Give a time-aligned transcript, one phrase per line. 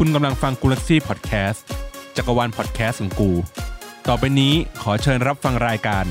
[0.00, 1.64] คุณกำลังฟังกูลักซี่พอดแคสต์
[2.16, 3.30] จักรวาลพอดแคสต์ของกู
[4.08, 6.04] ต่อไปนี้ขอเชิญรับฟังรายการ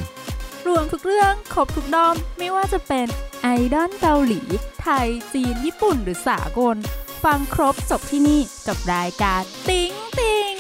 [0.68, 3.08] รวมทุกเรื่องครบทุกด้อม ไม่ว่าจะเป็น
[3.42, 4.42] ไอดอลเกาหลี
[4.82, 6.76] ไทย จีน ญี่ปุ่นหรือสากล
[7.24, 10.54] ฟังครบจบที่นี่กับรายการติ๊งติง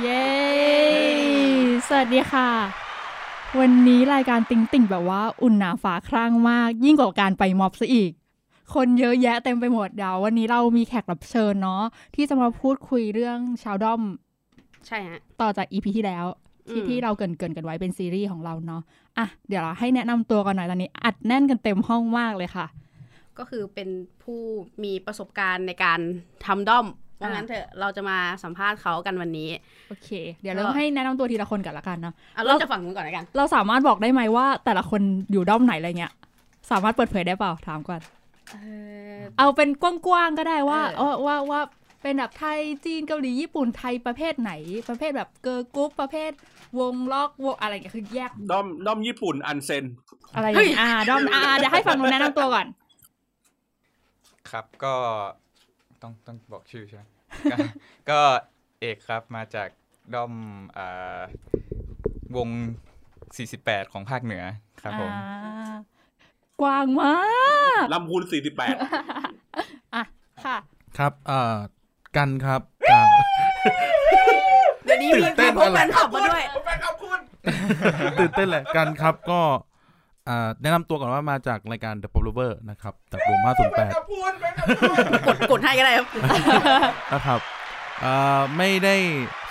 [0.00, 0.26] เย้
[1.88, 2.50] สวัสดีค่ะ
[3.58, 8.12] วันนี้รายการติ๊งติ่งแบบว่าอุ่นหนาฝาคั่งมาก ยิ่งกว่าการไปม็อบซะอีก
[8.74, 11.82] คนเยอะแยะเต็มไปหมดเดี๋ยววันนี้เรามีแขกรับเชิญเนาะ
[12.14, 14.02] ที่จะมาพูดคุยเรื่องชาวด้อม
[14.86, 16.24] ใช่ฮะ ต่อจากอีพีที่แล้ว
[16.70, 18.82] ที่อืมที่เราเกรินเกินๆกันไว้เป็นซีรีส์ของเราเนาะ
[19.18, 22.66] อะเดี๋ยวเราให้แนะนำตัวกันหน่อยตอนนี้ อัดแน่นกันเต็มห้องมากเลยค่ะ
[23.38, 23.88] ก็คือเป็น
[24.22, 24.40] ผู้
[24.84, 26.00] มีประสบการณ์ในการ
[26.46, 26.86] ทำด้อม
[27.20, 29.48] ว่างั้นเถอะเราจะมาสัมภาษณ์เขากันวันนี้
[29.88, 30.08] โอเค
[30.42, 35.00] เดี๋ยวเราก็ให้แนะนำตัวทีละคนกันละกันเนาะเอาเริ่มจากฝั่งนู้นก่อนละกัน เราสามารถบอกได้ไหมว่าแต่ละคน
[35.32, 36.12] อยู่ด้อมไหนอะไรเงี้ย
[36.70, 38.00] สามารถเปิดเผยได้เปล่าถามก่อน
[38.52, 38.58] เอ
[39.16, 41.60] อเอาเป็นกว้างๆก็ได้ว่าเออเออว่าว่า
[42.02, 44.52] เป็นแบบไทยจีนเกาหลีญี่ปุ่นไทยประเภทไหน
[44.88, 46.32] ประเภทแบบเกิร์ลกรุ๊ปประเภท
[46.78, 49.84] วงร็อกวงอะไรอย่างเงี้ยคือแยกด้อมด้อมญี่ปุ่นอันเซน
[50.34, 52.66] อะไรอย่างเงี้ยอ่าด้อมอ่าเดี๋ยวให้ฝั่งนู้นแนะนำตัวก่อน
[54.50, 54.94] ครับก็
[56.02, 57.02] ต้องต้องบอกชื่อใช่ไหม
[57.52, 57.56] ก็
[58.10, 58.20] ก็
[58.80, 59.68] เอกครับมาจาก
[60.14, 60.32] ด้อม
[60.76, 61.20] อ่า
[62.36, 62.48] วง
[63.20, 64.44] 48 ของภาคเหนือ
[64.82, 65.74] ครับผมอ่า
[66.62, 67.14] กว้างมา
[67.82, 68.74] กลำพูนสี่สิบแปด
[69.94, 70.04] อะ
[70.44, 70.56] ค่ะ
[70.98, 71.56] ครับเอ่อ
[72.16, 72.60] กันครับ
[72.90, 73.06] จาก
[74.84, 76.42] เดี๋ยวนี้มีตื่นเต้นมีพวกอะไรแฟนคลับมาด้วย
[78.18, 79.40] ตื่นเต้นแหละกันครับก็
[80.28, 86.06] อ่าแนะนำตัวก่อนว่ามาจากรายการ The Pop Lover นะครับจากรวม508กดกดให้ก็ได้ครับ
[87.12, 87.40] นะครับ
[88.04, 88.96] อ่าไม่ได้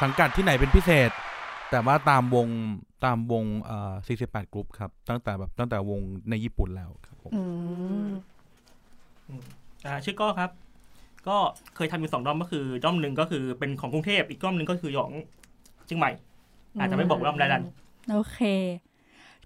[0.02, 1.10] สังกัดที่ไหนเป็นพิเศษ
[1.72, 2.48] แต่ว่าตามวง
[3.04, 6.00] ตามวงอ่า48กรุ๊ปครับ ตั้งแต่แบบตั้งแต่วง
[6.30, 7.42] ในญี่ปุ่นแล้วครับผมอื
[8.08, 8.10] ม
[9.86, 10.52] อ่าชื่อก้อครับ
[11.28, 11.38] ก็
[11.76, 15.12] เคยทำอยู่สองด้อมก็คือด้อมหนึ่งก็คือเป็นของกรุงเทพอีกด้อมหนึ่งก็คือของ
[15.86, 16.12] เชียงใหม่
[16.80, 17.64] อาจจะไม่บอกว่าด้อมใดดัน
[18.12, 18.40] โอเค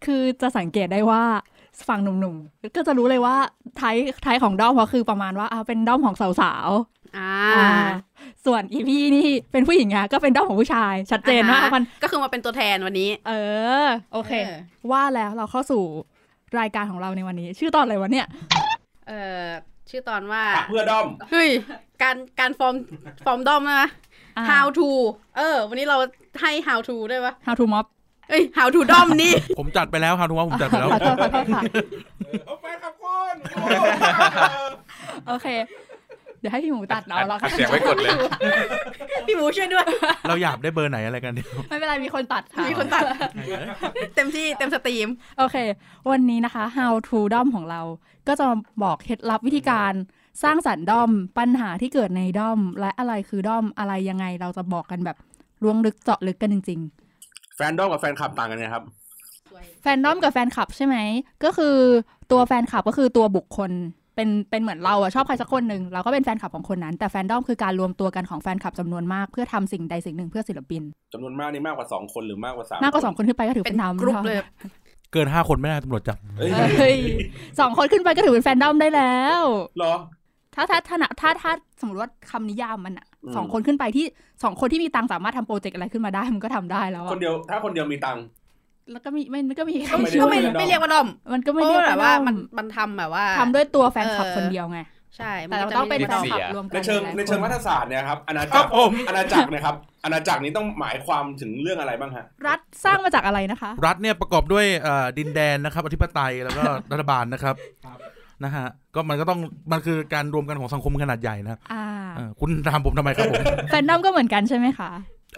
[0.05, 1.23] คือจะสังเกตได้ว่า
[1.89, 3.35] ฝั่งหนุ่มๆ ก็จะรู้เลยว่า
[3.77, 6.69] ไทยไทยของด้อมเขาคือประมาณว่าอ่าเป็นด้อมของสาว
[7.17, 7.69] อ่าๆอ่า
[8.45, 13.31] ส่วนอีพีนี่เป็นผู้หญิงอะก็เป็นด้อมของผู้ชาย ชัดเจนมากอ่าฮะมันก็คือมาเป็นตัวแทนวันนี้ เอ
[13.85, 14.57] อ โอเคเออ
[14.91, 15.83] ว่าแล้วเราเข้าสู่
[16.59, 18.27] รายการของเราในวันนี้ ชื่อตอนอะไรวะเนี่ย
[19.07, 19.13] เอ
[19.43, 19.45] อ
[19.89, 21.49] ชื่อตอนว่าเพื่อด้อมเฮ้ย
[22.01, 22.75] การการฟอร์ม
[23.25, 23.89] ฟอร์มด้อมนะ
[24.37, 24.89] อ่า how to
[25.37, 25.97] เออ วันนี้เรา
[26.41, 27.85] ให้ how to ด้วยปะ How to Mob
[28.29, 31.61] เอ้ย how to ด้อมนี่ ผมจัดไปแล้วครับทุกว่าผมจัดไปแล้วขอโทษขอโทษค่ะ
[32.45, 33.35] เอาไปครับคน
[35.27, 35.47] โอเค
[36.39, 38.13] เดี๋ยวให้พี่หมูตัดเราแล้วอัดเสียงไว้กดเลย
[39.27, 39.85] พี่หมูช่วยด้วย
[40.27, 43.03] เราอยากได้เบอร์ไหนอะไรกันเดียวไม่เป็นไร มีคนตัดค่ะมีคนตัด
[44.15, 45.07] เต็มที่เต็มสตรีม
[45.39, 45.55] โอเค
[46.11, 47.81] วันนี้นะคะ How to ด้อมของเรา
[48.27, 49.93] ก็จะมาบอกเคล็ดลับวิธีการ
[50.43, 55.17] สร้างสรรค์ด้อมปัญหาที่เกิดในด้อม และอะไรคือด้อมอะไรยังไงเราจะบอกกันแบบ
[55.63, 56.81] ล้วงลึกเจาะลึกกันจริง
[57.55, 60.97] แฟนด้อมกับแฟนคลับต่างกันไงครับๆแฟนด้อมกับแฟนคลับใช่ไหม
[61.43, 61.75] ก็คือ
[62.31, 63.71] ตัวแฟนคลับก็คือตัวบุคคล
[64.15, 70.81] เป็นเป็นเหมือนเราอะชอบใครสักคนหนึ่งเราก็เป็นแฟนคลับของคนนั้น แต่แฟนด้อมคือการรวมตัวกันของแฟนคลับจำนวนมากเพื่อทำสิ่งใดสิ่งหนึ่งเพื่อศิลปิน
[71.13, 74.37] จำนวนมากนี่มากกว่าสองคนหรือมากกว่าสามมากกว่าสองคนขึ้นไปก็ถือเป็เป็นนทำกรุ๊ปเลย
[75.13, 76.97] เกินห้าคนไม่ได้ตำรวจจับเอ้ยเฮ้ย
[77.59, 79.41] สองคนขึ้นไปก็ถือเป็นแฟนด้อมได้แล้ว
[79.77, 79.93] เหรอ
[80.55, 84.05] ถ้าถ้าถ้าถ้าถ้าสมมติว่าคำนิยามมันอะอืม สองคนขึ้นไปที่
[84.43, 88.23] สองคนที่มีตังค์สามารถทำโปรเจกต์อะไรขึ้นมาได้มันก็ทำได้แล้วคอะนเดียวถ้าคนเดียวมีตังค์
[88.91, 94.79] แล้วก็มีไม่มันก็มีก็ไม่ได้ก็ไม่ด้อมไม่เรียกว่าด้อมมันก็เพไม่ราะเรียกว่าแบบว่าด้อมันมันทำแบบว่าทำด้วยตัวแฟนคลับเออคนเดียวไง
[95.17, 107.55] ใช่แต่เราจะต้องเป็นไม่แฟนได้คลับเสียรวมกัในนเชิงหลายๆในเชิงควัฒนศาสตร์เนี่ยครับอาณาคจัรักบรผมอาณาจักรเนะครับอาณาจักรนี้ต้องหมายความถึงเรื่องอะไรบ้างฮะรัฐสร้างมาจากอะไรนะคะ รัฐเนี่ยประกอบด้วยเอ่อดินแดนนะครับอธิปไตยแล้วก็รัฐบาลนะครับ
[108.43, 108.65] นะฮะ
[108.95, 109.39] ก็มันก็ต้อง
[109.71, 111.85] มันคือการรวมกันของสังคมขนาดใหญ่นะครับอ่า
[112.15, 114.89] เออคุณถามผมทำไมครับผมแฟนด้อมก็เหมือนกันใช่ไหมคะ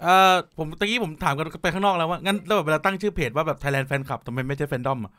[0.02, 5.14] เอ่อผมตะกี้ผมถามกันไปข้างนอกแล้วว่า งั้นแล้วแบบเวลาตั้งชื่อเพจว่าแบบ Thailand Fan Club ทำไมไม่ใช่แฟนดอมอะ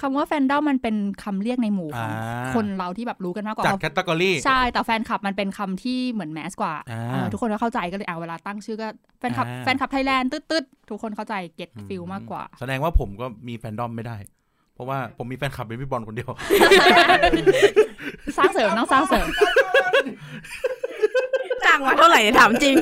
[0.00, 14.39] คำว่าแฟนด้อมมันเป็นคำเรียกในหมู่ของอ่าคนเราที่แบบรู้กันมากกว่าจาก category ใช่ แต่แฟนคลับมันเป็นคำที่เหมือน mass กว่าอ่าเออทุกคนก็เข้าใจก็เลยเอาเวลาตั้งชื่อก็แฟนคลับอ่าแฟนคลับไทยแลนด์ตืดๆ ทุกคนเข้าใจ get feel มากกว่า แสดงว่าผมก็มีแฟนดอมไม่ได้เพ
[14.80, 16.30] ราะว่าผมมีแฟนคลับเป็นพี่บอลคนเดียว
[18.36, 19.26] สร้างเสริมต้องสร้างเสริม
[21.64, 22.76] จ้างมาเท่าไหร่เนี่ยถามจริง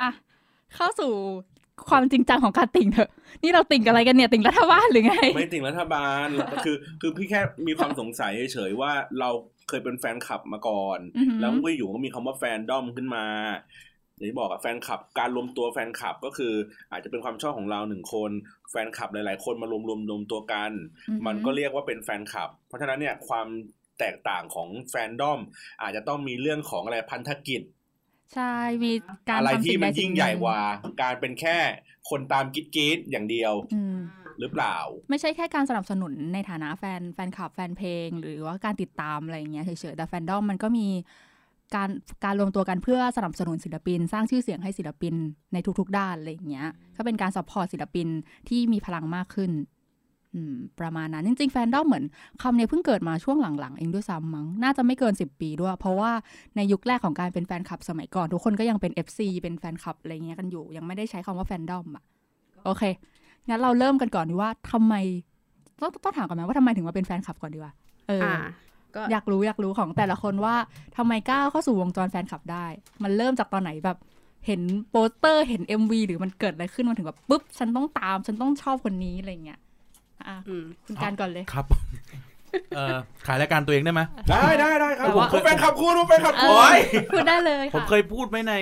[0.00, 0.10] อะ
[0.74, 1.12] เข้าสู่
[1.88, 3.10] ความจริงจังของการติ่งเถอะ
[3.42, 6.28] นี่เราติ่งอะไรกันเนี่ย ติ่งรัฐบาลหรือไง ไม่ติ่งรัฐบาล
[6.64, 9.30] คือ คือพี่แค่มีความสงสัยเฉยๆว่าเรา
[9.68, 13.24] เคยเป็นแฟนคลับมาก่อนอือหือแล้วก็อยู่ก็มีคำว่าแฟนด้อมขึ้นมา
[14.16, 16.54] อย่างที่บอกอะแฟนคลับการรวมตัวแฟนคลับก็คือ
[16.90, 18.30] อาจจะเป็นความชอบของเราหนึ่งคน
[18.70, 20.70] แฟนคลับหลาย ๆ คนมารวมรวมรวมตัวกัน
[21.08, 23.46] อือหือมันก็เรียกว่าเป็นแฟนคลับ เพราะฉะนั้นเนี่ยความ
[23.98, 25.40] แตกต่างของแฟนดอม
[25.82, 27.62] อาจจะต้องมีเรื่องของอะไรพันธกิจ
[28.34, 28.92] ใช่มี
[29.28, 30.60] การอะไรทำที่สิ่งมัใดนสิ่ยิ่งงหนึ่ใหญ่กว่า
[31.02, 31.56] การเป็นแค่
[32.10, 33.98] คนตามกิ๊ดกิ๊ดอย่างเดียวอืม
[34.40, 34.76] หรือเปล่า
[35.10, 40.86] ไม่ใช่แค่การสนับสนุนในฐานะแฟนแฟนคลับแฟนเพลง หรือว่าการติดตามอะไรอย่างเงี้ยเฉยๆแต่แฟนดอมมันก็มี
[41.74, 41.88] การ
[42.24, 45.14] การรวมตัวกันเพื่อสนับสนุนศิลปิน สร้างชื่อเสียงให้ศิลปิน
[45.52, 48.08] ในทุกๆ ด้านอะไรอย่างเงี้ยก็เป็นการ support ศิลปิน
[48.48, 49.52] ที่มีพลังมากขึ้น
[50.34, 52.04] อืมประมาณนั้น จริงๆ แฟนดอมเหมือน
[52.42, 56.12] คำเนี้ยเพิ่งเกิดมาช่วงหลังๆ เองด้วยซ้ำมั้ง น่าจะไม่เกิน 10 ปีด้วย เพราะว่า
[56.56, 62.04] ในยุคแรกของการเป็นแฟนคลับสมัยก่อน ทุกคนก็ยังเป็น FC เป็นแฟนคลับอะไรเงี้ยกันอยู่ ยังไม่ได้ใช้คำว่าแฟนดอมอะ
[62.64, 62.82] โอเค
[63.48, 64.94] งั้นเราเริ่มกันก่อนดีว่าทำไม
[65.80, 67.72] ต้องต้องถามก่อนไหมว่าทำไมถึงมาเป็นแฟนคลับก่อนดีกว่า
[68.08, 68.34] เออออ่า
[68.94, 70.56] ก็อยากรู้อยากรู้ของแต่ละคนว่า
[70.96, 72.66] ทำไมก้าวเข้าสู่วงจรแฟนคลับได้
[73.02, 73.98] มันเริ่มจากตอนไหนแบบ
[74.46, 74.60] เห็น
[74.90, 79.60] โปสเตอร์เห็น MV หรือมันเกิดอะไรขึ้นมาถึงแบบปุ๊บ ฉันต้องตาม ฉันต้องชอบคนนี้อะไรเงี้ย
[80.28, 81.66] อะอืมคุณการก่อนเลยครับ
[82.76, 82.96] เอ่อ
[83.26, 86.48] ขายรายการตัวเองได้ไหมได้ได้ได้ครับแต่ว่าผมแฟนคลับคุณผมแฟนคลับเอคุ
[87.00, 88.54] ณอพูดได้เลยผมค่ะเคยพูดไว้ใน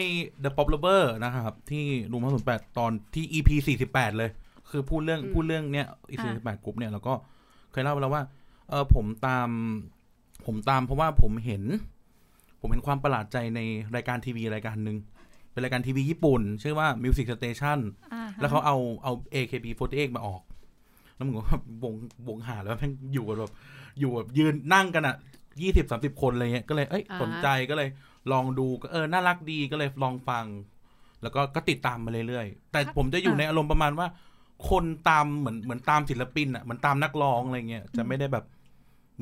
[0.44, 4.30] The Pop Lover นะครับ ที่ room ห้าศูนย์แปดตอนที่ EP สี่สิบแปดเลย
[4.70, 7.12] คือพูดเรื่องอืมพูดเรื่องเนี้ย EP สี่สิบแปดกรุ๊ปเนี่ยแล้วก็
[7.72, 8.22] เคยเล่าไปแล้วว่า
[8.68, 9.48] เออผมตาม
[10.46, 11.62] ผมตามเพราะว่าผมเห็น
[12.60, 13.60] ผมเห็นความประหลาดใจใน
[13.94, 14.96] รายการทีวีรายการหนึ่ง
[15.52, 17.78] เป็นรายการทีวีญี่ปุ่น ชื่อว่า Music Station
[18.14, 20.42] อ่าฮะแล้วเขาเอาเอา AKB48 มาออก
[21.14, 21.94] แล้วมึงก็ว่าวง
[22.28, 23.52] วงหาแล้วแม่งอยู่กันแบบ
[24.00, 25.16] อยู่แบบยืนนั่งกันอะ
[25.62, 27.88] ยี่สิบสามสิบคนอะไรเงี้ยก็เลยเอ้ยอ่าฮะสนใจก็เลย
[28.32, 30.44] ลองดูก็เออน่ารักดีก็เลยลองฟัง
[31.22, 34.06] แล้วก็ก็ติดตามมาเรื่อยๆ แต่ผมจะอยู่ในอารมณ์ประมาณว่า
[34.70, 38.44] คนตามเหมือนเหมือนตามศิลปินอะเหมือนตามนักร้องอะไรเงี้ยจะไม่ได้แบบ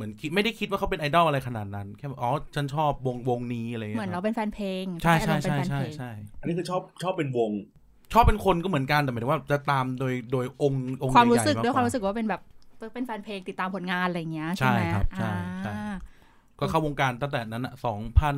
[0.00, 6.10] เหมือนคิดไม่ได้คิดว่าเขาเป็นไอดอลอะไรขนาดนั้น แค่แบบอ๋อฉันชอบวงวงนี้อะไรเหเงี้มือนยคเรารับเป็นแฟนเพลงใช่อารใช่มณ์เป็นใช่แฟนใช่เพลงใช่
[6.40, 7.50] อันนี้คือชอบชอบเป็นวง
[8.12, 12.40] ชอบเป็นคนก็เหมือนกันแต่หมายถึงว่าจะตามโดยโดยองค์องค์ความรู้ใหญ่ๆสึกด้วยกความรู้สึกว่าเป็นแบบ
[12.94, 15.92] เป็นแฟนเพลงติดตามผลงานอะไรเงี้ยใช่ใช่ไหมครับใช่ใช่อ่า
[16.58, 18.36] ก็เข้าวงการตั้งแต่นั้นอะสองพัน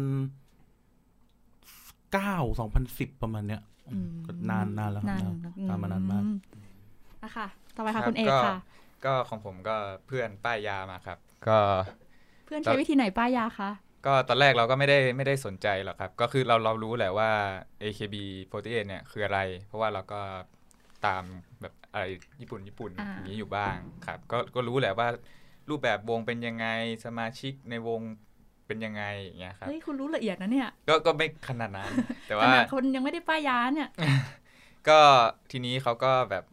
[2.13, 5.35] เก้าสองพันสิบประมาณเนี้ยอืมก็นานนานแล้วครับนานนาน
[5.69, 6.59] ตามมานานมากอื
[7.23, 8.55] อะค่ะต่อไปครัค่ะบคุณเอกก็ค่ะ
[9.05, 9.77] ก็ของผมก็
[10.07, 11.59] เพื่อนป้ายยามาครับ ก็
[12.47, 13.71] เพื่อนใช้วิธีไหนป้ายยาคะ
[14.07, 17.31] ก็ตอนแรกเราก็ไม่ได้ไม่ได้สนใจหรอกครับ ก็คือเราเรารู้แหละว่า
[17.83, 20.21] AKB48 เนี่ยคืออะไร เพราะว่าเราก็
[21.07, 21.23] ตาม
[21.63, 22.05] แบบอะไร
[22.41, 25.09] ญี่ปุ่นญี่ปุ่นอ่าอย่างนี้อยู่บ้างครับ ก็ก็รู้แหละว่า
[25.71, 26.67] รูปแบบวงเป็นยังไง
[27.05, 28.01] สมาชิกในวง
[28.67, 31.91] เป็นยังไงอย่างเงี้ยครับเฮ้ยคุณรู้ละเอียดนะเนี่ย ก็ก็ไม่ขนาดนั้น
[32.29, 33.89] แต่ขว่านาดคนยังไม่ได้ป้ายยาเนี่ย
[34.89, 35.01] ก็
[35.51, 36.45] ทีนี้เขาก็แบบ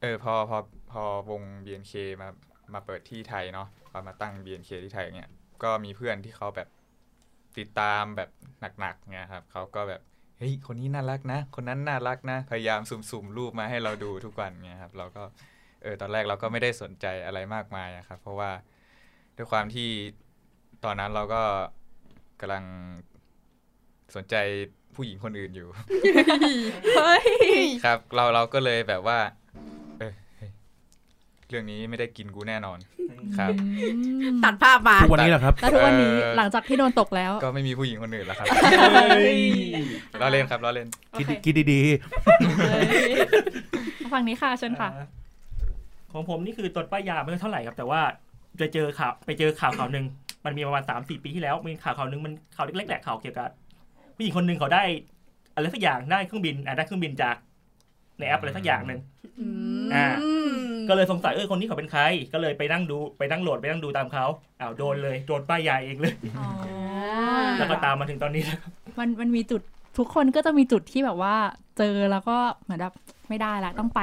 [0.00, 0.58] เออพอพอ
[0.92, 2.28] พอวง BNK มา
[2.74, 5.28] มาเปิดที่ไทยเนาะพอมาตั้ง BNK ที่ไทยเนี่ย
[5.62, 6.68] ก็มีเพื่อนที่เขาแบบ
[7.58, 8.30] ติดตามแบบ
[8.80, 10.00] หนักๆเนี่ยครับเขาก็แบบ
[10.38, 15.22] เฮ้ยคนนี้น่ารักนะ คนนั้นน่ารักนะ พยายามสุ่มๆรูปมาให้เราดูทุกวันเนี่ยครับเราก็
[15.82, 18.50] เออตอนแรกเราก็ไม่ได้สนใจอะไรมากมายอะครับ เพราะว่า
[19.36, 19.88] ด้วยความที่
[20.84, 21.42] ตอนนั้นเราก็
[22.40, 22.64] กำลัง
[24.16, 24.34] สนใจ
[24.94, 25.68] ผู้หญิงคนอื่นอยู่
[26.96, 27.26] เฮ้ย
[27.84, 29.45] ครับ เราเราก็เลยแบบว่าเออเฮ้ย
[31.48, 32.78] เรื่องนี้ไม่ได้กินกูแน่นอน
[33.38, 33.52] ครับ
[34.44, 38.46] ตัดภาพมาทุกวันนี้แหละครับแล้วทุกวันนี้เอ่อหลังจากที่โดนตกแล้ว ก็ไม่มีผู้หญิงคนอื่นแล้วครับ
[39.10, 39.40] เฮ้ย
[40.20, 41.80] ล้อเล่นครับล้อเล่นโอคิดเคคิดดี
[42.70, 45.06] เฮ้ยฝั่งนี้ค่ะเชิญค่ะอ่า
[46.12, 48.00] ของผมนี่คือตดป้ายยาไม่เท่าไหร่ครับ แต่ว่า
[48.58, 50.04] ไปเจอข่าวไปเจอข่าวข่าวหนึ่ง
[50.44, 53.48] มันมีประมาณสามสี่ปีที่แล้วมีข่าวข่าวหนึ่งมันข่าวเล็กๆแหละข่าวเกี่ยวกับ
[54.16, 54.84] ผู้หญิงคนหนึ่งเขาได้
[55.54, 57.36] อะไรสักอย่างได้เครื่องบินอะได้เครื่องบินจาก
[58.18, 59.00] ในแอปอะไรสักอย่างหนึ่ง
[59.94, 60.06] อ่า
[60.88, 62.02] ก็เลยสงสัยเออคนนี้เขาเป็นใคร
[62.32, 64.24] ก็เลยไปนั่งดูไปนั่งโหลดไปนั่งดูตามเขา
[64.60, 66.46] อ้าวโดนเลยโดนป้ายยาเองเลยอ๋อ
[67.58, 68.60] แล้วก็ตามมาถึงตอนนี้แล้ว
[68.98, 69.62] มันมันมีจุด
[69.98, 71.36] ทุกคนก็จะมีจุดที่แบบว่า
[71.78, 72.94] เจอแล้วก็เหมือนแบบ
[73.28, 74.00] ไม่ได้ละต้องไป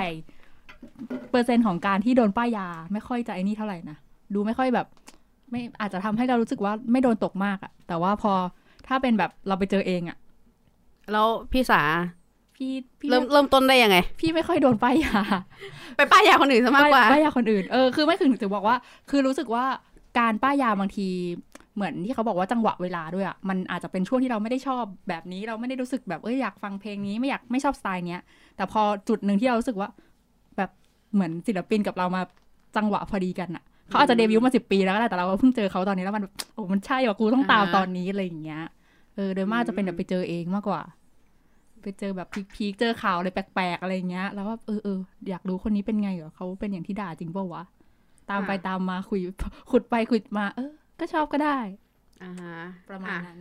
[1.31, 3.97] เปอร์เซ็นต์ของการที่โดนป้ายยา ไม่ค่อยจะไอ้นี่เท่าไหร่นะ
[4.33, 4.87] ดูไม่ค่อยแบบ
[5.51, 8.33] ไม่อาจจะทำให้เรารู้สึกว่าไม่โดนตกมากอะแต่ว่าพอ
[8.87, 10.17] ถ้าเป็นแบบเราไปเจอเองอะ
[11.11, 11.81] แล้วพี่สา
[12.55, 15.21] พี่พี่เริ่มเริ่มต้นได้ยังไง พี่ไม่ค่อยโดนป้ายยา
[15.95, 18.75] ไปป้ายยาคนอื่นซะมากกว่าป้ายยาคนอื่นเออคือไม่ถึงถึงบอกว่า
[19.09, 19.65] คือรู้สึกว่า
[20.19, 21.07] การป้ายยาบางที
[21.75, 28.21] เหมือนที่เขาบอกว่าจังหวะเวลาด้วยอะมันอาจจะเป็นช่วงที่เราไม่ได้ชอบแบบนี้เราไม่ได้รู้สึกแบบเอ้ยอยากฟังเพลงนี้ไม่อยากไม่ชอบสไตล์เนี้ย
[28.55, 29.89] แต่พอจุดหนึ่งที่เรารู้สึกว่า
[30.57, 30.69] แบบ
[31.13, 32.21] เหมือนศิลปินกับเรามา
[32.75, 38.61] จังหวะพอดีกันอะเขาอาจจะเดบิวต์มาสิบปีแล้วก็ได้แต่เราเพิ่งเจอเขาตอนนี้แล้วมันแบบโอ้มันใช่ว่ะกูต้องตามอ่าตอนนี้อะไรอย่างเงี้ย
[39.15, 40.81] เออโดยมากจะเป็นแบบไปเจอเองมากกว่า
[41.83, 44.99] ไปเจอแบบพีคๆเจอข่าวอะไรแปลกๆอะไรอย่างเงี้ย แล้วว่าเออเออ
[45.29, 47.63] อยากรู้คนนี้เป็นไงเหรอเขาเป็นอย่างที่ด่าจริงเปล่าวะ
[48.29, 49.19] ตามไปอ่าตามมาคุย
[49.71, 51.57] ขุดไปขุดมา เออ ก็ชอบก็ได้
[52.23, 52.55] อ่าฮะ
[52.89, 53.37] ประมาณอ่นั้น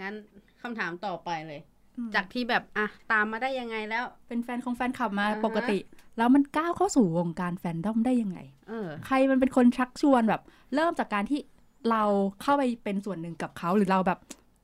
[0.00, 0.14] งั้น
[0.62, 1.60] คำถามต่อไปเลย
[1.96, 5.78] อืมจากที่แบบอะตามมาได้ยังไงแล้ว เป็นแฟนของแฟนคลับมาอ่าฮะปกติ
[6.18, 10.40] แล้วมันก้าวเข้าสู่วงการแฟนดอมได้ยังไงเออ ใครมันเป็นคนชักชวนแบบ
[10.74, 11.40] เริ่มจากการที่
[11.90, 12.02] เรา
[12.42, 14.18] เข้าไปเป็นส่วนหนึ่งกับเขาหรือเราแบบ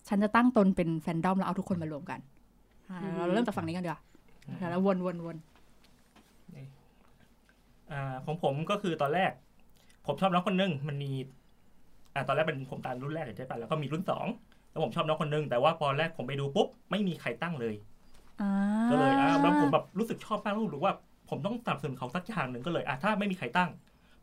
[0.09, 2.34] ฉันจะตั้งตนเป็นแฟนดอมแล้วเอาทุกคนมารวมกันอ่า
[3.17, 4.01] เราเริ่มจากฝั่งนี้กันดีกว่า
[4.71, 5.37] แล้ววนวนวน
[7.93, 9.33] อ่าของผมก็คือตอนแรก
[10.07, 11.11] ผมชอบน้องคนหนึงมันมี
[12.15, 14.27] อ่าตอนแรกเป็นผมตามรุ่นแรกใช่ปะแล้วก็มีรุ่นสอง
[14.71, 17.75] แล้วผมชอบน้องคนหนึงแต่ว่าพอแรกผมไปดูปุ๊บไม่มีใครตั้งเลย
[18.41, 18.51] อ่า
[18.91, 20.95] ก็เลยอ่าแล้วผมแบบรู้สึกชอบมากรู้สึกว่า
[21.31, 23.71] ผมต้องสนับสนุนเขาสักอย่างหนึ่งก็เลยอะถ้าไม่มีใครตั้ง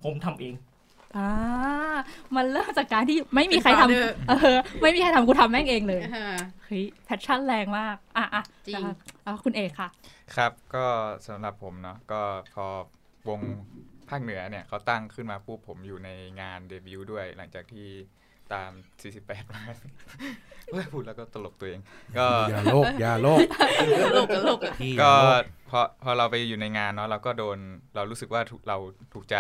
[0.04, 0.54] ผมทำเอง
[1.18, 1.30] อ่า
[2.36, 6.28] มันเริ่มจากการที่ไม่มีใครทำเป็น founder เออไม่มีใครทำกูทำแม่งเองเลยอ่า
[6.66, 9.90] เฮ้ยแพชชั่นแรงมากอะอะจริงนะคะอะคุณเอกค่ะ
[10.36, 10.86] ครับก็
[11.28, 12.22] สำหรับผมเนาะก็
[12.54, 12.66] พอ
[13.30, 13.40] วง
[14.10, 16.10] ภาคเหนือเนี่ยเขาตั้งขึ้นมาปุ๊บผมอยู่ใน
[16.42, 17.88] งานเดบิวต์ด้วย หลังจากที่
[18.54, 18.72] ตาม
[19.14, 19.64] 48 มา
[20.72, 21.82] เฮ้ยพูดแล้วก็ตลกตัวเอง
[22.18, 23.40] ก็อย่าโลกอย่าโลก
[24.14, 27.58] โลกกับโลกอะพี่ก็อย่าโลกพอพอเราไปอยู่ในงานเนาะเราก็โดน
[27.96, 28.78] เรารู้สึกว่าถูกเรา
[29.14, 29.38] ถูกใจ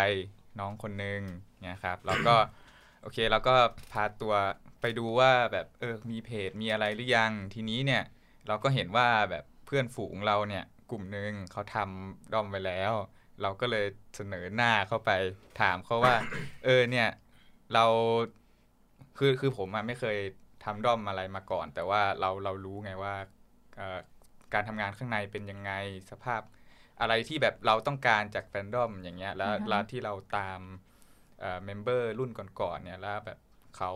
[0.60, 1.22] น้องคนนึง
[1.62, 2.36] เนี่ยครับเราก็
[3.02, 3.56] โอเคเราก็
[3.94, 4.34] พาตัว
[4.82, 8.04] ไปดูว่าแบบเออมีเพจมีอะไรหรือยัง ทีนี้เนี่ย
[8.48, 12.94] เราก็เห็นว่าแบบเพื่อนฝูงเราเนี่ยกลุ่มหนึ่งเขาทำด้อมไว้แล้ว
[13.42, 15.12] เราก็เลยเสนอหน้าเข้าไป
[15.62, 16.16] ถามเขาว่า
[16.66, 17.10] เออเนี่ย
[17.74, 17.86] เรา
[19.18, 20.18] คือคือผมอะไม่เคย
[20.64, 23.14] ทำด้อมอะไรมาก่อน แต่ว่าเราเรารู้ไงว่า
[23.78, 24.00] เอ่อ
[24.54, 25.72] การทำงานข้างในเป็นยังไง
[26.12, 26.42] สภาพ
[27.02, 30.60] อะไรที่แบบเราต้องการจากแฟนดอมอย่างเงี้ยแล้วอ่าฮะแล้วที่เราตาม
[31.42, 32.32] เอ่อเมมเบอร์รุ่น
[32.62, 33.38] ก่อนๆเนี่ยแล้วแบบ
[33.78, 33.92] เขา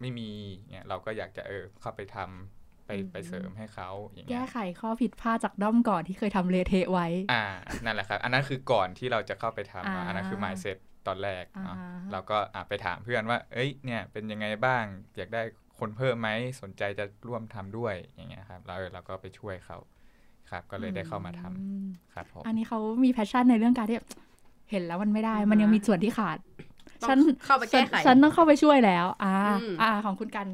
[0.00, 0.30] ไม่มี
[0.70, 7.44] เนี่ยเราก็อยากจะเออเข้าไปทำไปไปเสริมให้เขาอย่างเงี้แก้ยไขข้อผิดพลาดจากด้อมก่อนที่เคยทำเลเทะไว้ อ่า
[7.84, 10.76] นั่นแหละครับ อันนั้นคือก่อนที่เราจะเข้าไปทำเนอะอ่าอันนั้นคือ mindset
[11.06, 14.84] ตอนแรกเนาะอ่าเราก็อะไปถามเพื่อนว่า เอ้ย เนี่ย เป็นยังไงบ้าง
[15.16, 15.42] อยากได้
[15.78, 16.28] คนเพิ่มไหม
[16.62, 19.78] สนใจจะร่วมทำด้วยอย่างเงี้ยครับแล้วเราก็ไปช่วยเขา
[20.50, 23.98] ครับ ก็เลยได้เข้ามาทำอืมครับผมอันนี้เขามีแพชชั่นในเรื่องการที่
[24.70, 26.38] เห็นแล้วมันไม่ได้อ่าฮะมันยังมีส่วนที่ขาด
[26.68, 26.73] ต้อง
[27.08, 30.46] ฉันเข้าไปแก้ไขฉันฉันต้องเข้าไปช่วยแล้ว อ่าอืมอ่า ของคุณกัน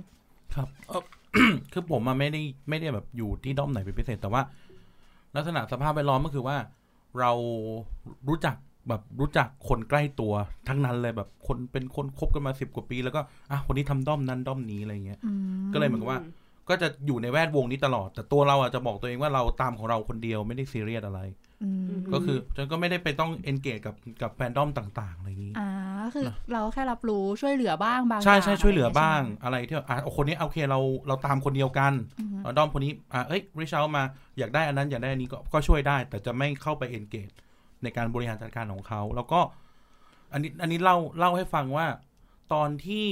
[0.54, 1.02] ครับเอ่อ
[1.73, 4.42] คือผมอะไม่ได้ไม่ได้แบบอยู่ที่ด้อมไหนเป็นพิเศษ แต่ว่า
[5.37, 6.57] ลักษณะสภาพแวดล้อมก็คือว่า
[7.21, 7.33] เรา
[8.28, 8.57] รู้จัก
[8.88, 10.33] แบบรู้จักคนใกล้ตัว
[10.69, 16.21] ทั้งนั้นเลยแบบคนเป็นคนคบกันมาสิบกว่าปี แล้วก็อะคนนี้ทำด้อมนั้นด้อมนี้อะไรเงี้ยอืมก็เลยเหมือนกับว่า
[16.69, 21.21] ก็จะอยู่ในแวดวงนี้ตลอด แต่ตัวเราอะจะบอกตัวเองว่าเราตามของเราคนเดียวไม่ได้ซีเรียสอะไร
[21.62, 25.69] อืมก็คือฉันก็ไม่ได้ไปต้องเอนเกจกับกับแฟนด้อมต่าง ๆ อะไรอย่างนี้ อ่า
[26.14, 34.04] คือนะเราแค่รับรู้ช่วยเหลือบ้างบางใช่ย่างใช่ช่วยเหลืออะไรบ้างใช่ไอะไรที่อะเอาคนนี้โอเคเราเราตามคนเดียวกันอืมเอาด้อมคนนี้อะเอ้ยริชามา
[34.38, 37.30] อยากได้อันนั้นอยากได้อันนี้ก็ก็ช่วยได้ แต่จะไม่เข้าไปเอนเกจ
[37.82, 39.40] ในการบริหารจัดการของเขา แล้วก็
[40.32, 41.86] อันนี้อันนี้เล่าเล่าให้ฟังว่า
[42.52, 43.08] ตอนที่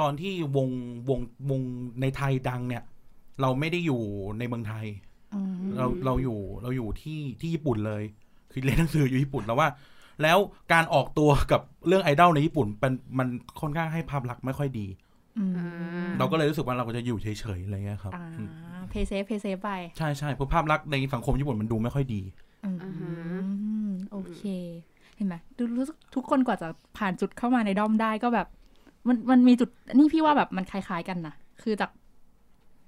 [0.00, 0.68] ตอนที่วง
[1.08, 1.20] วง
[1.50, 1.60] วง
[2.00, 2.82] ในไทยดังเนี่ย
[3.40, 4.02] เราไม่ได้อยู่
[4.38, 4.86] ในเมืองไทย
[5.34, 8.02] อืมเราเราอยู่เราอยู่ที่ที่ญี่ปุ่นเลย
[8.52, 9.68] คือเรียนหนังสืออยู่ญี่ปุ่นแล้วว่า
[10.22, 10.38] แล้ว
[10.72, 13.28] การออกตัวกับเรื่องไอดอลในญี่ปุ่นเป็นมัน
[13.60, 14.86] ค่อนข้างให้ภาพลักษณ์ไม่ค่อยดี
[15.38, 17.26] อืมอ่าเราก็เลยรู้สึกว่าเราก็จะอยู่เฉ
[17.58, 18.50] ยๆอะไรเงี้ยครับอ่าอืม
[18.90, 22.22] play safe play safe ไป ใช่ใช่เพราะภาพลักษณ์ในสังคมญี่ปุ่นมันดูไม่ค่อยดี
[22.64, 23.12] อืมอ่าฮะ
[24.12, 24.42] โอเค
[25.16, 28.46] เห็นไหมดูรู้สึกทุกคนกว่าจะผ่านจุดเข้ามาในด้อมได้ก็แบบ
[29.08, 31.90] มันมันมีจุดนี่พี่ว่าแบบมันคล้ายๆกันนะคือจาก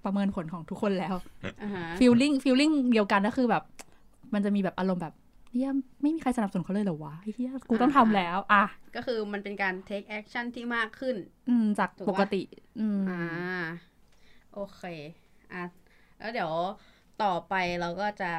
[0.05, 1.15] ประเมินผลของทุกคนแล้ว
[1.63, 3.63] อ่าฮะฟีลลิ่งฟีลลิ่งเดียวกันก็คือแบบ
[4.35, 5.15] มันจะมีแบบอารมณ์แบบ
[5.53, 5.71] เฮีย
[6.03, 8.65] ไม่มีใครสนับสนุนเขาเลยเหรอวะเฮียกูต้องทำแล้ว อะ
[8.97, 11.17] ก็คือมันเป็นการ take action ที่มากขึ้น
[11.49, 12.43] อืม จากถูกปะปกติ
[12.81, 13.23] อืมอ่า
[14.55, 14.83] โอเค
[15.53, 15.65] อะ
[16.19, 16.53] แล้วเดี๋ยว
[17.23, 18.31] ต่อไปเราก็จะ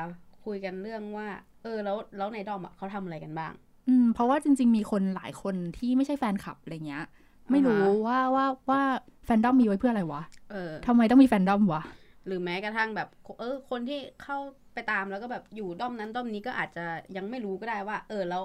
[0.46, 1.27] คุยกันเรื่องว่า
[1.63, 3.53] เออ แล้วแล้วในดอมอะเขาทำอะไรกันบ้าง
[3.88, 7.05] อืม เพราะว่าจริง ๆ มีคนหลายคนที่ไม่ใช่แฟนคลับอะไรเงี้ย
[7.51, 8.82] ไม่รู้อ่าฮะว่าว่าว่า
[9.25, 11.84] แฟนดอมมีไว้เพื่ออะไรวะ เออทำไมต้องมีแฟนดอมวะ
[12.25, 14.38] หรือแม้กระทั่งแบบ เออ คนที่เข้า
[14.75, 18.44] ไปตามแล้วก็แบบอยู่ด้อมนั้นด้อมนี้ก็อาจจะยังไม่รู้ก็ได้ว่า เออแล้ว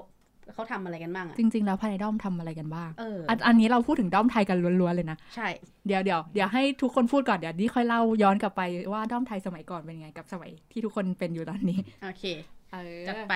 [0.54, 5.49] เขาทำอะไรกันบ้างอะจริง ๆ แล้วภายในด้อมทำอะไรกันบ้างเอออันอันนี้เราพูดถึงด้อมไทยกันล้วนๆเลยนะ ใช่
[5.87, 12.25] เดี๋ยวเดี๋ยวเดี๋ยวให้ทุกคนพูดก่อนเดี๋ยวนี่ค่อยเล่าย้อนกลับไปว่าด้อมไทยสมัยก่อนเป็นยังไงกับสมัยที่ทุกคนเป็นอยู่ตอนนี้ โอเค
[12.73, 13.35] เออจัดไป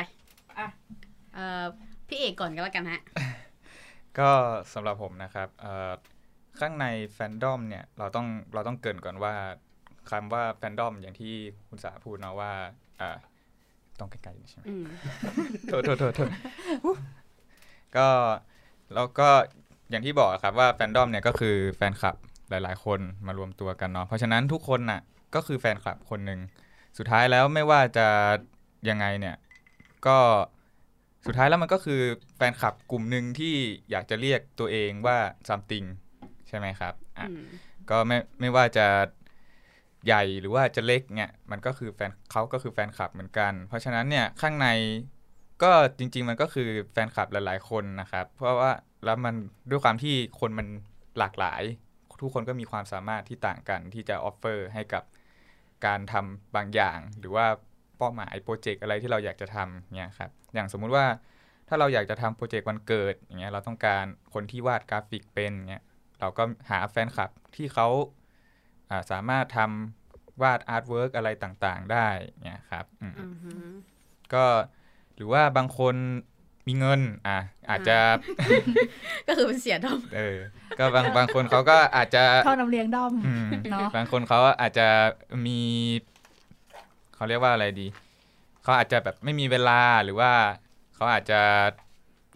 [0.59, 0.67] อะ
[1.35, 1.65] เอ่อ
[2.09, 3.01] พี่เอกก่อนก็แล้วกันฮะ
[4.19, 4.31] ก็
[4.73, 5.93] สำหรับผมนะครับเอ่อ
[6.61, 9.35] ข้างในแฟนดอมเนี่ยเราต้องเราต้องเกรินก่อนว่า
[10.11, 11.35] คำว่าแฟนดอมอย่างที่
[11.69, 12.53] คุณสาพูดเนาะว่า
[13.01, 13.11] อ่า
[14.01, 14.85] ต้องใกล้ๆใช่ไหมอืม
[15.69, 16.31] โทษโทษโทษโทษ
[17.97, 18.09] ก็
[18.95, 19.29] แล้วก็
[19.91, 22.17] อย่างที่บอกอะครับว่าแฟนดอมเนี่ยก็คือแฟนคลับ
[22.51, 25.01] หลาย ๆ คนมารวมตัวกันเนาะเพราะฉะนั้นทุกคนน่ะ
[25.35, 26.41] ก็คือแฟนคลับคนหนึ่ง
[26.99, 28.07] สุดท้ายแล้วไม่ว่าจะ
[28.89, 29.37] ยังไงเนี่ย
[30.07, 30.19] ก็
[31.27, 32.01] สุดท้ายแล้วมันก็คือ
[32.37, 33.55] แฟนคลับกลุ่มหนึ่งที่
[33.91, 35.19] อยากจะเรียกตัวเองว่า
[35.49, 35.87] something
[36.49, 37.45] ใช่ไหมครับอะอืม
[37.91, 38.87] ก็ไม่ไม่ว่าจะ
[40.07, 44.69] ใหญ่หรือว่าจะเล็กเนี่ยมันก็คือแฟนเขาก็คือแฟนคลับเหมือนกัน เพราะฉะนั้นเนี่ยข้างใน
[45.63, 48.73] ก็จริง ๆ มันก็คือแฟนคลับหลาย ๆ คนนะครับ เพราะว่า
[49.05, 49.35] แล้วมัน
[49.71, 50.67] ด้วยความที่คนมัน
[51.19, 51.63] หลากหลาย
[52.23, 55.03] ทุกคนก็มีความสามารถที่ต่างกันที่จะ offer ให้กับ
[55.87, 57.47] การทำบางอย่าง หรือว่า
[57.99, 61.07] เป้าหมาย project อะไรที่เราอยากจะทำเนี่ยครับอย่างสมมุติว่า
[61.69, 64.05] ถ้าเราอยากจะทำ project วันเกิดอย่างเงี้ยเราต้องการ
[64.35, 65.85] คนที่วาดกราฟิกเป็นเงี้ย
[66.21, 67.89] เราก็หาแฟนคลับที่เขา
[69.11, 72.09] สามารถทำวาด artwork อะไรต่างๆ ได้
[72.43, 73.71] เนี่ยครับอืมอือหือ
[74.35, 74.45] ก็
[75.15, 75.95] หรือว่าบางคน
[76.67, 77.39] มีเงินอะ
[77.71, 77.99] อาจจะ
[79.29, 80.39] ก็คือเป็นเสียดอมเออ
[80.79, 84.89] ก็บางบางคนเขาก็อาจจะท่อนำเลี้ยงด้อมอืมเนาะบางคนเขาอาจจะ
[85.47, 85.61] มี
[87.15, 87.87] เขาเรียกว่าอะไรดี
[88.63, 90.33] เขาอาจจะแบบไม่มีเวลาหรือว่า
[90.95, 91.41] เขาอาจจะ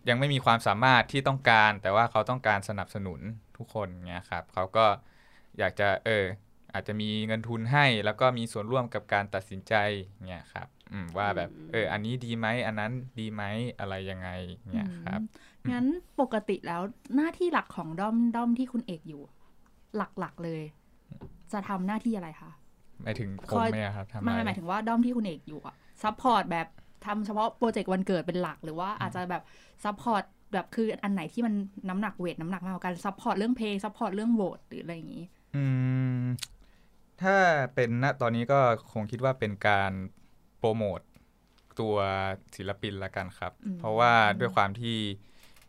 [0.08, 3.20] ยังไม่มีความสามารถที่ต้องการ แต่ว่าเขาต้องการสนับสนุน
[3.56, 4.86] ทุกคนเงี้ยครับเขาก็
[5.58, 6.24] อยากจะเออ
[6.76, 9.74] อาจจะมีเงินทุนให้ แล้วก็มีส่วนร่วมกับการตัดสินใจ
[10.28, 13.42] เงี้ยครับอืมว่าแบบเอออันนี้ดีไหมอันนั้นดีไหม
[13.80, 14.28] อะไรยังไง
[14.72, 15.20] เงี้ยครับ
[15.62, 15.86] อืมงั้น
[16.20, 16.82] ปกติแล้ว
[17.16, 19.22] หน้าที่หลักของด้อมด้อมที่คุณเอกอยู่
[19.96, 20.62] หลักๆเลย
[21.52, 22.50] จะทำหน้าที่อะไรคะ
[23.02, 26.66] หมายถึงผคมอยไหมอะครับทำไม่อะไรหมายถึงว่าด้อมที่คุณเอกอยู่อะ support แบบ
[27.06, 29.42] ทำเฉพาะ project วันเกิดเป็นหลักหรือว่าอาจจะแบบ
[29.84, 30.22] support
[30.52, 31.54] แบบคืออันไหนที่มัน
[31.88, 35.24] น้ำหนัก weight น้ำหนักมากกว่ากัน support เรื่องเพลง support เรื่องโหวตหรืออะไรอย่างนี้
[35.56, 35.64] อื
[36.20, 36.24] ม
[37.22, 37.36] ถ้า
[37.74, 38.60] เป็นณตอนนี้ก็
[38.92, 39.92] คงคิดว่าเป็นการ
[40.58, 41.00] โปรโมท
[41.80, 41.96] ตัว
[42.56, 44.98] ศิลปินละกันครับอืมเพราะว่าด้วยความที่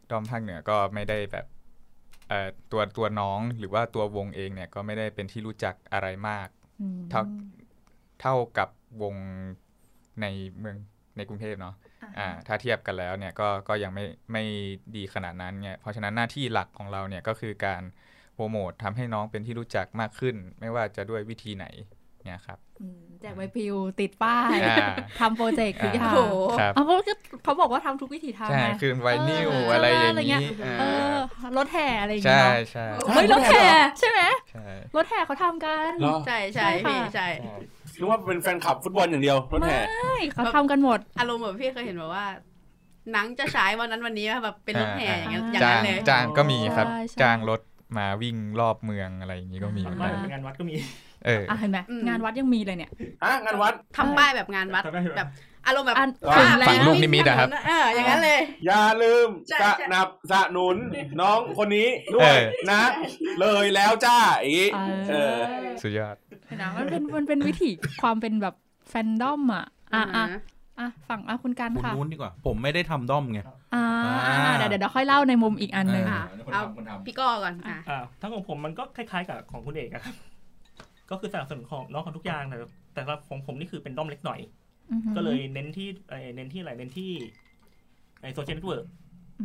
[0.09, 1.45] ดอมภาคเหนือก็ไม่ได้แบบ
[2.27, 6.47] เอ่อตัวตัวน้องหรือว่าตัววงเองเนี่ยก็ไม่ได้เป็นที่รู้จักอะไรมาก
[6.81, 7.21] อืมเท่า
[8.21, 8.69] เท่ากับ
[9.01, 9.15] วง
[10.21, 10.25] ใน
[10.59, 10.77] เมือง
[11.17, 11.75] ในกรุงเทพเนาะ
[12.17, 14.43] อ่าถ้าเทียบกันแล้วเนี่ยก็ก็ยังไม่ไม่
[14.95, 17.83] ดีขนาดนั้นเนี่ยเพราะฉะนั้นหน้าที่หลักของเราเนี่ยก็คือการ
[18.37, 21.65] โปรโมททำให้น้องเป็นที่รู้จักมากขึ้น ไม่ว่าจะด้วยวิธีไหน
[22.25, 24.87] เนี่ยครับอืมแจกใบปลิวติดป้ายอ่า
[25.19, 27.13] ทำโปรเจกต์ทุกอย่างโอ้โหครับเอาเขาก็
[27.43, 31.15] เขาบอกว่าทำทุกวิถีทางใช่ไงคือไวนิลเออออะไรอย่างอะไรเงี้นี้ยอ่าเออ
[31.57, 33.65] รถแห่อะไรอย่างใช่เงี้ยเนาะใช่เฮ้ยรถแห่
[33.99, 34.65] ใช่ไหมใช่
[34.95, 37.27] รถแห่เขาทำกันเหรอใช่ใช่ใช่พี่ค่ะใช่
[37.99, 42.25] นึกว่าเป็นแฟนคลับฟุตบอลอย่างเดียวรถแห่ไม่เขาทำกันหมด อารมณ์แบบพี่เคยเห็นแบบว่า
[43.13, 47.59] หนังจะฉายวันนั้นวันนี้แบบเป็นรถแห่อย่างนั้นอย่างจ้านั้งนเลยจ้างก็มีครับใช่ใช่จ้างรถ
[47.97, 50.75] มาวิ่งรอบเมืองอะไรอย่างนี้ก็มีเหมือนบ้ากันนงานวัดก็มี
[51.25, 52.91] เอออะเห็นไหมงานวัดยังมีเลยเนี่ย
[53.23, 55.29] ฮะงานวัดทำป้ายแบบงานวัดทำป้ายแบบแบบ
[55.67, 60.75] อารมณ์แบบอันว่าถึงแล้วฝั่งลูกนิมิตอะครับเอออย่างนั้นเลย อย่าลืมใช่สใช่นับสนุน
[61.21, 62.81] น้องคนนี้ด้วเอยอนะ
[63.41, 66.15] เลยแล้วจ้าอีกเอเอออสุดยอด
[66.47, 67.69] เห็นไหมมันเป็นมันเป็นวิถี
[68.01, 68.55] ความเป็นแบบ
[68.89, 70.25] แฟนดอมอะอะ
[70.79, 73.39] อะาฮะอะฝั่งอะคุณกันคุณค่ะนู้นดีกว่า ผมไม่ได้ทำด้อมไง
[73.75, 73.85] อ่า
[74.29, 76.61] อ่าเดี๋ยวเดี๋ยวเดี๋ยวค่อยเล่าในมุมอีกอันหนึ่งอะเอา
[77.05, 80.15] พี่ก้อก่อนอะอ่าทั้งของผมมันก็คล้ายๆกับของคุณเอกอะครับ
[81.11, 82.57] ก็คือสนับสนุนของน้องของทุกอย่างแต่
[82.93, 84.39] แต่สำหรับของผมนี่คือเป็นด้อมเล็กหน่อย
[84.91, 87.11] อือหือก็เลยเน้นที่เอ่อเน้นที่อะไรเน้นที่
[88.21, 88.85] ไอ social network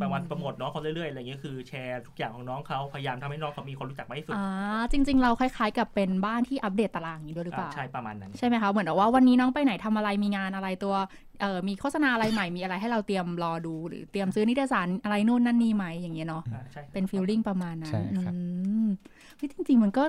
[0.01, 4.47] ประมาณโปรโมทน้องเขาเรื่อยๆอะไรเงี้ยคือแชร์ทุกอย่างของน้องเขาพยายามทำให้น้องเขามีคนรู้จักมากที่สุดอ่า
[4.93, 10.95] จริง ๆ เราคล้ายๆ กับเป็นบ้านที่อัปเดตตารางอย่างนี้ด้วยหรือเปล่าอ่าใช่ประมาณนั้นใช่ไหมคะเหมือนกับว่าวันนี้น้องไปไหนทำอะไรมีงานอะไรตัว
[11.41, 18.41] เอ่อมีโฆษณาอะไรใหม่มีอะไรให้เราเตรียมรอดูหรือเตรียมซื้อนิตยสารอะไรนู่นนั่นนี่ไหมอย่างเงี้ยเนาะอ่าใช่เป็นฟีลลิ่งประมาณนั้นใช่ครับอื
[18.85, 18.89] ม
[19.37, 20.05] เฮ้ยจริง ๆ มันก็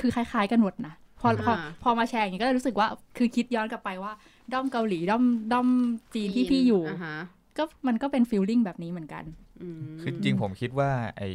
[0.00, 4.12] คือคล้าย ๆ กันหมดนะพอพอพอมาแชร์อย่างนี้ก็เลยรู้สึกว่าคือคิดย้อนกลับไปว่า
[4.52, 5.68] ด้อมเกาหลีด้อมด้อม
[6.14, 7.16] จีนที่พี่อยู่าฮะ
[7.58, 9.24] ก็มันก็เป็นฟีลลิ่งแบบนี้เหมือนกัน
[9.62, 11.28] อืมคือจริงๆผมคิดว่าไอ้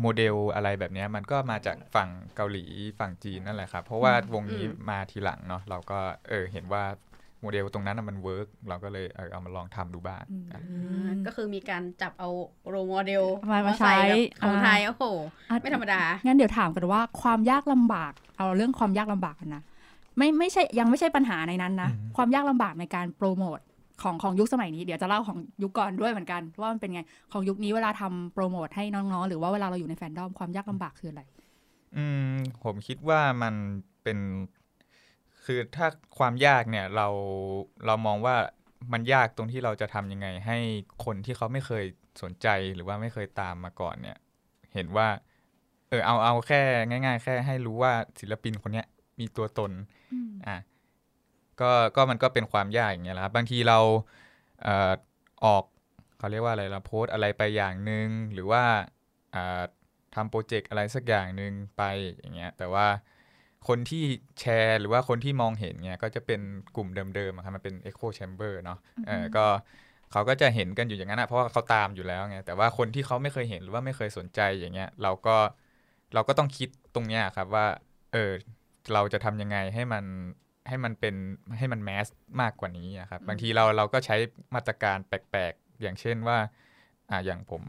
[0.00, 2.64] โมเดลอะไรแบบเนี้ยมันก็มาจากฝั่งเกาหลี
[3.00, 6.84] ฝั่งจีนนั่นแหละครับ เพราะว่าวงนี้มาทีหลังเนาะเราก็เออเห็นว่า
[7.40, 12.28] โมเดลตรงนั้นน่ะมัน work เราก็เลยเออเอามาลองทำดูบ้างอืมอะอ่าก็คือมีการจับเอา
[12.70, 15.04] role model มามาใช้กับของอ่าไทยโอ้โห
[15.50, 19.62] อะไม่ธรรมดา งั้นเดี๋ยวถามกันว่าความยากลำบากเอาเรื่องความยากลำบากกันนะ
[20.16, 23.58] ไม่ไม่ใช่ยังไม่ใช่ปัญหาในนั้นนะ ความยากลำบากในการโปรโมท
[24.02, 27.00] ของของยุคสมัยนี้เดี๋ยวจะเล่าของยุคก่อนด้วยเหมือนกันว่ามันเป็นไง
[27.32, 31.22] ของยุคนี้เวลาทำโปรโมทให้น้องๆ หรือว่าเวลาเราอยู่ในแฟนดอมความยากลำบากคืออะไร
[31.96, 32.34] อืม
[32.64, 33.54] ผมคิดว่ามัน
[34.02, 34.18] เป็น
[35.44, 35.86] คือถ้า
[36.18, 37.08] ความยากเนี่ยเรา
[37.86, 38.36] เรามองว่า
[38.92, 40.58] มันยากตรงที่เราจะทำยังไง ให้
[41.04, 41.84] คนที่เขาไม่เคย
[42.22, 44.16] สนใจหรือว่าไม่เคยตามมาก่อนเนี่ย
[44.74, 45.08] เห็นว่า
[45.88, 48.86] เออเอาเอาแค่ ง่าย ๆ แค่ให้รู้ว่าศิลปินคนเนี้ย
[49.20, 49.72] มีตัวตน
[50.46, 50.56] อะ
[51.60, 53.78] ก็ก็มันก็เป็นความยากอย่างเงี้ยแหละครับบางทีเรา
[54.62, 54.92] เอ่อ
[55.44, 55.64] ออก
[56.18, 58.62] เขาเรียกว่าอะไรเราโพสต์อะไรไปอย่างหนึ่งหรือว่า
[59.34, 59.62] อ่า
[60.14, 61.82] ทำโปรเจกต์อะไรสักอย่างหนึ่งไป
[62.18, 62.86] อย่างเงี้ยแต่ว่า
[63.68, 64.04] คนที่
[64.40, 66.40] แชร์หรือว่าคนที่มองเห็นเงี้ยก็จะเป็น
[66.76, 69.46] กลุ่มเดิมๆอะครับมันเป็น Echo Chamber เนาะเออก็
[70.12, 75.36] เขาก็จะเห็นกันอยู่อย่างนั้นนะเพราะว่าเขาตามอยู่แล้วไงแต่ว่าคนที่เขาไม่เคยเห็นหรือว่าไม่เคยสนใจอย่างเงี้ยเราก็
[76.14, 77.66] เราก็ต้องคิดตรงเนี้ยครับว่า
[78.12, 78.32] เออ
[78.92, 80.04] เราจะทำยังไงให้มัน
[80.68, 81.14] ให้มันเป็น
[81.58, 82.06] ให้มันแมส
[82.40, 84.16] มากกว่านี้อะครับบางทีเราเราก็ใช้
[84.54, 86.38] มาตรการแปลกๆ อย่างเช่นว่า
[87.10, 87.62] อ่าอย่างผม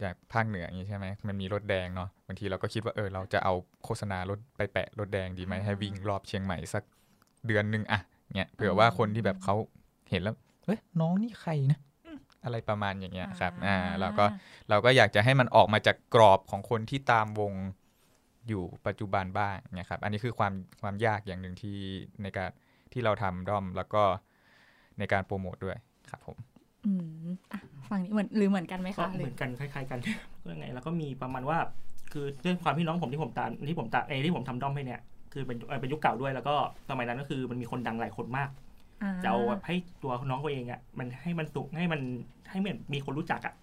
[0.00, 6.82] อย่างภาคเหนืออย่างนี้ใช่ไหมมันมีรถแดงเนาะบางทีเราก็คิดว่าเออเราจะเอาโฆษณารถไปแปะรถแดงดีไหมให้วิ่งรอบเชียงใหม่สัก
[7.46, 8.00] เดือนหนึ่งอะ
[8.36, 9.54] เนี่ยเผื่อว่าคนที่แบบเขา
[10.10, 14.24] เห็นแล้วเฮ้ยน้องนี่ใครนะอืมอะไรประมาณอย่างเงี้ยครับอ่าเราก็
[14.70, 17.52] เราก็อยากจะให้มันออกมาจากกรอบของคนที่ตามวง
[18.48, 20.52] อยู่ปัจจุบันบ้างเนี่ยครับ อันนี้คือความ
[20.82, 21.76] ความยากอย่างหนึ่งที่
[22.22, 22.50] ในการ
[22.92, 24.02] ที่เราทำด้อมแล้วก็
[24.98, 25.76] ในการโปรโมทด้วย
[26.10, 26.36] ครับผม
[26.84, 26.90] อื
[27.24, 31.58] มอะฝั่งนี้เหมือนหรือเหมือนกันไหมก็คะหเหรือมือนกันคล้ายๆกันก็ยังไงแล้วก็มีประมาณว่า
[32.12, 35.00] คือด้วยความที่น้องผมที่ผมตามที่ผมตามเอยที่ผมทำด้อมให้เนี่ย
[35.32, 36.54] คือเป็นเอ่อเป็นยุคเก่าด้วยแล้วก็
[36.90, 38.48] สมัยนั้นก็คือมันมีคนดังหลายคนมาก
[39.02, 42.00] อ่าจะเอาแบบให้ตัวน้องตัวเองอะมันให้มันสุกให้มัน
[42.50, 43.54] ให้เหมือนมีคนรู้จักอะ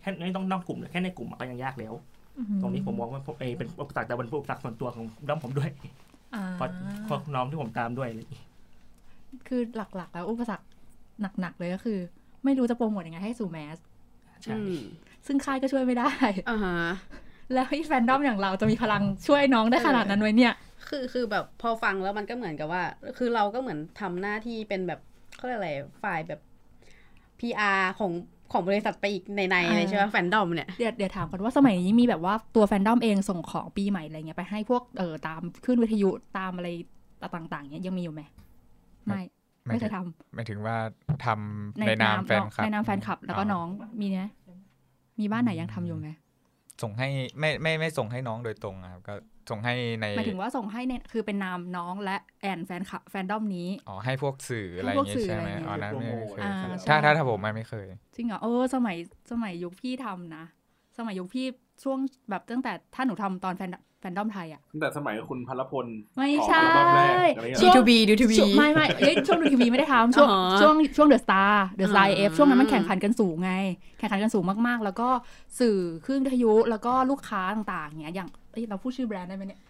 [0.00, 2.17] แค่ไม่ต้องนอกกลุ่ม แค่ในกลุ่มอะก็ยังยากแล้วอื
[2.60, 5.70] ตรงนี้ผมมองว่าเอยเป็นอุปสรรคแต่เป็นอุปสรรคส่วนตัวของด้อมผมด้วย
[6.34, 6.68] อ่าเพราะ
[7.04, 8.42] เพราะน้องที่ผมตามด้วยอะไรอย่างงี้
[9.48, 10.66] คือหลักๆ แล้วอุปสรรค
[11.40, 11.98] หนักๆเลยก็คือ
[12.44, 13.78] ไม่รู้จะโปรโมทยังไงให้สู่แมส
[14.42, 14.78] ใช่อืม
[15.26, 16.10] ซึ่งค่ายก็ช่วยไม่ได้
[16.50, 16.78] อ่าฮะ
[17.52, 20.54] แล้วให้แฟนดอมอย่างเราจะมีพลังช่วยน้องได้ขนาดนั้นไว้เนี่ย
[20.88, 22.82] คือคือแบบพอฟังแล้วมันก็เหมือนกับว่า
[23.18, 25.00] คือเราก็เหมือนทำหน้าที่เป็นแบบ
[25.36, 25.72] เขาเรียกอะไร
[26.02, 26.40] ฝ่ายแบบ
[27.40, 28.12] PR ของ
[28.52, 36.68] ของบริษัทไปอีกในในๆเลยใช่ไหมแฟนดอมเนี่ยเดี๋ยวเดี๋ยวถามก่อนว่าสมัยนี้มีแบบว่าตัวแฟนดอมเองส่งของปีใหม่อะไรเงี้ยไปให้พวกเออตามขึ้นวิทยุตามอะไร
[37.34, 38.22] ต่างๆเนี้ยยังมีอยู่ไหม
[39.06, 39.20] ไม่
[39.66, 40.76] ไม่เคยทำหมายถึงว่า
[41.24, 43.68] ทำในในนามนามแฟนคลับในนามแฟนคลับแล้วก็อ๋อน้อง
[44.00, 44.28] มีเนี้ย
[45.20, 46.10] มีบ้านไหนยังทำอยู่ไหม
[46.82, 47.08] ส่งให้
[47.38, 49.14] ไม่ไม่ไม่ส่งให้น้องโดยตรงอะครับก็
[49.50, 58.96] ส่งให้ในหมายถึงว่าส่งให้เนี่ยคือเป็นนามน้องและแอนแฟนคลับแฟนดอมนี้อ๋อให้พวกสื่ออะไรอให้พวย่ากงงี้สื่อใช่ไหมอะไรอย่างงี้อ๋อนั้นไม่เคยอ่าครับใช่ถ้าถ้าถ้าผมไม่ไม่เคย จริงเหรอเออสมัย
[59.30, 60.44] สมัยยุคพี่ทำนะ
[60.98, 61.46] สมัยยุคพี่
[61.82, 61.98] ช่วง
[62.30, 73.52] แบบตั้งแต่ถ้าหนูทำตอนแฟนแฟนดอมไทยอะตั้งแต่สมัยคุณพลพล ไม่ใช่ออกอัลบั้มแรกอะไรอย่างช่เงี้วยง D2B D2B ช่วงไม่ไม่เอ้ยช่วงดูทีวีไม่ได้ทำช่วงอ๋อช่วงช่วงเดอะสตาร์เดอะสตาร์อ่าเอฟช่วงนั้นมันแข่งขันกันสูงไง
[73.98, 75.08] แข่งขันกันสูงมากๆ แล้วก็
[75.60, 79.60] สื่อคลื่นวิทยุแล้วก็ลูกค้าต่างๆเนี้ยอย่างเอ้ยเราพูดชื่อแบรนด์ได้ไหมเนี่ย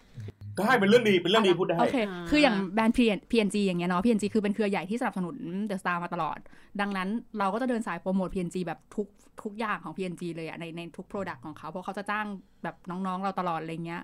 [0.67, 6.39] ได้เป็นเรื่องดีเป็นเรื่องดีพูดได้โอเคอ่าคืออย่างแบรนด์ P P&G อย่างเงี้ยเนาะ PNG คือเป็นเครือใหญ่ที่สนับสนุน The Star มาตลอด
[6.81, 9.07] ดังนั้นเราก็จะเดินสายโปรโมท PNG แบบทุก
[9.43, 12.25] ทุกอย่างของ PNG เลยอะในในทุก product ของเขาเพราะเขาจะจ้าง
[12.63, 14.03] แบบน้องๆเราตลอดอะไรเงี้ย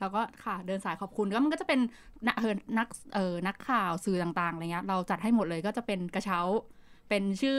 [0.00, 1.80] แล้วก็ค่ะเดินสายขอบคุณก็มันก็จะเป็น
[2.26, 6.40] นักเออนักเออนักข่าวสื่อต่างๆอะไรเงี้ยเราจัดให้หมดเลยก็จะเป็นกระเช้า
[7.08, 7.58] เป็นชื่อ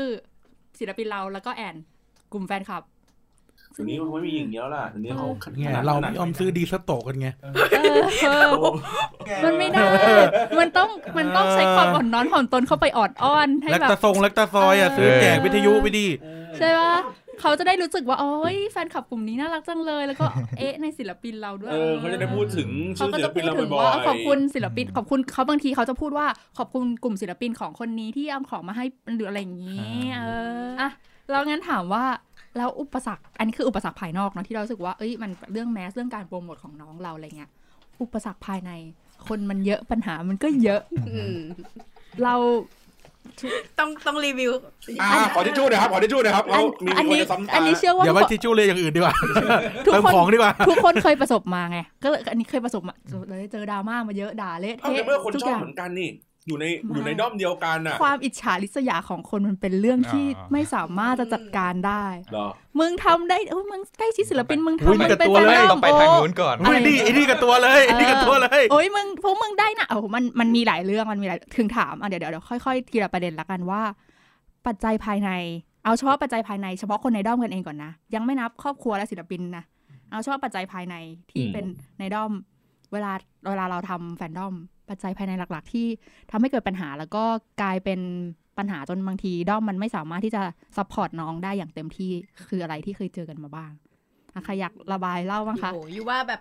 [0.80, 1.76] ศิลปินเราแล้วก็แอน
[2.34, 2.84] กลุ่มแฟนคลับ
[3.76, 8.52] ทีนี้เขาไม่มีอย่างเดียวล่ะทีนี้เขาเนี่ยเราไม่ยอมซื้อดีสโตกกันไงเออเออ
[9.44, 9.84] มันไม่ได้
[10.60, 16.08] มันต้องมันต้องใช้ความอ่อนน้อมถ่อมตนเข้าไปออดอ้อนให้แล้วแบบตะทรงแล้วตะซอยอะเออซื้อแจกวิทยุไปดิ
[16.58, 16.96] ใช่ปะ
[17.42, 20.26] เขาจะได้รู้สึกว่าโอ้ยแฟนคลับกลุ่มนี้น่ารักจังเลย แล้วก็
[20.58, 30.22] เอ๊ะในศิลปินเราด้วยเออเขาจะได้พูดถึงเขาชื่อก็ศิลจะปิพูนดเราถึงบ่อยว่าๆขอบคุณศิลปินขอบคุณเขาบางทีเขาจะพูดว่าขอบคุณกลุ่มศิลปินของคนนี้ที่เอาของมาให้หรืออะไรอย่างนี้ เอ
[30.68, 30.90] ออะ
[31.32, 32.04] แล้วงั้นถามว่า
[32.58, 37.52] แล้วอุปสรรคอันนี้คืออุปสรรคภายนอกเนาะที่เรารู้สึกว่าเอ้ยมันเรื่องแมสเรื่องการโปรโมทของน้องเราอะไรเงี้ย
[38.02, 38.72] อุปสรรคภายใน
[39.28, 41.38] คนมันเยอะปัญหามันก็เยอะอืม
[42.24, 42.36] เรา
[43.80, 44.52] ต้องต้องรีวิว
[45.02, 49.14] อ่าขอทิชชู่หน่อยครับขอทิชชู่หน่อยครับอัเขานมีอันคนนี้จะซ้ำตาอันนี้เชื่อว่าอย่าว่าทิชชู่เลยอย่างอื่นดีกว่า
[49.86, 52.96] ทุกเติมคนของดีกว่า ทุกคนเคยประสบมาไง ก็เลยอันนี้เคยประสบมา
[53.30, 56.10] เลยเจอดราม่ามาเยอะด่าเละเอ้าเทะแต่เมื่อคนทุกชออบย่างเหมือนกันนี่
[56.48, 62.48] อยู่ในไม่อยู่ในด้อมเดียวกันน่ะความอิจฉาริษยาของคนมันเป็นเรื่องที่อ๋อไม่สามารถจะจัดการได้เหรอ
[62.80, 73.82] มึงทำได้เออมึงใกล้ชิดศิลปินมึงอุ๊ยทำนี่มึงกับเป็นตัวแฟนเลยดอมต้องไปทางนู้นก่อนอะอุ้ไรยนี่ไอ้นี่กับตัวเลยไอ้นี่กับตัวเลยโอ้ยมึงพวกมึงได้นะโอ้โหมันมันมีหลายเรื่องมันมีหลายถึงถามอะเดี๋ยวเดี๋ยวเดี๋ยวค่อยๆทีละประเด็นละกันว่า
[74.68, 75.32] ปัจจัยภายใน
[75.84, 79.64] เอาเฉพาะปัจจัยภายในเฉพาะคนในด้อมกันเองก่อนนะ ยังไม่นับครอบครัวและศิลปินนะ
[80.12, 80.96] เอาเฉพาะปัจจัยภายใน
[81.30, 81.66] ที่อืมเป็น
[82.00, 82.32] ในด้อม
[82.94, 83.12] เวลา
[83.50, 84.54] เวลาเราทำแฟนดอม
[84.92, 85.88] ปัจจัยภายในหลัก ๆ ที่
[86.32, 87.24] ทำให้เกิดปัญหาแล้วก็
[87.62, 88.00] กลายเป็น
[88.58, 90.42] ปัญหาจนบางทีด้อมมันไม่สามารถที่จะ
[90.78, 92.12] support น้องได้อย่างเต็มที่
[92.48, 93.72] คืออะไรที่เคยเจอกันมาบ้าง
[94.34, 96.40] อะใครอยากระบายเล่าบ้างคะโอ้โหอยู่ว่าแบบ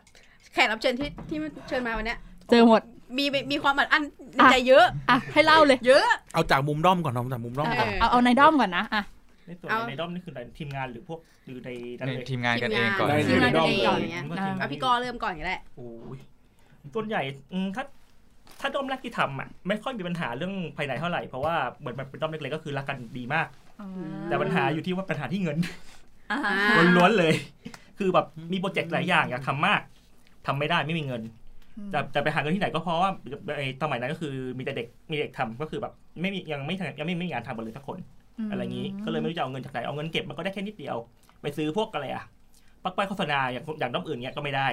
[0.53, 2.19] แขกรับเชิญที่ที่มาเชิญมาวันเนี้ย
[2.51, 2.83] เจอหมด
[3.19, 4.03] มีมีความอัดอั้น
[4.37, 6.03] ในอะใจเยอะอะให้เล่าเลย เยอะ
[6.35, 9.03] เอาจากมุมด้อมก่อนเอาจากมุมด้อมก่อนเอาเอาในด้อมก่อนนะอะ
[9.47, 16.19] ในส่วนเอาในด้อมนี่คือในทีมงานหรือพวกหรือในนั่นในเลยทีมงานกันเองก่อนได้ทีมงานกันเองก่อนเงี้ยผมว่าทีมงานเอาพี่กอเริ่มก่อนก็ได้โอ้ย
[16.95, 17.21] ส่วนใหญ่
[17.53, 17.85] อืมถ้า
[18.61, 23.46] ถ้าด้อมแรกที่ทำอะไม่ค่อยมีปัญหาเรื่องภายในเท่าไหร่เพราะว่าเหมือนมันเป็นด้อมเล็กๆก็คือรักกันดีมาก
[24.29, 25.59] แต่ปัญหาอยู่ที่ว่าปัญหาที่เงิน
[26.31, 26.55] อ่าอ่า
[26.96, 27.33] ล้วนๆเลย
[27.99, 29.81] คือแบบมีโปรเจกต์หลายอย่างอยากทำมาก
[30.46, 31.23] ทำไม่ได้ไม่มีเงิน
[31.92, 33.11] จะจะไปหาเงินที่ไหนก็เพราะว่า
[33.57, 37.99] ไอ้สมัยนั้นก็คือมีแต่เด็กมีเด็กทำก็คือแบบไม่มียังไม่ยังไม่ไม่มีงานทำกันเลยสักคน
[38.51, 40.96] อะไรอย่างนี้ก็เลยไม่รู้จะเอาเงินจากไหนเอาเงินเก็บมันก็ได้แค่นิดเดียว
[41.42, 42.25] ไปซื้อพวกอะไรอะ
[42.85, 44.68] ปักป้ายโฆษณาอย่างอย่างด้อมอื่นเนี้ยก็ไม่ได้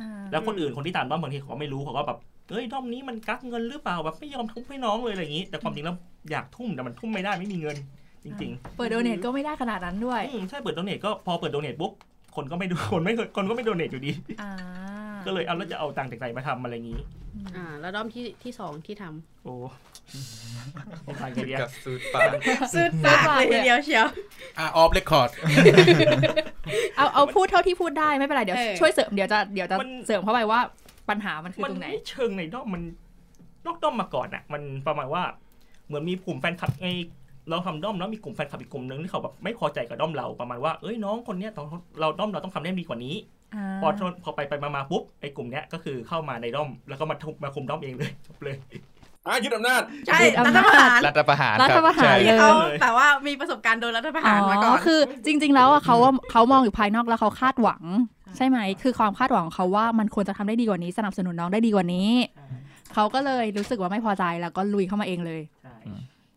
[0.00, 2.18] อ่าแล้วคนอื่นคนที่ตามด้อมบางทีเขาก็ไม่รู้เขาก็แบบ
[2.50, 5.96] เอ้ยด้อมนี้มันกักเงินหรือเปล่าแบบไม่ยอมทุ่มให้น้องเลยอะไรอย่างนี้ แต่ความจริงแล้ว
[6.30, 7.76] อยากทุ่มแต่มันทุ่มไม่ได้ไม่มีเงิน
[8.24, 11.92] จริงเปิดโดเนทก็ไม่ได้ขนาดนั้นด้วยๆอืมใช่เปิดโดเนทก็พอเปิดโดเนทปุ๊บ
[12.36, 14.50] คนก็ไม่ดูคนไม่คนก็ไม่โดเนทอยู่ดีอ่า
[15.26, 17.00] ก็เลยเอาแล้วจะเอาตังค์จากไหนมาทำอะไรอย่างนี้
[17.56, 19.04] อ่า แล้วด้อมที่ที่สองที่ท
[19.44, 19.54] โอ้
[21.04, 24.06] ไม่ทันกันเดียวกับสูตรปากำซื้อปากเลยทีเดียวเชียว
[24.58, 25.30] อะออฟเรคคอร์ด
[26.96, 30.60] เอาเอาพูดเท่าที่พูดได้ไม่เป็นไรเดี๋ยวเออช่วยเสริมเดี๋ยวจะเดี๋ยวจะมันเสริมเข้าไปว่า
[31.10, 32.82] ปัญหามันคือมันตรงไหนไม่เชิงในด้อมมัน
[33.66, 35.22] นอกด้อมมาก่อนอะมันประมาณว่า
[35.86, 36.88] เหมือนมีกลุ่มแฟนคลับไง
[37.50, 41.66] เราทำด้อมแล้วมีกลุ่มแฟนคลับอีกกลุ่มนึงที่เขาแบบไม่พอใจกับด้อมเราประมาณว่าเอ้ยน้องคนเนี้ยต้อง
[42.00, 43.14] เราด้อมเราต้องทำได้ดีกว่านี้
[43.54, 43.88] อ่าพอ
[44.24, 48.56] พอไปไปมามาปุ๊บไอ้กลุ่มเนี้ยก็คือเข้ามาในด้อมแล้วก็มาทุบมาคุมด้อมเองเลยจบเลย
[49.30, 52.50] อะยึดอำนาจ ใช่รัฐประหารรัฐประหารรัคฐรับประหารใช่เลที่ยเขา
[52.82, 57.82] แต่ว่ามีประสบการณ์โดนรัฐประหารมาก่อนคือ จริง ๆ แล้วอะเขาว่าเขามองอยู่ภายนอกแล้วเขาคาดหวัง
[58.36, 62.10] ใช่ไหม คือความคาดหวังของเขาว่ามันควรจะทำได้ดีกว่านี้สนับสนุนน้องได้ดีกว่านี้
[62.94, 65.76] เขาก็เลยรู้สึกว่าไม่พอใจแล้วก็ลุยเข้ามาเองเลยใช่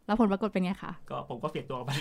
[0.06, 1.92] แล้วผลปรากฏเป็นไงคะ ก็ผมก็เสียตัวไป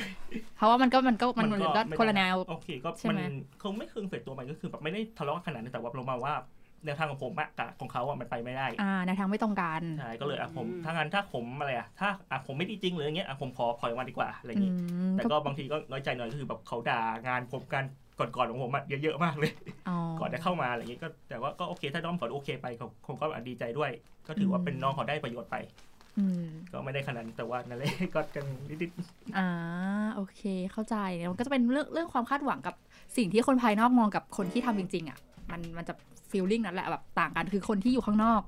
[0.57, 3.23] เพราะว่ามันก็มันก็มันมันก็ไม่คนละแนว โอเคก็ใช่มันไหม
[3.63, 6.35] คงไม่เคืองเสียตัวมันก็คือแบบไม่ได้ทะเลาะกันขนาดนั้นแต่ว่าเรามาว่า
[6.85, 14.73] แนวทางของผมอะกับของเขาอะมันไปไม่ได้อ่าในวทางไม่ตรงกันใช่ก็เลยอะผมอืมถ้างั้นถ้าผมอะไรอะถ้าอะผมไม่ดีจริงหรืออย่างเงี้ยอะผมขอปล่อยมาดีกว่าอะไรอย่างอืงี้
[15.13, 17.85] มแต่ก็บางทีก็น้อยใจหน่อยก็คือแบบเขาด่างานผมการ
[18.19, 19.53] ก่อนๆของผมอะเยอะๆมากเลย
[19.89, 23.91] อ๋อก่อนจะเข้ามาอะไรอย่างงี้ก็แต่ว่าก็โอเคถ้าด้อมก่อนโอเคไปเขาคงก็ดีใจด้วย
[24.27, 25.57] ก็ถือว่าเป็นน้องเขาได้ประโยชน์ไป
[26.19, 28.91] อืมก็ไม่ได้ขนาดนั้นแต่ว่านั่นแหละก็กันนิด
[29.37, 29.49] อ่า
[30.15, 30.41] โอเค
[30.73, 30.97] เข้าใจ
[31.31, 32.75] มันก็จะเป็นเรื่องเรื่องความคาดหวังกับ
[33.17, 35.19] สิ่งที่คนภายนอกมองกับคนที่ทำจริง ๆ อะ
[35.53, 35.95] มันมันจะ
[36.31, 38.43] ฟีลลิ่งนั้นแหละแบบต่างกันคือคนที่อยู่ข้างนอก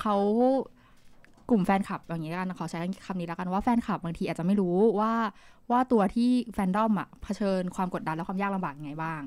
[0.00, 0.16] เขา
[1.50, 5.12] กลุ่มแฟนคลับอย่างนี้กันขอใช้คำนี้แล้วกันว่าแฟนคลับบางทีอาจจะไม่รู้ว่า
[5.70, 9.20] ว่าตัวที่แฟนดอมอะเผชิญความกดดันและความยากลำบากยังไงบ้าง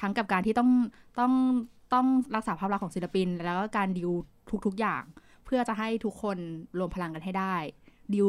[0.00, 0.70] ทั้งกับการที่ต้อง
[1.18, 1.32] ต้อง
[1.92, 4.10] ต้องรักษาภาพลักษณ์ของศิลปิน แล้วก็การดิว
[4.66, 5.02] ทุก ๆอย่าง
[5.44, 6.38] เพื่อจะให้ทุกคน
[6.78, 7.54] รวมพลังกันให้ได้
[8.14, 8.28] ดิว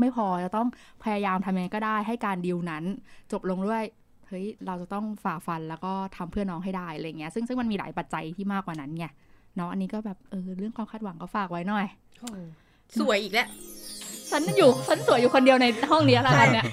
[0.00, 0.68] ไม่พอจะต้อง
[1.04, 2.84] พยายามทำยังไงก็ได้ให้การดิวนั้น
[3.32, 3.84] จบลงด้วย
[4.28, 9.06] เฮ้ยเราจะต้องฝ่าฟันแล้วก็ทำเพื่อน้องให้ได้อะไรเงี้ยซึ่งซึ่งมันมีหลายปัจจัยที่มากกว่านั้นไง
[9.56, 11.86] เนาะอันนี้ก็แบบเออเรื่องความคาดหวังก็ฝากไว้หน่อย
[13.00, 13.48] สวยอีกแล้ว
[14.30, 16.66] ฉันอยู่ฉันสวยอยู่คนเดียวในห้องนี้แล้วกันเนี่ย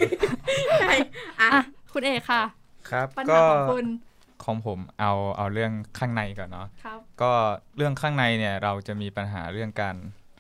[0.82, 0.94] ใช่
[1.42, 1.62] อะอะ
[1.94, 2.44] คุณเอกค่ะ
[2.90, 3.86] ครับปัญก็หาของคุณ
[4.44, 7.32] ของผมเอาเอาเรื่องข้างในก่อนเนาะครับก็
[7.78, 9.96] เรื่องข้างในเนี่ยเราจะมีปัญหาเรื่องการ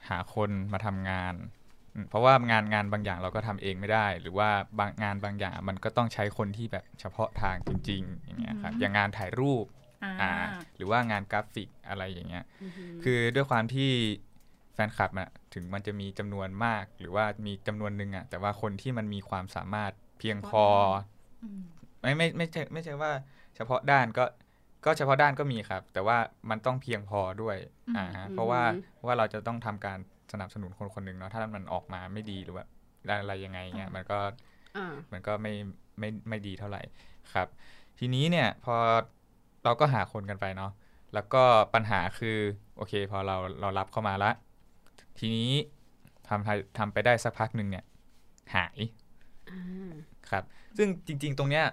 [0.09, 1.60] หาคนมาทำงานอืม
[2.09, 4.49] เพราะว่างานงานบางอย่างเราก็ทำเองไม่ได้ หรือว่า
[4.79, 9.65] บางงานบางอย่างมันก็ต้องใช้คนที่แบบเฉพาะทางจริง ๆ อย่างเงี้ยครับอืมอย่างงานถ่ายรูป
[10.03, 10.33] อ่าอ่า
[10.75, 12.65] หรือว่างานกราฟิกอะไรอย่างเงี้ย คื
[13.03, 13.91] คืออด้วยความที่
[14.73, 20.65] แฟนคลับอะถึงมันจะมีจำนวนมาก หรือว่ามีจำนวนหนึ่งอะแต่ว่าคนที่มันมีความสามารถเพียงพอ
[21.59, 21.61] ม
[22.01, 23.11] ไม่ไม่ไม่ใช่ไม่ใช่ว่า
[23.55, 24.25] เฉพาะด้านก็
[24.85, 26.17] ก็เฉพาะด้านก็มีครับ แต่ว่า
[26.49, 28.61] มันต้องเพียงพอด้วยอืมอ่าฮะเพราะว่า
[28.95, 29.99] เพราะว่าเราจะต้องทำการ
[30.31, 32.65] สนับสนุนคนคนหนึ่งเนาะถ้ามันออกมาไม่ดีหรือว่า
[33.21, 34.19] อะไรยังไงเงี้ยมันก็
[34.77, 35.53] อ่ามันก็ไม่
[35.99, 36.81] ไม่ไม่ดีเท่าไหร่
[37.33, 37.47] ครับ
[37.99, 38.75] ทีนี้เนี่ยพอ
[39.63, 40.71] เราก็หาคนกันไปเนาะ
[41.13, 42.37] แล้วก็ปัญหาคือ
[42.77, 44.31] โอเค พอเราเรารับเข้ามาละ
[45.19, 45.51] ทีนี้
[46.29, 47.85] ทำให้ทำไปได้สักพักหนึ่งเนี่ย
[48.55, 48.77] หาย
[49.51, 49.91] อ่า
[50.29, 50.43] ครับ
[50.77, 51.65] ซึ่งจริง ๆ ตรงเนี้ย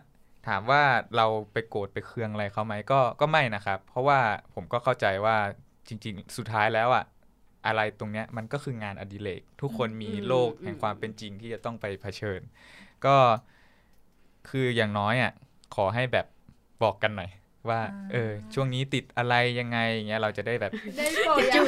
[0.49, 0.83] ถามว่า
[1.17, 4.19] เราไปโกรธไปเคืองอะไรเขาไหมก็ก็ไม่นะครับ เพราะว่า
[4.55, 5.37] ผมก็เข้าใจว่า
[5.89, 7.05] จริง ๆ สุดท้ายแล้วอะ
[7.69, 12.41] อะไรตรงเนี้ยมันก็คืองานอดิเรกทุกคนมีโลกแห่งความเป็นจริงที่จะต้องไปเผชิญ
[13.07, 13.17] ก็
[14.49, 15.33] คืออย่างน้อยอะ
[15.75, 16.27] ขอให้แบบ
[16.83, 17.31] บอกกันหน่อย
[17.69, 21.63] ว่าอ่าเออช่วงนี้ติดอะไรยังไงอย่างเงี้ยเราจะได้แบบได้โปรดอย่า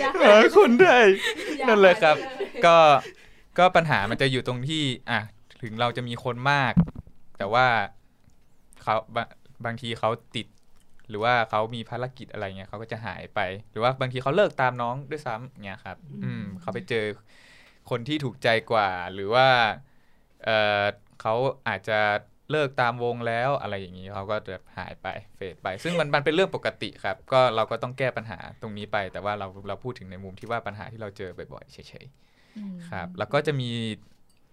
[0.00, 0.98] อย่าเออคุณได้
[1.58, 2.76] อย่านั่นเลยครับหาไปเลยก็
[3.58, 5.20] ก็ปัญหามันจะอยู่ตรงที่อะ
[5.62, 6.72] ถึงเราจะมีคนมาก
[7.38, 7.66] แต่ว่า
[8.82, 9.26] เขาบาง
[9.64, 10.46] บางทีเขาติด
[11.08, 13.40] หรือว่าเขามีภารกิจอะไรเงี้ยเขาก็จะหายไป
[13.70, 17.04] หรือว่าบางทีเขาเลิกตามน้องด้วยซ้ำเงี้ยครับ อืมเขาไปเจอ
[17.90, 19.46] คนที่ถูกใจกว่า หรือว่า
[20.44, 20.50] เอ
[20.82, 20.84] อ
[21.20, 21.34] เขา
[21.68, 21.98] อาจจะ
[22.50, 33.70] เลิกตามวงแล้วอะไรอย่างนี้เขาก็จะหายไปเฟดไป ซึ่งมันมันเป็นเรื่องปกติครับ ก็เราก็ต้องแก้ปัญหาตรงนี้ไป แต่ว่าเราเราพูดถึงในมุมที่ว่าปัญหาที่เราเจอบ่อยๆเฉยๆอืมครับ แล้วก็จะมี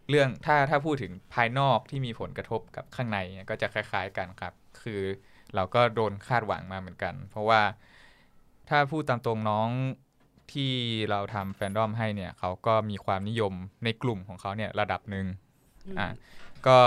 [0.10, 5.02] เรื่องถ้าถ้าพูดถึงภายนอกที่มีผลกระทบกับข้างในเนี่ยก็จะคล้าย ๆกันครับ คือ
[5.55, 7.62] เราก็โดนคาดหวังมาเหมือนกัน เพราะว่า
[8.69, 9.69] ถ้าพูดตามตรงน้อง
[10.51, 10.71] ที่
[11.10, 13.53] เราทำแฟนดอมให้เนี่ยเขาก็มีความนิยม
[13.84, 15.25] ในกลุ่มของเขาเนี่ยระดับหนึ่ง
[15.97, 16.08] อะ
[16.67, 16.77] ก็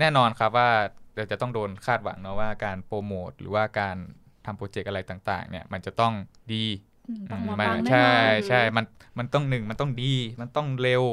[0.00, 0.70] แน่นอนครับว่า
[1.16, 3.96] เราจะต้องโดนคาดหวังเนาะว่าการโปรโมทหรือว่าการ
[4.46, 6.12] ทำโปรเจกต์อะไรต่าง ๆ เนี่ยมันจะต้อง
[6.54, 6.64] ดี
[7.06, 8.84] อืมต้องอืมมามันปังแน่นอนใช่ใช่มัน
[9.18, 10.04] มันต้องหนึ่งมันต้องดี
[10.40, 11.04] มันต้องเร็ว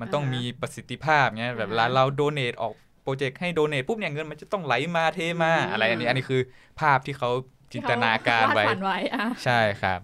[0.00, 6.40] มันต้องอ่าฮะมีประสิทธิภาพเงี้ยแบบอ่าฮะเวลาเราโดเนทออก โปรเจกต์ให้โดเนทปุ๊บเนี่ยเงินมันจะต้องไหลมาเทมาอืมอะไรอันนี้อันนี้คือ
[6.80, 7.30] ภาพที่เขา
[7.72, 10.00] จินตนาการที่เขไว้วดฝันไว้อะใช่ครับ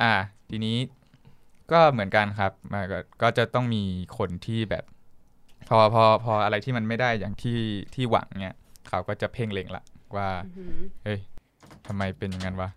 [0.00, 0.12] อ่า
[0.50, 0.76] ทีนี้
[1.72, 3.82] ก็เหมือนกันครับมาก็ก็จะต้องมี
[4.18, 4.84] คนที่แบบ
[5.68, 7.58] พอพอพออะไรที่มันไม่ได้อย่างที่
[7.94, 8.56] ที่หวังเนี่ย
[8.88, 9.84] เขาก็จะเพ่งเล็งละ
[10.16, 11.20] ว่าอือหือเฮ้ย
[11.86, 12.68] ทำไมเป็นอย่างนั้นวะ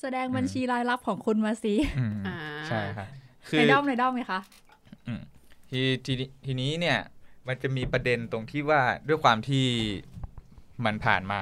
[0.00, 2.36] แสดงบัญชีรายรับของคุณมาสิอืมอ่า
[2.68, 3.08] ใช่ครับ
[3.48, 4.40] คืในอด้อมในด้อมไหมคะ
[5.70, 6.98] ทีทีนี้ทีนี้เนี่ย
[7.50, 9.66] มันจะมีประเด็นตรงที่ว่าด้วยความที่
[10.84, 11.40] มันผ่านมา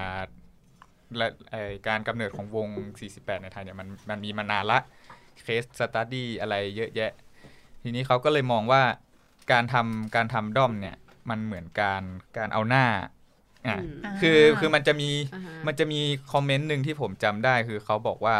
[1.16, 2.68] และไอ้การกำเนิดของวง
[3.00, 4.78] 48 ในไทยเนี่ยมันมันมีมานานละ
[5.44, 7.12] เคสสตัดดี้อะไรเยอะแยะ
[7.82, 8.82] ทีนี้เขาก็เลยมองว่า
[9.52, 10.96] การทำการทำด้อมเนี่ย
[11.30, 12.02] มันเหมือนการ
[12.38, 12.86] การเอาหน้า
[13.68, 16.00] อะอืมคือคือมันจะมีอ่าฮะมันจะมี
[16.32, 18.36] คอมเมนต์หนึ่งที่ผมจำได้คือเขาบอกว่า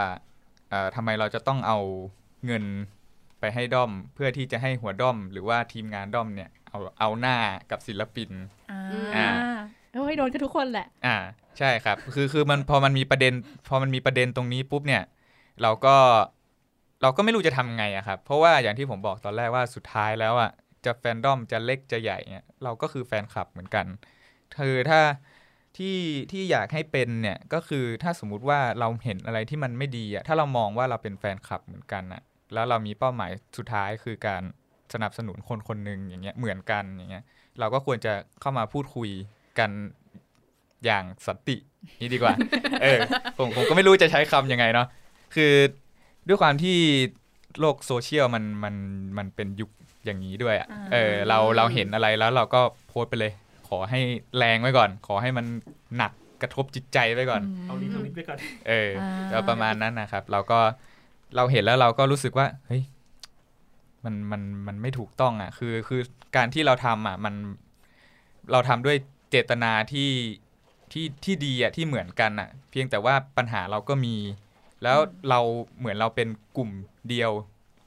[0.71, 1.79] เอ่อทำไมเราจะต้องเอา
[2.47, 2.65] เงิน
[3.41, 7.37] ไปให้ด้อม เพื่อที่จะให้หัวด้อม หรือว่าทีมงานด้อมเนี่ย เอาเอาหน้า
[7.71, 8.31] กับศิลปิน
[8.73, 8.83] อ่า
[9.17, 9.29] อ่า
[9.95, 11.17] เฮ้ยโดนกันทุกคนแหละ อ่า
[11.59, 13.33] ใช่ครับ คือคือมันพอมันมีประเด็น
[13.69, 15.03] พอมันมีประเด็นตรงนี้ปุ๊บเนี่ย
[15.63, 15.97] เราก็
[17.03, 20.51] เราก็ไม่รู้จะทำไงอะครับ เพราะว่าอย่างที่ผมบอกตอนแรกว่าสุดท้ายแล้วอะ
[20.85, 23.87] จะแฟนดอมจะเล็กจะใหญ่เนี่ยเราก็คือแฟนคลับเหมือนกัน
[24.59, 25.01] คือถ้า
[25.77, 25.97] ที่
[26.33, 32.23] ที่อยากให้เป็นเนี่ยก็คือถ้าสมมุติว่าเราเห็นอะไรที่มันไม่ดีอะถ้าเรามองว่าเราเป็นแฟนคลับเหมือนกันอะ
[32.55, 34.43] แล้วเรามีเป้าหมายสุดท้ายคือการ
[34.95, 37.25] สนับสนุนคนคนหนึ่งอย่างเงี้ยเหมือนกันอย่างเงี้ย
[37.61, 39.09] เราก็ควรจะเข้ามาพูดคุย
[39.59, 39.71] กัน
[40.85, 41.57] อย่างสันติ
[42.01, 42.35] นี่ดีกว่า
[42.83, 42.99] เออ
[43.39, 44.87] ผมผมก็ไม่รู้จะใช้คำยังไงเนาะ
[45.35, 45.53] คือ
[46.29, 46.77] ด้วยความที่
[47.61, 48.75] โลกโซเชียลมันมัน
[49.19, 49.71] มันเป็นยุค
[50.05, 53.33] อย่างนี้ด้วยอะอ่าเออเราเราเห็นอะไรแล้วเราก็โพสต์ไปเลย
[53.69, 54.01] ขอให้
[54.39, 55.47] แรงไว้ก่อน ขอให้มัน
[55.97, 60.59] หนักกระทบจิตใจไว้ก่อนเอาลิ้นเอาลิ้นไปก่อนเอออ่าแล้วประมาณนั้นนะครับ เราก็
[61.37, 62.83] เราเห็นแล้วเราก็รู้สึกว่าเฮ้ย
[64.09, 66.01] มันมันมันไม่ถูกต้องอะ คือคือ
[66.37, 67.35] การที่เราทำอะมัน
[68.53, 68.97] เราทำด้วย
[69.31, 70.11] เจตนาที่
[70.93, 74.17] ที่ที่ดีอะที่เหมือนกันอะ เพียงแต่ว่าปัญหาเราก็มี
[74.83, 74.99] แล้ว
[75.31, 75.41] เรา
[75.79, 76.71] เหมือนเราเป็นกลุ่ม
[77.09, 77.33] เดียว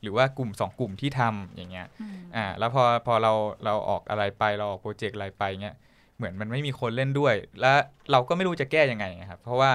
[0.02, 3.34] หรือว่ากลุ่มสองกลุ่มที่ทำอย่างเงี้ยอืมอ่าแล้วพอพอเรา
[3.66, 5.76] เราออกอะไรไปเราออกโปรเจกต์อะไรไปเงี้ย
[6.18, 7.78] เหมือนมันไม่มีคนเล่นด้วย แล้ว
[8.12, 9.72] เราก็ไม่รู้จะแก้ยังไงครับ เพราะว่า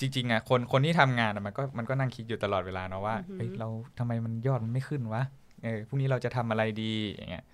[0.00, 5.22] จริงๆอะคนคนที่ทำงานอะมันก็มันก็นั่งคิดอยู่ตลอดเวลาเนาะว่าอือหือเฮ้ยเราทำไมมันยอดมันไม่ขึ้นวะ
[5.64, 7.44] เออพรุ่งนี้เราจะทำอะไรดีอย่างเงี้ย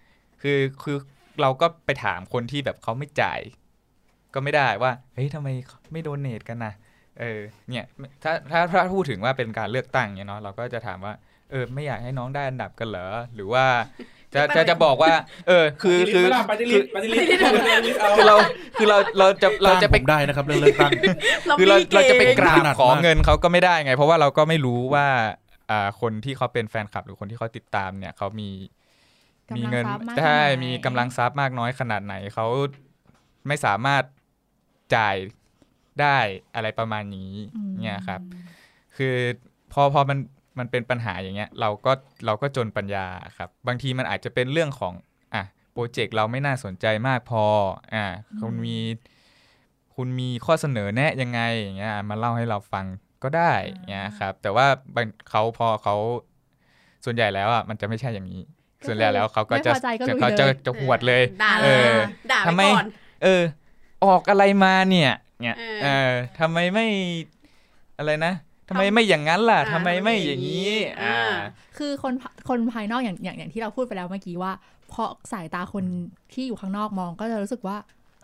[0.43, 0.97] คือคือ
[1.43, 3.41] เราก็ไปถามคนที่แบบเขาไม่จ่าย
[4.35, 5.49] ก็ไม่ได้ว่าเฮ้ยทำไม
[5.93, 6.73] ไม่โดเนทกันนะ
[7.21, 7.85] เออเนี่ย
[8.23, 11.15] ถ้าถ้าถ้าพูดถึงว่าเป็นการเลือกตั้งเนี่ยเนาะเราก็จะถามว่า
[11.51, 13.65] เออไม่อยากให้น้องได้อันดับกันเหรอหรือว่า
[14.37, 15.13] จะจะจะบอกว่า
[15.49, 17.39] เออ คือคือปฏิลิตปฏิลิตปฏิ
[17.87, 18.37] ลิตเอาคือเรา
[18.79, 20.93] คือเราเราจะเราจะไปจ้งผมได้นะครับเรื่องเลือกตั้ง
[21.59, 25.07] คือเราเราจะไปกราบถนัดขอมากเงินเขาก็ไม่ได้ไง เพราะว่าเราก็ไม่รู้ว่า
[25.71, 28.51] อ่าคนที่เขาเป็นแฟนคลับหรือคนที่เขาติดตามเนี่ยเขามี
[29.57, 32.47] มีเงินกำลังทรัพย์มากใช่ขนาดไหนมีกำลังทรัพย์มากน้อยขนาดไหนเขา
[33.49, 34.03] ไม่สามารถ
[34.97, 35.17] จ่าย
[36.01, 36.19] ได้
[36.55, 38.21] อะไรประมาณนี้อืมเนี่ยครับ
[38.97, 39.17] คือ
[39.73, 40.19] พอพอมัน
[40.59, 41.93] มันเป็นปัญหาอย่างเงี้ยเราก็
[42.27, 44.95] เราก็จนปัญญาครับ บางทีมันอาจจะเป็นเรื่องของ
[45.35, 45.43] อะ
[45.73, 47.45] โปรเจกต์เราไม่น่าสนใจมากพอ
[47.95, 48.05] อะ
[48.41, 48.79] คุณมี
[49.95, 52.85] คุณมีข้อเสนอแนะยังไงอย่างเงี้ยมาเล่าให้เราฟัง
[53.23, 55.97] ก็ได้อย่างเงี้ยครับ แต่ว่าบางเขาพอเขา
[57.05, 58.43] ส่วนใหญ่แล้วอะมันจะไม่ใช่อย่างนี้
[58.87, 61.69] ส่วนใหญ่แล้วเขาก็จะไม่พอใจก็ลุยเขาจะเลยจะหวดเลยด่าเอเล
[62.03, 62.87] ยอด่าไปทำไมก่อน
[63.23, 63.43] เออ
[64.05, 66.87] ออกอะไรมาเนี่ยเนี่ยเออเออทำไมไม่
[67.99, 68.33] อะไรนะ
[68.69, 71.39] ทำไมไม่อย่างนั้นล่ะอ่าทำไมไม่อย่างนี้อ่าอ่า
[71.79, 74.53] คือคนภคนภายนอกอย่างอย่างอย่างที่เราพูดไปแล้วเมื่อกี้ว่า
[74.89, 75.85] เพราะสายตาคน
[76.33, 77.77] ที่อยู่ข้างนอกมองก็จะรู้สึกว่า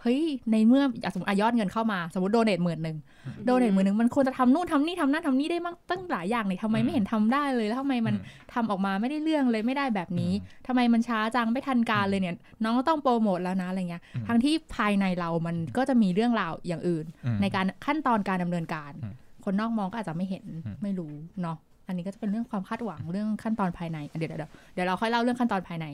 [0.03, 0.21] เฮ้ย
[0.53, 2.97] ในเมื่ออะสมมติอะยอดเงินเข้ามา สมมติโดเนทหมื่นหนึ่ง
[3.45, 25.87] โดเนทหมื่นหนึ่งมันควรจะทำนู่นทำนี่ทำนั่นทำนี่ได้มั่งตั้งหลายอย่างเลยทำไมอืมไม่เห็นทำได้เลยแล้วทำไมมันอืมทำออกมาไม่ได้เรื่องเลยไม่ได้แบบนี้อืมทำไมมันช้าจังไม่ทันการเลยเนี่ย น้องก็ต้องโปรโมทแล้วนะอะไรเงี้ยอืมทั้งที่ภายในเรามันก็จะมีเรื่องราวอย่างอื่นอืมในการขั้นตอนการดำเนินการอืม คนนอกมองก็อาจจะไม่เห็นอืมไม่รู้เนาะอันนี้ก็จะเป็นเรื่องความคาดหวังเรื่องขั้นตอนภายในอะเดี๋ยวเดี๋ยวเดี๋ยวเดี๋ยวเราค่อยเล่าเรื่องขั้นตอนภายใน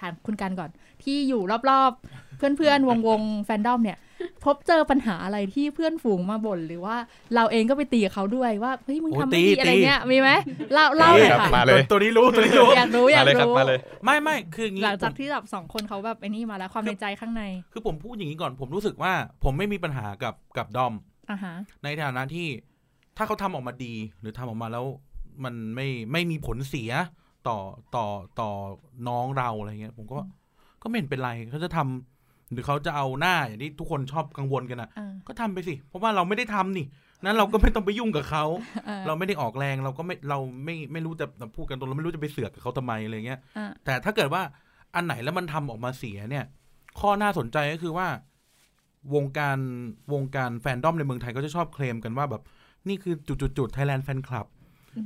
[0.00, 0.70] ถามคุณกันก่อน
[1.02, 3.98] ที่อยู่รอบๆ เพื่อนๆ วงวงๆแฟนดอมเนี่ย
[4.44, 6.96] พบเจอปัญหาอะไรที่เพื่อนฝูงมาบ่นหรือว่า
[7.34, 10.30] เราเองก็ไปตีกับเขาด้วยว่าเฮ้ยมึงโอ้ทำไม่ตีดีอะไรตีเงี้ยมีไหม
[10.72, 17.42] เล่าเล่าหน่อยครับค่ะมาเลยตัวนี้รู้ตัวนี้รู้อยากรู้อยากมาเลยครับรู้มาเลยไม่ไม่คืออย่างงี้หลังจากผมที่แบบสองคนเขาแบบไอ้นี่มาแล้วความในใจข้างใน
[17.72, 19.12] คือผมพูดอย่างนี้ก่อนผมรู้สึกว่า
[19.44, 20.94] ผมไม่มีปัญหากับกับดอม
[21.30, 21.54] อะฮะ
[21.84, 22.46] ในฐานะที่
[23.16, 24.84] ถ้าเขาทำออกมาดี หรือทำออกมาแล้ว
[25.44, 26.90] มันไม่ไม่มีผลเสีย
[27.48, 27.58] ต่อ
[27.96, 28.06] ต่อ
[28.40, 28.50] ต่อ
[29.08, 30.18] น้องเราอะไรเงี้ย ผมก็
[30.82, 36.86] ก็ไม่เห็นเป็นไรเขาจะทำหรือเขาจะเอาหน้าอย่างที่ทุกคนชอบกังวลกันอะอ่าก็ทำไปสิ เพราะว่าเราไม่ได้ทำนี่
[37.22, 38.44] นั้นเราก็ไม่ต้องไปยุ่งกับเขา
[38.88, 44.42] อ่าเราไม่ได้ออกแรงเราก็ไม่เราไม่ไม่รู้จะพูดกันตรงเราไม่รู้จะไปเสือกกับเขาทำไมอะไรเงี้ยอ่าแต่ถ้าเกิดว่า
[44.94, 46.44] อันไหนแล้วมันทำออกมาเสียเนี่ย
[47.00, 48.06] ข้อน่าสนใจก็คือว่า
[49.14, 49.58] วงการ
[50.12, 52.42] วงการแฟนดอมในเมืองไทยก็จะชอบเคลมกันว่าแบบ
[52.88, 54.46] นี่คือจุดจุดจุด Thailand Fan Club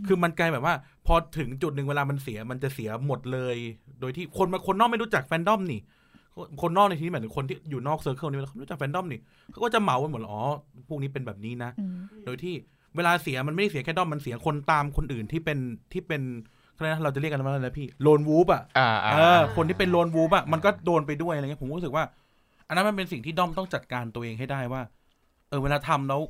[0.06, 0.74] คือมันกลายแบบว่า
[1.06, 3.56] พอถึงจุดหนึ่งเวลามันเสียมันจะเสียหมดเลย
[4.00, 5.80] โดยที่คนมาคนนอกไม่รู้จักแฟนดอมนี่
[6.62, 9.20] คนนอกในที่นี้หมายถึงคนที่อยู่นอก circle นี้เขาไม่รู้จักแฟนดอมนี่
[9.50, 10.42] เขาก็จะเหมาไปหมดเลยอ๋อ
[10.88, 11.92] พวกนี้เป็นแบบนี้นะอืม
[12.24, 12.54] โดยที่
[12.96, 15.58] เวลาเสียมันไม่ได้เสียแค่ด้อมมันเสียคนตามคนอื่นที่เป็น
[15.92, 16.22] ที่เป็น
[16.74, 22.04] อะไรนะเราจะเรียกกันว่าอะไรนะพี่โลนวูฟอะอ่าอ่าเออ คนที่เป็นโลนวูฟอะมันก็โดนไปด้วยอะไรเงี้ยผมรู้สึกว่า
[22.68, 24.82] อันนั้นมันเป็นสิ่งที่ด้อมต้องจัดการตัวเองให้ได้ว่า
[25.48, 26.20] เออเวลาทำแล้ว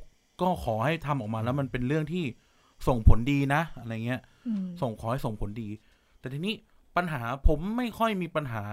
[0.40, 2.24] ก็ขอให้ทำออกมาแล้วมันเป็นเรื่องที่
[2.88, 5.68] ส่งผลดีนะ อะไรเงี้ยอืมส่งขอให้ส่งผลดี
[6.20, 6.54] แต่ทีนี้
[6.96, 8.64] ปัญหาผมไม่ค่อยมีปัญหา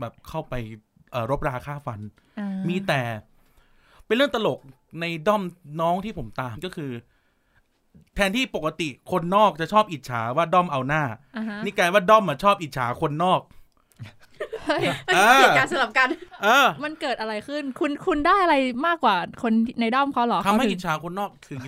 [0.00, 0.54] แบบเข้าไป
[1.12, 2.00] เอ่อรบราค่าฟัน
[2.38, 3.02] อ่ามีแต่
[4.06, 4.58] เป็นเรื่องตลก
[5.00, 5.42] ในด้อม
[5.80, 6.90] น้องที่ผมตามก็คือ
[8.14, 11.02] แทนที่ปกติคนนอกจะชอบอิจฉาว่าด้อมเอาหน้า
[11.36, 13.40] อ่าฮะนี่กลายว่าด้อมมาชอบอิจฉาคนนอก
[14.70, 14.82] เฮ้ย
[15.14, 16.08] เออเหตุการณ์สลับกัน
[16.42, 18.56] เออ มันเกิดอะไรขึ้น คุณคุณได้อะไร
[18.86, 21.58] มากกว่าคนในด้อมเขาเหรอทำให้เขาถึอิงจฉาคนนอกคือ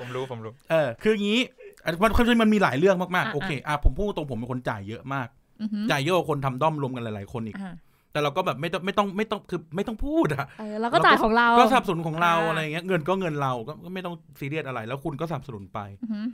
[0.00, 1.40] ผมรู้ผมรู้ เออ คืออย่างนี้
[1.84, 5.28] อันมันคือมันมีหลายเรื่องมากอะๆโอเค อะผมพูดตรงผมเป็นคนจ่ายเยอะมาก
[5.60, 7.74] อือหือจ่ายเยอะกว่าคนทำด้อมรวมกันหลาย ๆ คนอีกอ่า
[8.12, 16.24] แต่เราก็แบบไม่ต้องไม่ต้องไม่ต้องคือไม่ต้องพูดอะเออแล้วก็จ่ายของเรา ก็สนับสนุนของเราอ่าอะไรอย่างเงี้ย เงินก็เงินเราก็ก็ไม่ต้องซีเรียสอะไร แล้วคุณก็สนับสนุนไปอือหือ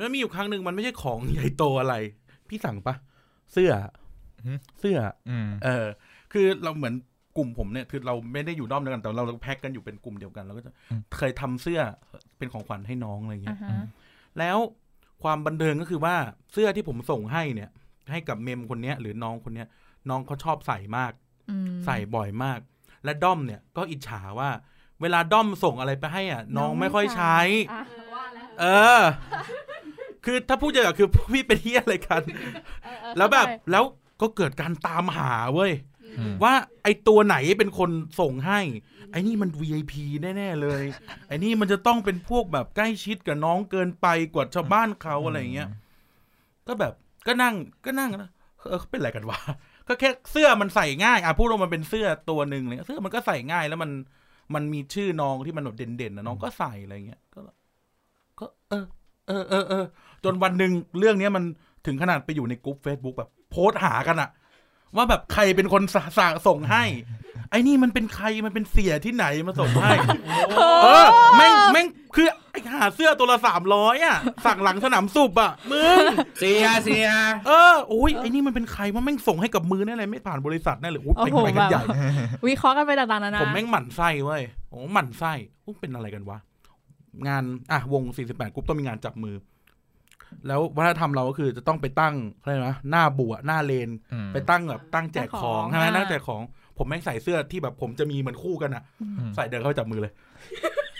[0.00, 1.94] แล้วมีอยู่ครั้งหนึ่งมันไม่ใช่ของใหญ่โตอะไร
[2.48, 2.94] พี่สั่งปะ
[3.52, 3.97] เสื้อหืม
[4.80, 4.98] เสื้อ
[5.30, 5.86] อืมเออ
[6.32, 6.94] คือเราเหมือน
[7.36, 10.72] กลุ่มผมเนี่ยคือเราไม่ได้อยู่ด้อมเดียวกันแต่เราแพ็กกันอยู่เป็นกลุ่มเดียวกันเราก็จะ
[11.16, 11.80] เคยทำเสื้อ
[12.38, 13.86] เป็นของขวัญให้น้องอะไรเงี้อ่ายฮะ
[14.38, 14.58] แล้ว
[15.22, 16.16] ความบันเทิงก็คือว่า
[16.52, 17.70] เสื้อที่ผมส่งให้เนี่ย
[18.10, 19.68] ให้กับเมมคนเนี้ย หรือน้องคนเนี้ย
[20.10, 21.12] น้องเขาชอบใส่มาก
[21.50, 22.58] อืมใส่บ่อยมาก
[23.04, 24.50] และด้อมเนี่ยก็อิจฉาว่า
[25.00, 27.38] เวลาด้อมส่งอะไรไปให้อะ น้องไม่ค่อยใช้
[27.72, 27.82] อะ
[28.14, 28.64] ว่าแล้วเอ
[28.98, 29.02] อ
[30.24, 32.22] คือถ้าพูดจะคือพี่เป็นที่อะไรกัน
[32.84, 33.84] เออเออแล้วแบบเข้าใจแล้ว
[34.20, 35.72] ก็เกิดการตามหาเว้ย
[36.18, 36.52] อืมว่า
[36.82, 37.90] ไอตัวไหนเป็นคน
[38.20, 38.60] ส่งให้
[39.10, 39.92] ไอ้นี่มัน VIP
[40.36, 40.82] แน่ๆเลย
[41.28, 45.68] ไอ้นี่มันจะต้องเป็นพวกแบบใกล้ชิดกับน้องเกินไปกว่าชาวบ้านเขาอะไรอย่างเงี้ย
[46.66, 46.92] ก็แบบ
[47.26, 47.54] ก็นั่ง
[47.84, 49.38] ก็นั่งนะเออเขาเป็นอะไรกันวะ
[49.88, 53.90] ก็แค่เสื้อมันใส่ง่ายอะพูดว่ามันเป็นเสื้อตัวหนึ่งเลยเสื้อมันก็ใส่ง่ายแล้วมัน
[54.54, 57.40] มันมีชื่อน้องที่มันแบบเด่นๆนะน้องก็ใส่อะไรเงี้ยก็
[58.38, 58.86] ก็ เออ
[59.28, 59.84] เออเออเออ
[60.24, 61.44] จนวันหนึ่งเรื่องเนี้ยมัน
[61.86, 64.30] ถึงขนาดไปอยู่ในกลุ่ม Facebook แบบ โพสต์หากันอะ
[64.96, 66.84] ว่าแบบใครเป็นคนสสส่งให้
[67.50, 69.90] ไอ้นี่มันเป็นใครมันเป็นเสียที่ไหนมาส่งให้
[70.84, 71.86] เออแม่งแม่ง
[72.16, 76.04] คือไอ้หาเสื้อตัวละสามร้อยอะ สั่งหลังสนามสุบอะมึง
[76.38, 77.08] เสียเสีย
[77.46, 85.32] เออโอ้ยไอ้นี่มันเป็นใครว่าแม่งส่งให้กับมือแน่เลยไม่ผ่านบริษัทแน่เลยอุ้ยโอ้ไปโหไปกันใหญ่แบบวิเคราะห์กันไปต่างๆนานาผมแม่งหมั่นไส้เว้ยโอ้หมั่นไส้
[85.64, 86.38] อุ๊ยเป็นอะไรกันวะ
[87.28, 89.34] งานอะวง 48กรุ๊ปต้องมีงานจับมือ
[90.46, 96.42] แล้ววัฒนธรรมเราก็คือจะต้องไปตั้งอะไรนะหน้าบัวหน้าเลนอืมไปตั้งแบบตั้งแจกของใช่ไหมอ่าตั้งแจกของ
[96.78, 100.12] ผมแม่งใส่เสื้อที่แบบผมจะมีเหมือนคู่กันอะอืมใส่เดินเข้าไปจับมือเลย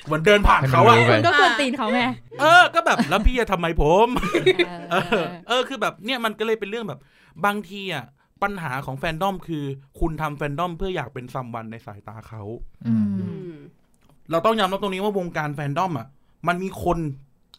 [0.06, 2.00] เหมือนเดินผ่านเขาอะให้มันรู้ไปคุณก็กวนตีนเขาไง
[2.40, 4.08] เออ ก็แบบแล้วพี่จะทำไมผม
[4.90, 7.00] เอเออเอออ เออคือแบบเนี่ยมันก็เลยเป็นเรื่องแบบ
[7.44, 8.04] บางทีอะ
[8.42, 9.64] ปัญหาของแฟนดอมคือ
[10.00, 12.42] คุณทำแฟนดอมเพื่ออยากเป็น someone ในสายตาเขา
[12.86, 13.52] อืมอืม
[14.30, 16.06] เราต้องยอมรับตรงนี้ว่าวงการแฟนดอมอะ
[16.48, 16.98] มันมีคน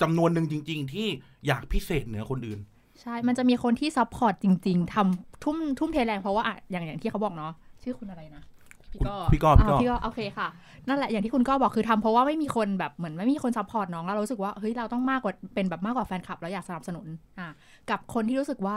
[0.02, 1.08] จำนวนหนึ่งจริง ๆ ที่
[1.48, 2.60] อยากพิเศษเหนือคนอื่น
[3.02, 8.44] ใช่ มันจะมีคนที่ support จริง ๆทำทุ่มทุ่มเทแรงเพราะว่าอะอย่างอย่างที่เขาบอกเนาะชื่อคุณอะไรนะ
[8.92, 10.48] พี่ก็พี่ก็พี่ก็อ่าพี่ก็โอเคค่ะ
[10.88, 17.08] นั่นแหละอย่างที่คุณก็บอกคือทำเพราะว่าไม่มีคนแบบเหมือนไม่มีคน support น้องแล้วเรารู้สึกว่าเฮ้ยเราต้องมากกว่าเป็นแบบมากกว่าแฟนคลับแล้วอยากสนับสนุน
[17.40, 17.48] อะ
[17.90, 18.76] กับคนที่รู้สึกว่า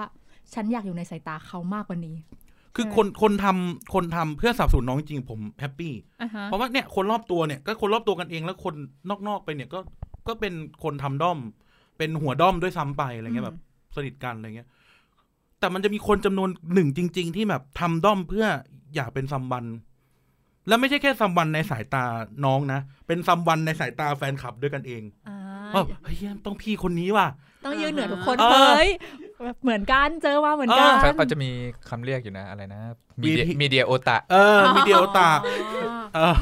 [0.55, 2.17] ฉันอยากอยู่ในสายตาเขามากกว่านี้
[2.77, 5.93] คือคนคนทำคนทำเพื่อสนับสนุนน้องจริงๆผม happy
[6.23, 8.75] อะฮะเพราะว่าเนี่ยคนรอบตัวเนี่ยก็คนรอบตัวกันเองแล้วคน
[9.29, 9.79] นอกๆไปเนี่ยก็
[10.27, 11.39] ก็เป็นคนทำด้อม
[11.99, 13.59] เป็นหัวด้อมด้วยซ้ำไปอะไรเงี้ยแบบ
[13.97, 14.69] สนิทกันอะไรเงี้ย
[15.61, 18.47] แต่มันจะมีคนจำนวนหนึ่งจริง ๆ ที่แบบทำด้อมเพื่อ
[18.95, 19.65] อยากเป็นซัมวัน
[20.69, 22.05] แล้วไม่ใช่แค่ซัมวันในสายตา
[22.45, 25.37] น้องนะ เป็นซัมวันในสายตาแฟนคลับด้วยกันเองอ่า
[25.75, 26.17] ว่าเฮ้ย
[26.47, 27.27] ต้องพี่คนนี้ว่ะ
[27.65, 28.91] ต้องยืนเหนือทุกคนเออเฮ้ย
[29.43, 31.51] แบบเหมือนกันเจอมาเหมือนกันเขาเขาจะมี
[31.89, 32.81] คำเรียกอยู่นะอะไรนะ
[33.23, 35.31] มีเดีย VP มีเดียโอตะเออมีเดียวตา
[36.15, 36.37] เออ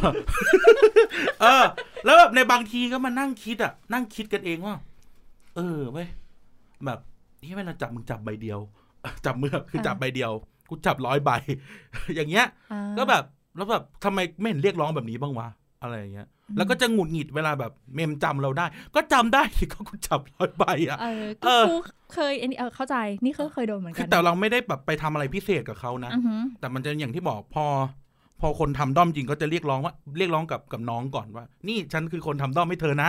[1.43, 1.65] เออ
[2.05, 4.75] แล้วแบบในบางทีก็มานั่งคิดอะ นั่งคิดกันเองว่า
[5.57, 6.09] เออเว้ย
[6.85, 6.99] แบบ
[7.43, 8.59] นี่เวลาจับมึงจับใบเดียว
[9.27, 10.33] จับมือคือจับใบเดียว
[10.69, 11.31] กูจับร้อยใบ
[12.15, 13.25] อย่างเงี้ยอ่าก็แบบ
[13.57, 15.49] แล้วแบบทำไมไม่เห็นเรียกร้องแบบนี้บ้างวะ
[15.83, 21.75] อะไรอย่างเงี้ย แล้วก็จะหงุดหงิดเวลาแบบเมมจำเราได้ ก็จำได้สิก็กูจับร้อยใบอะเออเอก็อกู
[22.15, 27.67] เคยอันนี้เออเข้าใจนี่ก็เคยโดนเหมือนคืกัอนแต่เราไม่ได้แบบไปทำอะไรพิเศษกับเขานะอือหือแต่มันจะอย่างที่บอกพอ
[28.41, 33.09] พอคนทำด้อมจริงก็จะเรียกร้องว่าเรียกร้องกับกับน้องก่อนว่า นี่ฉันคือคนทำด้อมให้เธอนะ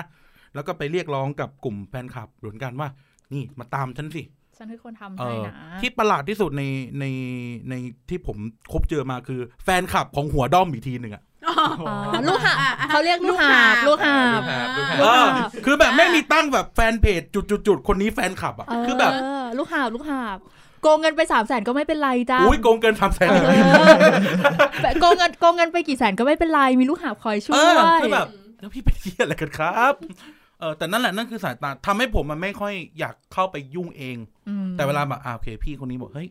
[0.56, 2.90] แล้วก็ไปเรียกร้องกับกลุ่มแฟนคลับเหมือนกันว่า
[3.34, 4.24] นี่มาตามฉันสิ
[4.58, 6.64] ฉันคือคนทำเอให้อนะที่ประหลาดที่สุดใน
[7.00, 7.06] ใน
[7.70, 7.74] ใน
[8.10, 8.38] ที่ผม
[8.72, 11.31] คบเจอมาคือ แฟนคลับของหัวด้อมอีกทีหนึ่งอะอ๋อ
[12.28, 14.42] ลูกหาบเขาเรียกลูกหาบลูกหาบ
[14.78, 19.12] ลูกหาบเออหาบคือแบบไม่มีตั้งแบบแฟนเพจจุดจุดจุดๆๆคนนี้แฟนคลับอะเออคือแบบ
[19.58, 20.38] ลูกหาบลูกหาบ
[20.82, 23.96] โกงเงินไปสามแสนก็ไม่เป็นไรจ้าอุ้ยโกงเกินสามแสนเออ
[24.82, 28.28] แบบโกงเงินโกงเงินไปกี่แสนก็ไม่เป็นไร มีลูกหาบคอยช่วเอยอคือแบบ
[28.60, 29.94] แล้วพี่เป็นเที่ยอะไรกันครับ
[30.60, 34.18] เออแต่นั่นแหละนั่นคือสายตาทำให้ผมมันไม่ค่อยอยากเข้าไปยุ่งเอง
[34.50, 36.30] อืมแต่เวลาแบบอ่าโอเค พี่คนนี้บอกเฮ้ย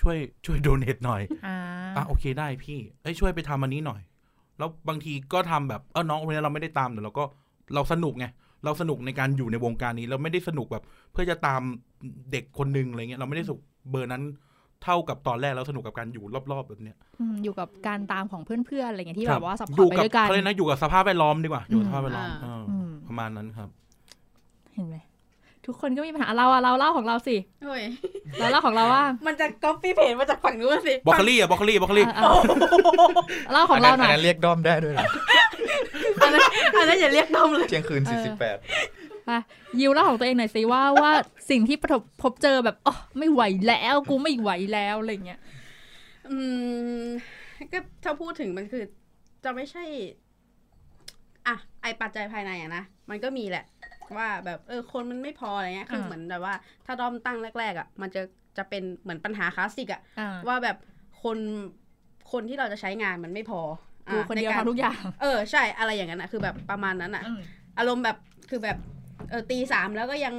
[0.00, 1.56] ช่วยช่วยโดเนทหน่อยอ่า
[1.96, 4.00] อะโอเคได้พี่เอ้ยช่วยไปทำอันนี้หน่อย
[4.60, 7.24] แล้วบางทีก็ทำแบบเออน้องคนนี้เราไม่ได้ตามแต่เราก็
[7.74, 8.26] เราสนุกไง
[8.64, 11.62] เราสนุกในการอยู่ในวงการนี้ เราไม่ได้สนุกแบบ เพื่อจะตาม
[12.32, 14.22] เด็กคนหนึงอะไรเงี้ยเราไม่ได้สนุกเบอร์นั้น
[14.84, 23.68] เท่ากับตอนแรกเราสนุกกับการอยู่รอบๆแบบเนี้ยอืมอยู่กับการตามของเพื่อนๆอะไรเงี้ยที่คแบรับว่าสัพพออยู่ร์ตไปกับด้วยกันเขาเรียกนะอยู่กับสภาพแวดล้อมดีกว่าอยู่กับอืมสภาพแวดล้อมอ่าเออออืมประมาณนั้นครับ
[24.74, 24.96] เห็นไหม
[25.66, 27.82] ทุกคนก็มีปัญหาเราอะเราเล่าของเราสิโอ้ย
[28.38, 32.32] เราเล่าของเราว่า มันจะก๊อปปี้เพจมาจากฝั่งนู้นสิบล็อกโคลี่อะบล็อกโคลี่บล็อกโคลี่เออ
[33.52, 35.06] เล่าของเราหน่อัอยนั้นเรียกด้อมได้ด้วยเหรอ
[36.22, 36.42] อันนั้น
[36.76, 39.30] อันนั้นอย่าเรียกดมเลยเที่ยงคืนเออ48ไป
[39.80, 41.12] ยิวเล่าของตัวเองหน่อยสิว่าว่า
[41.50, 45.40] สิ่งที่ประสบพบเจอแบบอ๋อไม่ไหวแล้วกูไม่ไหวแล้วอะไรเงี้ย
[46.30, 46.38] อื
[47.04, 47.06] ม
[47.72, 48.84] ก็ถ้าพูดถึงมันคือ
[49.44, 49.84] จะไม่ใช่
[51.46, 53.64] อะ ไอปัจจัยภายในอะนะมันก็มีแหละ
[54.16, 56.54] ว่าแบบเออคนมันไม่พออะไรเงี้ยคืออ่าเหมือนแบบว่า
[56.86, 58.22] ถ้าดอมตั้งแรกๆอะมันจะ
[58.56, 60.76] จะเป็นเหมือนปัญหาคลาสสิกอะอ่าว่าแบบ
[61.22, 61.38] คน
[62.32, 63.60] คนที่เราจะใช้งานมันไม่พอ
[64.10, 67.24] กูอะคนเดียวใารทำทุกอย่าง เออใช่อะไรอย่างนั้นอะคือแบบประมาณนั้นอะ
[67.78, 68.16] อารมณ์แบบ
[68.50, 68.76] คือแบบ
[69.30, 70.34] เออตีสามแล้วก็ยัง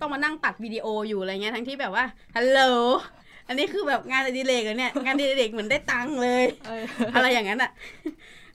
[0.00, 2.04] ต้องมานั่งตัดวิดีโออยู่อะไรเงี้ยทั้งที่แบบว่า
[2.36, 2.60] ฮัลโหล
[3.48, 6.82] อันนี้คือแบบงานอดิเรกเหรอเนี่ยงานอดิเรกเหมือนได้ตังค์เลยเออ
[7.14, 7.70] อะไรอย่างนั้นอะ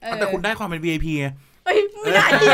[0.02, 1.28] เออแต่คุณได้ความเป็น VIP ไง
[1.68, 2.48] เอ้ยไม่ได้ที่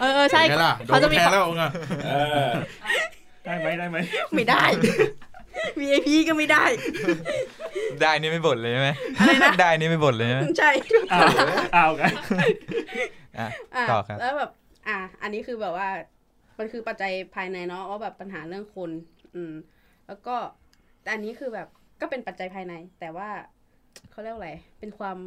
[0.00, 1.64] เออเออใช่ไงล่ะโดเขานจะมีแพ้แล้วไง
[2.06, 2.10] เอ
[2.46, 2.50] อ
[3.44, 3.96] ได้ไหมได้ไหม
[4.34, 4.62] ไม่ได้
[5.80, 6.64] VIP ก็ไม่ได้
[8.02, 10.70] ได้นี่ไม่บ่นเลยใช่ไหมอะไรนะได้นี่ไม่บ่นเลยใช่ไหมใช่
[11.12, 11.28] อ้าว
[11.76, 12.12] อ้าวกัน
[13.38, 14.50] อะอะต่อครับแล้วแบบ
[14.88, 15.88] อะอันนี้คือแบบว่า
[16.58, 18.90] มันคือปัจจัยภายในเนาะว่าแบบปัญหาเรื่องคน
[19.34, 19.52] อืม
[20.06, 20.36] แล้วก็
[21.02, 21.68] แต่อันนี้คือแบบ
[22.00, 23.28] ก็เป็นปัจจัยภายใน แต่ว่า
[24.10, 25.18] เขาเรียกว่าอะไรเป็นความ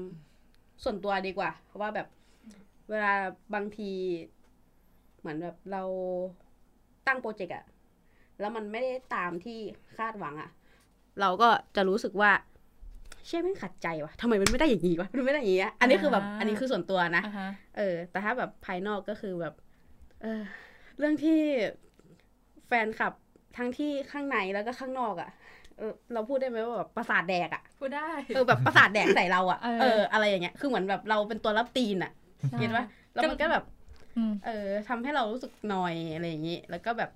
[0.84, 2.08] ส่วนตัวดีกว่า เพราะว่าแบบ
[2.90, 3.14] เวลา
[3.54, 3.92] บางที
[5.20, 5.84] เหมือนแบบเรา
[7.08, 7.66] ตั้งโปรเจกต์อะ
[8.40, 9.60] แล้วมันไม่ได้ตามที่
[9.98, 10.50] คาดหวังอะ
[11.20, 12.32] เราก็จะรู้สึกว่า
[13.26, 19.54] เชื่อแม่งขัดใจวะทำไมมันไม่ได้อย่างนี้วะมันไม่ได้อย่างนี้อะอันนี้คือแบบอ่าอันนี้คือส่วนตัวนะอ่าฮะเออ แต่ถ้าแบบภายนอกก็คือแบบ
[20.22, 20.42] เออ
[20.98, 21.40] เรื่องที่
[22.68, 23.14] แฟนคลับ
[23.58, 25.30] ทั้งที่ข้างในแล้วก็ข้างนอกอะ่ะ
[25.78, 32.12] เออเราพูดได้ไหมว่าแบบประสาทแดกอะ่ะพูดได้เออแบบประสาทแดกใส่เราอะ่ะเออเอออะไรอย่างเงี้ยคือเหมือนแบบเราเป็นตัวรับตีนอะ่ะ
[32.60, 33.64] เห็นปะแล้วมันก็แบบ
[34.18, 37.12] อืมเออทำให้เรารู้สึกนอยอะไรอย่างงี้ แล้วก็แบบ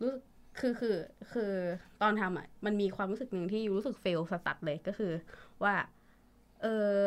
[0.00, 0.22] รู้สึก
[0.60, 0.96] คือคือ
[1.32, 1.52] คือ
[2.02, 5.12] ตอนทำอะ มันมีความรู้สึกหนึ่งที่รู้สึกเฟลสัสๆเลยก็คือ
[5.62, 5.74] ว่า
[6.62, 7.06] เออ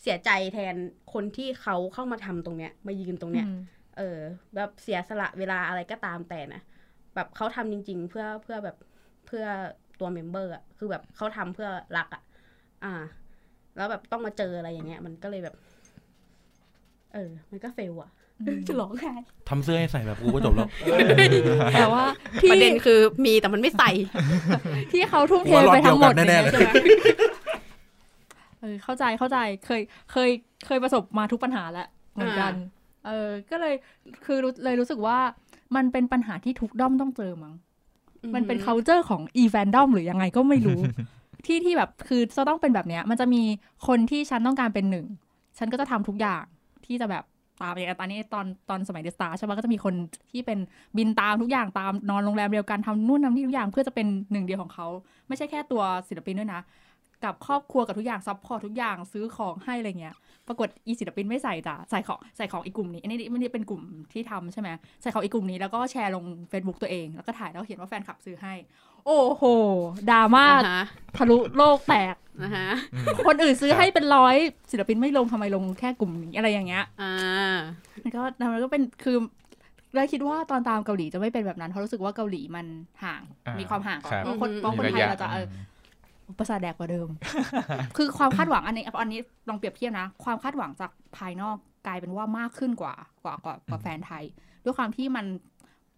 [0.00, 0.76] เสียใจแทน
[1.12, 3.58] คนที่เขาเข้ามาทำตรงเนี้ย มายืนตรงเนี้ยอืม
[3.98, 4.20] เออ
[4.54, 6.62] แบบเสียสละเวลาอะไรก็ตามแต่นะ
[7.14, 8.76] แบบเขาทำจริง ๆ เพื่อเพื่อแบบ
[9.26, 9.44] เพื่อ
[10.00, 12.22] ตัวเมมเบอร์อะคือแบบเขาทำเพื่อรักอะ
[12.84, 12.92] อ่า
[13.76, 18.10] แล้วแบบต้องมาเจออะไรอย่างเงี้ย มันก็เลยแบบเออ มันก็เฟลอะ
[18.68, 19.12] จะร้องไห้
[19.48, 20.68] ทำเสื้อให้ใส่แบบกูก็จบแล้ว
[21.78, 22.04] แต่ว่า
[22.42, 23.90] ที่ประเด็นคือมีแต่มันไม่ใส่
[24.92, 26.70] ที่เขาทุ่มเทหัวหลอดไปทั้งหมดเดียวกันแน่ๆเลยใช่ไหม
[28.60, 29.80] เออเข้าใจเข้าใจเคย
[30.12, 30.30] เคย
[30.66, 32.52] เคยประสบมาทุกปัญหาแล้วเหมือนกัน
[33.06, 33.74] เออ ก็เลย
[34.24, 35.18] คือรู้เลยรู้สึกว่า
[35.76, 37.54] มันเป็นปัญหาที่ทุกด้อมต้องเจอมั้ง
[38.34, 40.80] มันเป็น culture ของ e f a n d o m หรือยังไงก็ไม่รู้
[41.46, 43.42] ที่ที่แบบคือจะต้องเป็นแบบเนี้ย มันจะมี
[43.86, 45.06] คนที่ฉันต้องการเป็นหนึ่ง
[45.58, 46.44] ฉันก็จะทำทุกอย่าง
[46.88, 47.24] ที่จะแบบ
[47.62, 49.94] ตามอย่างตอนนี้ตอนตอนสมัยเดอะสตาร์ใช่ปะก็จะมีคน
[50.30, 50.58] ที่เป็น
[50.96, 54.86] บินตามทุกอย่างตามนอนโรงแรมเดียวกันทำนู่นทำนี่ทุกอย่างเพื่อจะเป็นหนึ่งเดียวของเขา
[55.28, 56.60] ไม่ใช่แค่ตัวศิลปินด้วยนะ
[57.24, 60.14] กับครอบครัวกับทุกอย่าง support ทุกอย่างซื้อของให้อะไรเงี้ย
[60.48, 64.68] ปรากฏอีศิลปินไม่ใส่จ้ะใส่ของใส่ของอีกกลุ่มนี้อันนี้ไม่ได้เป็นกลุ่มที่ทำใช่ไหม
[65.02, 68.54] ใส่ของอีกกลุ่มนี้แล้วก็แชร์ลง Facebook ตัวเอง แล้วก็ถ่ายแล้วเขียนว่าแฟนคลับซื้อให้
[69.06, 69.44] โอ้โห
[70.10, 70.84] ดราม่าอ่าฮะ
[71.16, 72.68] ทะลุโลกแตกนะฮะ
[73.26, 74.36] คนอื่นซื้อให้เป็นร้อย
[74.70, 77.12] ศิลปินไม่ลงทำไมลงแค่กลุ่มนี้อะไรอย่างเงี้ยอ่า
[78.02, 79.16] มันก็มันก็เป็นคือ
[79.94, 82.66] เราคิดว่าตอนตามเกาหลีจะไม่เป็นแบบนั้นเพราะรู้สึกว่าเกาหลีมัน
[83.04, 85.46] ห่างอ่ามีมีความห่างครับเพราะคนเพราะคนระไทยยะเราจะเออ
[86.38, 87.08] ประสาทแดกกว่าเดิม
[87.96, 91.56] คือความคาดหวังอันนี้อันนี้ลองเปรียบเทียบนะ ความคาดหวังจากภายนอก
[91.86, 94.24] กลายเป็นว่ามากขึ้นกว่ากว่ากว่ากว่าแฟนไทย
[94.64, 95.26] ด้วยความที่มัน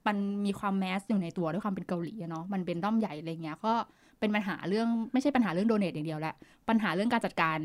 [0.07, 3.73] มันมีความ mass อยู่ในตัวด้วยความเป็นเกาหลีอะเนาะมันเป็นด้อมใหญ่อะไรเงี้ยก็
[4.21, 6.35] เป็นปัญหาเรื่องไม่ใช่ปัญหาเรื่อง donate อย่างเดียวแหละ
[6.69, 7.59] ปัญหาเรื่องการจัดการ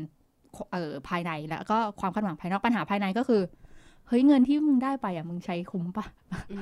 [0.72, 3.42] เอ่อภายในแล้วก็ความคาดหวังภายนอกปัญหาภายในก็คือ
[4.08, 6.04] เฮ้ยเงินที่มึงได้ไปอะมึงใช้คุ้มปะ
[6.52, 6.60] อื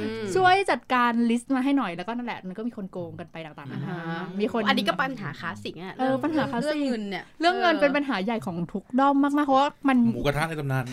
[0.00, 0.04] ม
[0.34, 10.84] ช่วยจัดการ list มาให้หน่อยแล้วก็นั่นแหละมันก็มีคนโกงกันไปต่างๆอ่านาฮะนามีคนอันนี้ก็ปัญหาคลาสสิกอะเออปัญหาคลาสสิกเรื่องเงินเนี่ยเรื่องเงินเป็นปัญหาใหญ่ของทุกด้อมมากๆเพราะว่ามันหมูกระทะในตำนาน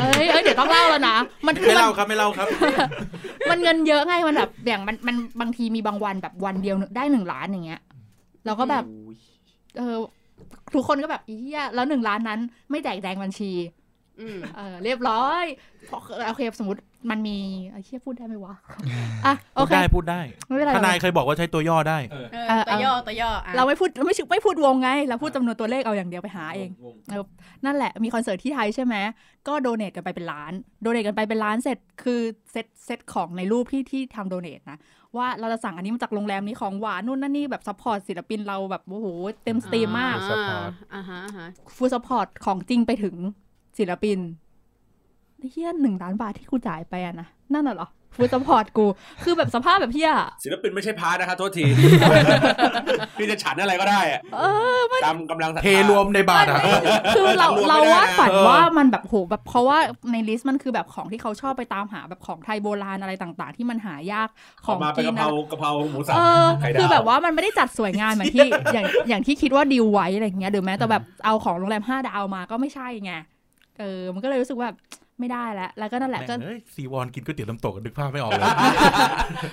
[0.00, 1.16] เอ้ยเอ้ยเดี๋ยวต้องเล่าแล้วนะ
[1.46, 2.46] มันคือไม่มันเล่าครับไม่เล่าครับ
[3.50, 7.80] มันเงินเยอะไงมันแบบอย่างมันมันบางทีมีบางวันแบบวันเดียวได้หนึ่งล้านอย่างเงี้ย
[8.46, 8.84] เราก็แบบ
[9.78, 9.96] เออ
[10.74, 13.79] ทุกคนก็แบบอีเหี้ยแล้วหนึ่งล้านนั้น ไม่แจกแดงบัญชีอืม
[14.56, 15.44] เออเรียบร้อย
[15.86, 17.38] เพราะโอเคสมมติมันมี
[17.70, 18.54] ไอ้เชี่ยพูดได้ไหมวะ
[19.26, 26.70] อะโอพูดเคได้พูดได้ไม่เป็นไรทนายเคยบอกว่าใช้ตัวย่อได้เออเออตัวย่อตัวย่ออะเราไม่พูดไม่ชื่อไม่พูดวงไง เราพูดจำนวนตัวเลขเอาอย่างเดียวไปหาเอง
[27.64, 28.94] นั่นแหละมีคอนเสิร์ตที่ไทยใช่ไหม
[29.48, 30.52] ก็ donate กันไปเป็นล้าน
[30.82, 32.20] donate กันไปเป็นล้านเสร็จคือ
[32.52, 34.78] เซตเซตของในรูปที่ที่ทำ donate นะ
[35.16, 39.06] ว่าเราจะสั่งอันนี้มาจากโรงแรมนี้ของหวานนู่นนั่นนี่แบบ support ศิลปินเราแบบโอ้โห
[39.44, 43.16] เต็มสตรีมมากอ่ support อ่าฮะอ่าฮะ food support ของจริงไปถึง
[43.80, 44.18] ศิลปิน
[45.50, 48.86] เหี้ยหนึ่งล้านบาทที่กูจ่ายไปอะนะ นั่นน่ะเหรอ food support กู
[49.24, 50.12] คือแบบสภาพแบบเหี้ย
[50.44, 51.64] ศิลปินไม่ใช่พาร์ทนะครับโทษที
[53.18, 54.42] พี่จะฉันอะไรก็ได้อะเอ
[54.78, 56.60] อตามกำลังศรัทธาเทรวมในบาทอะ
[57.14, 59.78] คือเรารวมไม่เราได้ว่านะฝันเออว่ามันแบบโหแบบเพราะว่า
[60.12, 64.28] ในลิสต์มันคือแบบของที่เขาชอบไปตามหาแบบของไทยโบราณอะไรต่างๆ ที่มันหายาก
[64.64, 73.12] ขออองกมาเป็นกิกะนเพนะรากะเพราหมูสับเออไข่ดาวคือแบบว่ามันไม่ได้จัดสวยงามเหมือนที่อย่างอย่างที่คิดว่าดีลไว้อะไรอย่างเงี้ยหรือแม้แต่แบบเอาของโรงแรมห้าดาวมาก็ไม่ใช่ไง
[73.80, 74.68] เออ มันก็เลยรู้สึกว่า
[75.20, 78.46] ไม่ได้แล้ว แล้วก็นั่นแหละก็แม่งเอ้ยซีวอนกินก๋วยเตี๋ยวน้ำตกนึกภาพไม่ออกเลย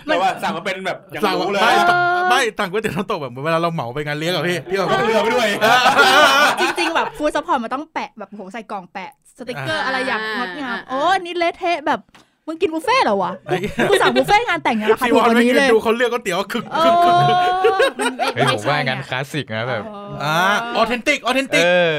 [0.06, 2.00] แต่ว่าสั่งมาเป็นแบบอย่างสั่งรู้เลย ไม่ต่าง
[2.30, 5.48] ไม่ต่างก๋วยเตี๋ยวน้ำตกแบบเหมือนเวลาเราเหมาไปงานเลี้ยงอะพี่ที่แบบต้องเรือไปด้วย
[6.62, 12.00] จริง ๆ แบบฟูดซัพพอร์ตมันต้องแปะแบบโหใส่กล่องแปะสติกเกอร์อะไรอย่างงดงามโอ้นี่เละเทะแบบ
[12.48, 13.58] มึงกินบุฟเฟ่ต์เหรอวะไอ้
[13.90, 17.14] กูสั่งบุฟเฟ่ต์งานแต่งเนี่ยราคาซีถูวกอนกว่าไม่นี้ยืนเลยดูเขาเลือกก๋วยเตี๋ยวคึกเอคึกคึก
[17.64, 19.84] คึกอมันไม่เฮ้ยไม่ผมใช่ว่าไงั้นคลาสสิกนะแบบ
[20.24, 20.36] อ่า
[20.76, 21.94] ออเทนติกออเทนติกเออ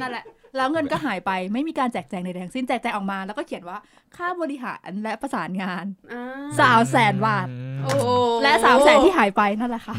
[0.00, 0.24] นั่นแหละ
[0.56, 3.78] แล้วเงินก็หายไปไม่มีการแจกแจงใดๆทั้งสิ้นแจกแจงออกมา แล้วก็เขียนว่า
[4.16, 6.22] ค่าบริหารและประสานงานอ่า
[6.60, 7.46] สาวแสนบาท
[7.84, 8.06] โอ้โห
[8.42, 9.96] และสาวแสนที่หายไปนั่นแหละค่ะ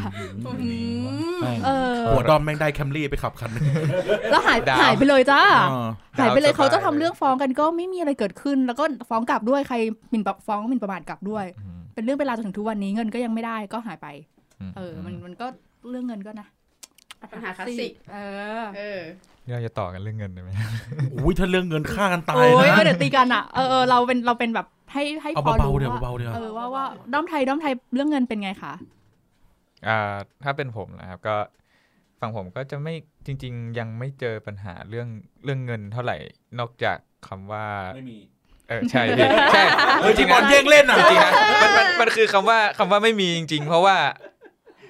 [0.62, 0.70] อื
[1.38, 3.64] มเออหัวดอมแม่งได้แคมรี่ไปขับคันหนึง
[4.32, 5.42] แล้วหายดาวหายไปเลยจ้า
[5.72, 5.90] อ่า
[6.20, 9.76] หายไปเลยดาวสบายเขาจะทำเรื่องฟ้องกันก็ไม่มีอะไรเกิดขึ้น แล้วก็ฟ้องกลับด้วยใคร
[10.10, 14.08] หมิ่นประฟ้องหมิ่นประมาทกลับด้วยอืมเป็นเรื่องเป็นราวจนถึงทุกวันนี้เงินก็ยังไม่ได้ก็หายไป
[14.60, 15.48] อืมเออมันมันก็
[15.90, 16.48] เรื่องเงินก็นะ
[17.32, 18.18] ปัญหาคลาสสิกเอ
[18.60, 19.02] อเออ
[19.54, 20.50] เราจะต่อกันเรื่องเงินได้ไหม
[21.16, 28.74] อุ้ยถ้าเรื่องเงินฆ่ากันตายโอ้ยนะเออเดี๋ยวตีกันอะเออเออเราเป็นเราเป็นแบบให้ให้เอาพอเบารู้ๆเดี๋ยวว่าเบาๆเดี๋ยวเออว่าว่าด้อมไทยด้อมไทยเรื่องเงินเป็นไงคะ
[29.88, 30.00] อ่า
[30.44, 31.36] ถ้าเป็นผมนะครับก็
[32.20, 32.94] ฝั่งผมก็จะไม่
[33.26, 35.08] จริง ๆ ยังไม่เจอปัญหาเรื่อง
[35.44, 36.18] เรื่องเงินเท่าไหร่
[36.60, 36.98] นอกจาก
[37.28, 37.66] คำว่า
[37.96, 38.18] ไม่มี
[38.70, 39.64] เออใช่พี่ใช่
[40.02, 43.96] เฮ้ยจริที่งบอลนะแย่งเล่นอะจริงๆนะมันมันมันคือคำว่าคำว่าไม่มีจริง ๆ เพราะว่า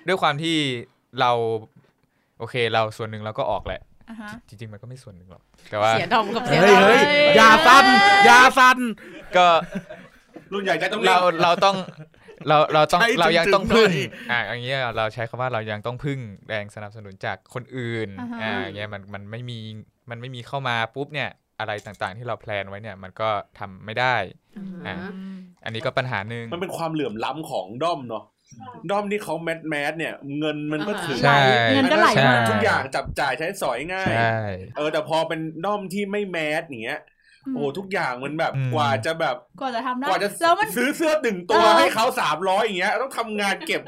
[0.07, 0.57] ด้วยความที่
[1.19, 1.31] เรา
[2.43, 7.03] โอเคเราส่วนหนึ่งเราก็ออกแหละ อะฮะจริง ๆ มันก็ไม่ส่วนหนึ่งหรอกแต่ว่าเสียดอมกับเสียเฮ้ดยอมเฮ้ย
[7.37, 7.85] อยาสั้น
[8.25, 8.77] อยาสั้น
[9.37, 9.47] ก็
[10.53, 11.75] รุ่นใหญ่ใจต้องเราเล่นเราต้อง
[12.47, 19.59] เราเราต้องใช้เรายังจึงๆต้องพึ่งหน่อย อ่าอย่างเงี้ยเราใช้คำว่าเรายังต้องพึ่งแรงสนับสนุนจากคนอื่นอ่าฮะ อ่าอย่างเงี้ยมันมันไม่มี
[20.09, 21.29] มันไม่มีเข้ามาปุ๊บเนี่ย
[21.59, 23.29] อะไรต่างๆ ที่เราแพลนไว้เนี่ยมันก็
[23.59, 24.15] ทำไม่ได้
[24.87, 24.95] อ่า
[25.65, 28.23] อันนี้ก็ปัญหาหนึ่ง มันเป็นความเหลื่อมล้ำของด้อมเนาะ
[28.89, 31.37] ด้อมที่เขา mass mass เนี่ย เงินมันก็ถึงใช่
[31.73, 34.39] เงินก็ไหลใช่มาทุกอย่างจับจ่ายใช้สอยง่ายใช่
[34.77, 36.99] เออแต่พอเป็นด้อมที่ไม่ mass อย่างเงี้ย
[37.53, 43.81] โอ้โหทุกอย่างมันแบบอืมกว่าจะแบบกว่าจะทำได้กว่าจะแล้วมันซื้อเสื้อหนึ่งตัวเออให้เขาสามร้อยอย่างเงี้ยต้องทำงานเก็บ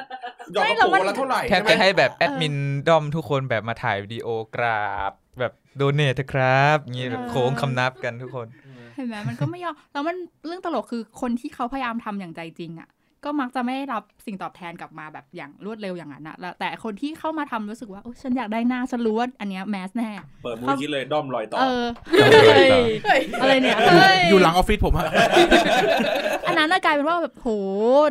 [0.55, 2.55] ดอกไม่กระแล้วปุกมันวันละเท่าไหร่แทบใช่ไหมจะให้แบบแอดมิน
[2.87, 8.47] ด้อมทุกคนแบบมาถ่ายวิดีโอกราบ แบบ donate ครับงี้แบบโค้งคำนับกันทุกคน
[8.95, 12.89] เห็นไหมมันก็ไม่ยอมแล้วมันเรื่องตลกคือคนที่เขาพยายามทำอย่างใจจริงอะ
[13.25, 20.09] ก็มักจะไม่ได้รับสิ่งตอบแทนกลับมาแบบอย่างรวดเร็วอย่างนั้นนะแล้วแต่คนที่เข้ามาทำรู้สึกว่าโอ้ฉันอยากได้หน้าฉันรู้ว่าอันเนี้ยแมสแน่
[20.43, 22.69] เปิดมูลคิดเลยด้อมลอยต่อเออเฮ้ย
[23.05, 25.07] เฮ้ยอะไรเนี่ยอยู่เฮ้ยอยู่หลังออฟฟิศผมอะ
[26.47, 27.47] อันนั้นน่ะกลายเป็นว่าแบบโห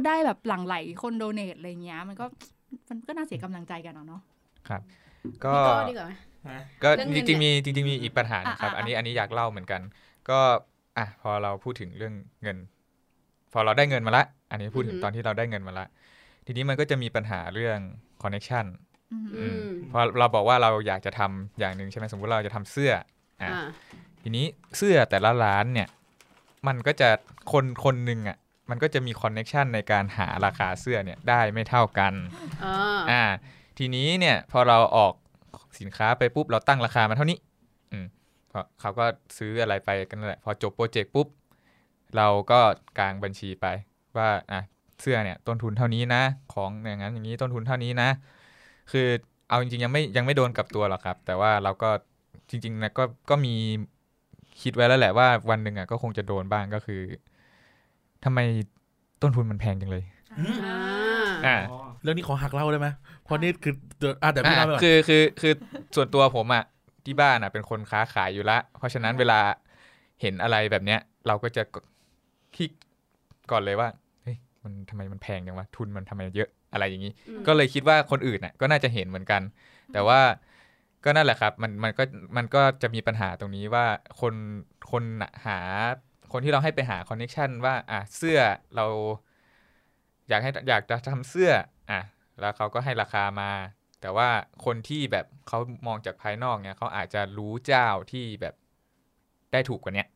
[0.07, 2.25] ได้แบบหลั่งไหลคนโดเนทอะไรเงี้ยมันก็
[2.89, 4.21] มันก็น่าเสียกำลังใจกันอะเนาะ
[5.45, 6.07] ก็พี่ก็ดีกว่า
[6.45, 6.53] ไหม
[6.83, 9.81] ก็เรื่องเงินจริงๆเนี่มียจริงๆมีอีกปัญหาหนึ่งนะครับอะอะอันนี้อันนี้อยากเล่าเหมือนกัน
[10.31, 10.39] ก็
[10.99, 12.57] อะพอเราพูดถึงเรื่องเงิน
[13.53, 14.25] พอเราได้เงินมาละ
[14.55, 15.87] อันนี้พูดถึงตอนที่เราได้เงินมาละ
[16.47, 17.79] ทีนี้มันก็จะมีปัญหาเรื่อง
[18.23, 18.65] connection
[19.13, 19.59] อืมอืม
[19.93, 23.07] พอเราบอกว่าเราอยากจะทำอย่างหนึ่งใช่ไหมสมมติเราจะทำเสื้ออะ
[23.43, 23.51] อ่า
[24.23, 24.47] ทีนี้
[24.77, 25.89] เสื้อแต่ละร้านเนี่ย
[26.67, 27.09] มันก็จะ
[27.53, 28.37] คนคนหนึ่งอะ
[28.71, 32.15] มันก็จะมี connection ในการหาราคาเสื้อเนี่ยได้ไม่เท่ากัน
[32.65, 32.75] อ่า
[33.11, 33.23] อ่า
[33.79, 35.13] ทีนี้เนี่ยพอเราออก
[35.81, 37.39] สินค้าไปปุ๊บเราตั้งราคามาเท่านี้
[37.93, 38.07] อืม
[38.51, 39.07] พอเขาก็
[39.39, 41.29] ซื้ออะไรไปกันนั่นแหละ พอจบโปรเจกต์ปุ๊บ
[42.17, 42.61] เราก็
[42.99, 43.67] กางบัญชีไป
[44.19, 44.61] ว่าอะ
[45.01, 46.23] เสื้อเนี่ยต้นทุนเท่านี้นะ
[46.55, 48.09] ของอย่างนั้นอย่างนี้ต้นทุนเท่านี้นะ
[48.93, 49.09] คือ
[49.49, 51.91] เอาจริงๆยังไม่ยังไม่โดนกับตัวหรอกครับ แต่ว่าเราก็
[52.51, 53.55] จริงๆนะก็ก็มี
[54.63, 57.01] คิดไว้แล้วแหละว่าวันหนึ่งอะก็คงจะโดนบ้างก็คือ
[58.25, 58.39] ทำไม
[59.23, 60.05] ต้นทุนมันแพงจังเลย
[60.39, 60.77] อ่า
[61.47, 61.57] อ่า
[62.03, 62.89] เรื่องนี้ขอหักเล่าได้ไหม
[63.25, 65.53] เพราะนี่คือเดี๋ยวอะเดี๋ยวพี่อะเล่าไปก่อนคือคือคือ
[65.97, 66.65] ส่วนตัวผมอะ
[67.07, 69.41] ที่บ้านอะเป็นคนค้าขายอยู่ละ เพราะฉะนั้นเวลา
[70.21, 71.63] เห็นอะไรแบบเนี้ย เราก็จะ
[72.57, 72.71] คิด
[73.51, 74.04] ก่อนเลยว่าเฮ้ย
[74.65, 79.43] มันทำไมมันแพงจังวะทุนมันทำไมเยอะอะไรอย่างนี้อืมก็เลยคิดว่าคนอื่นน่ะก็น่าจะเห็นเหมือนกัน
[79.93, 80.21] แต่ว่า
[81.05, 82.05] ก็นั่นแหละครับ มันมันก็
[82.37, 83.87] มันก็จะมีปัญหาตรงนี้ว่า
[84.21, 84.35] คน
[84.91, 85.59] คนน่ะหา
[86.33, 88.41] คนที่เราให้ไปหาคอนเน็ชันว่าอะเสื้อ
[88.77, 88.87] เรา
[90.29, 91.53] อยากให้อยากจะทำเสื้อ
[91.91, 92.01] อะ
[92.41, 93.51] แล้วเขาก็ให้ราคามา
[94.01, 94.29] แต่ว่า
[94.65, 98.55] คนที่แบบเขามองจากภายนอกเนี่ยเขาอาจจะรู้เจ้าที่แบบ
[99.53, 100.09] ได้ถูกกว่าเนี้ย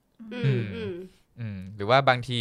[0.44, 0.94] อืม อืม
[1.40, 2.40] อืมหรือว่าบางที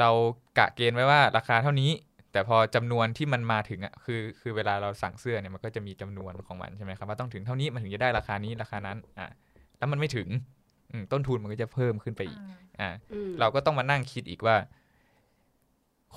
[0.00, 0.10] เรา
[0.58, 1.90] กะเกณฑ์ไว้ว่าราคาเท่านี้
[2.32, 9.28] แต่พอจำนวนที่มันมาถึงอะคือ คือเวลาเราสั่งเสื้อเนี่ยมันก็จะมีจำนวนของมันใช่ไหมครับว่าต้องถึงเท่านี้มันถึงจะได้ราคานี้ราคานั้นอะ
[9.78, 10.28] แล้วมันไม่ถึง
[10.90, 12.40] อืมต้นทุนมันก็จะเพิ่มขึ้นไปอีก
[12.80, 14.56] อ่าอืมเราก็ต้องมานั่งคิดอีกว่า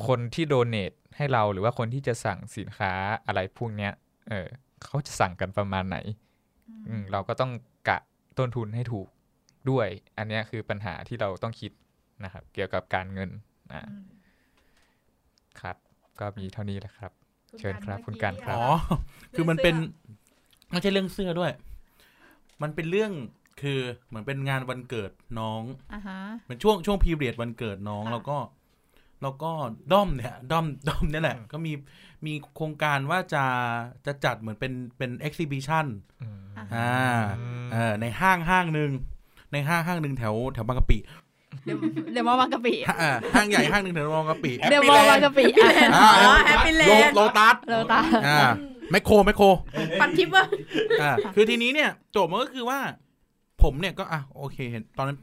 [0.06, 2.92] คนที่โดเนทให้เราหรือว่าคนที่จะสั่งสินค้า
[3.28, 3.92] อะไรพวกเนี้ย
[4.30, 4.48] เออ
[4.84, 5.98] เขาจะสั่งกันประมาณไหน
[6.88, 7.52] อืม เราก็ต้อง
[7.90, 8.00] กะ
[8.40, 9.08] ต้นทุนให้ถูก
[9.70, 11.72] ด้วย อันเนี้ยคือปัญหาที่เราต้องคิด
[12.24, 13.30] นะครับ เกี่ยวกับการเงิน
[13.74, 13.82] อ่า
[15.62, 15.76] ครับ
[16.20, 17.12] ก็มีเท่านี้แหละครับ
[17.60, 18.66] เชิญครับคุณกันครับอ๋อ
[19.32, 19.76] คือมันเป็น
[20.72, 21.52] ไม่ใช่เรื่องเสื้อด้วย
[22.62, 23.12] มันเป็นเรื่อง
[23.62, 25.64] คือเหมือนเป็นงานวันเกิดน้อง
[25.94, 28.38] อ่าฮะเป็นช่วงช่วง period วันเกิดน้องค่ะแล้วก็
[29.22, 29.52] แล้วก็
[29.92, 31.74] ด้อมเนี่ยด้อมด้อมเนี่ยแหละ ก็มี
[32.26, 33.44] มีโครงการว่าจะ
[34.06, 35.86] จะจัดเหมือนเป็นเป็น exhibition
[36.22, 36.42] อืม
[36.76, 37.22] อ่า
[37.74, 38.92] เออในห้างห้างหนึ่ง
[39.52, 40.98] ในห้างห้างหนึ่งแถวแถวบางกะปิ
[41.66, 41.78] เดี๋ยว
[42.12, 48.52] เดี๋ยวมาบางกะปิฮะอ่าห้างใหญ่ห้างหนึ่งแถวบางกะปิเดี๋ยวมาบางกะปิอะอ่าอ๋อ Happy โล Land โลตัสเราตาอ่า
[48.91, 49.45] แมคโครแมคโคร
[50.02, 50.43] ปันทิปว่า
[51.02, 52.80] อ่าคือทีนี้เนี่ยโจทย์มันก็คือว่า
[53.64, 55.18] ผมเนี่ยก็อะโอเคเห็นตอนนั้น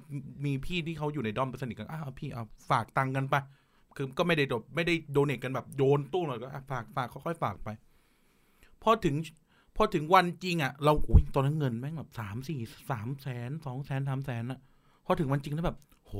[0.44, 3.34] มีพี่ที่เขาอยู่ในด้อมสนิทกันอ้าวพี่เอาฝากตังค์กันไป
[3.96, 7.68] คือก็ไม่ได้โดไม่ได้โดเนทกันแบบโยนตู้เลยก็อะฝากฝากค่อยๆฝากไป
[8.82, 9.14] พอถึง
[9.76, 12.58] พอถึงวันจริงอะ เราโอ้ยตอนนั้นเงินแม่งแบบสามสี่
[12.90, 14.58] สามแสนสองแสนสามแสนอะ
[15.06, 15.76] พอถึงวันจริงแล้วแบบ
[16.08, 16.14] โห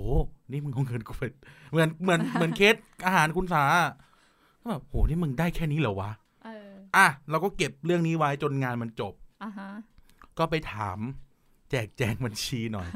[0.50, 1.22] นี่มึงเอาเงินกูไป
[1.70, 2.74] เหมือนเหมือนเหมือนเคส
[3.06, 3.92] อาหารคุณสาอะ
[4.60, 6.10] ก็แบบโหนี่มึงได้แค่นี้เหรอวะ
[6.44, 9.12] เอออะเราก็เก็บเรื่องนี้ไว้จนงานมันจบ
[9.42, 9.70] อ่าฮะ
[10.38, 10.98] ก็ไปถาม
[11.70, 12.88] แจกแจงบัญชีหน่อย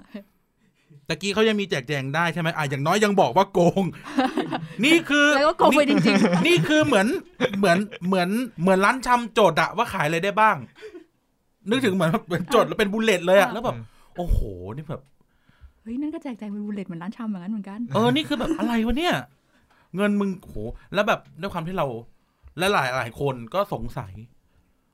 [1.09, 3.83] ตะกี้เขายังมีแจกแจงได้ใช่ไหมอะอย่างน้อยยังบอกว่าโกง
[4.85, 6.17] นี่คือแล้วก็โกงไปจริง
[6.47, 7.07] นี่คือเหมือน
[7.59, 8.29] เหมือนเหมือน
[8.61, 10.57] เหมือนร้านชำโจทย์อะว่าขายอะไรได้บ้าง
[11.71, 13.77] นึกถึงเหมือนแบบเหมือนโจทย์แล้วเป็นบุลเลตเลยอะแล้วแบบ
[14.17, 14.39] โอ้โห
[14.77, 15.22] นี่แบบๆ
[15.83, 19.15] เฮ้ยนั่นก็แจกแจงเป็น bullet เหมือนร้านชำเหมือนกันเหมือนกัน เออ นี่คือแบบอะไรวะเนี่ย
[19.97, 20.55] เงินมึงโห
[20.95, 21.87] แล้วแบบด้วยความที่เรา
[22.59, 24.13] และหลายหลายคนก็สงสัย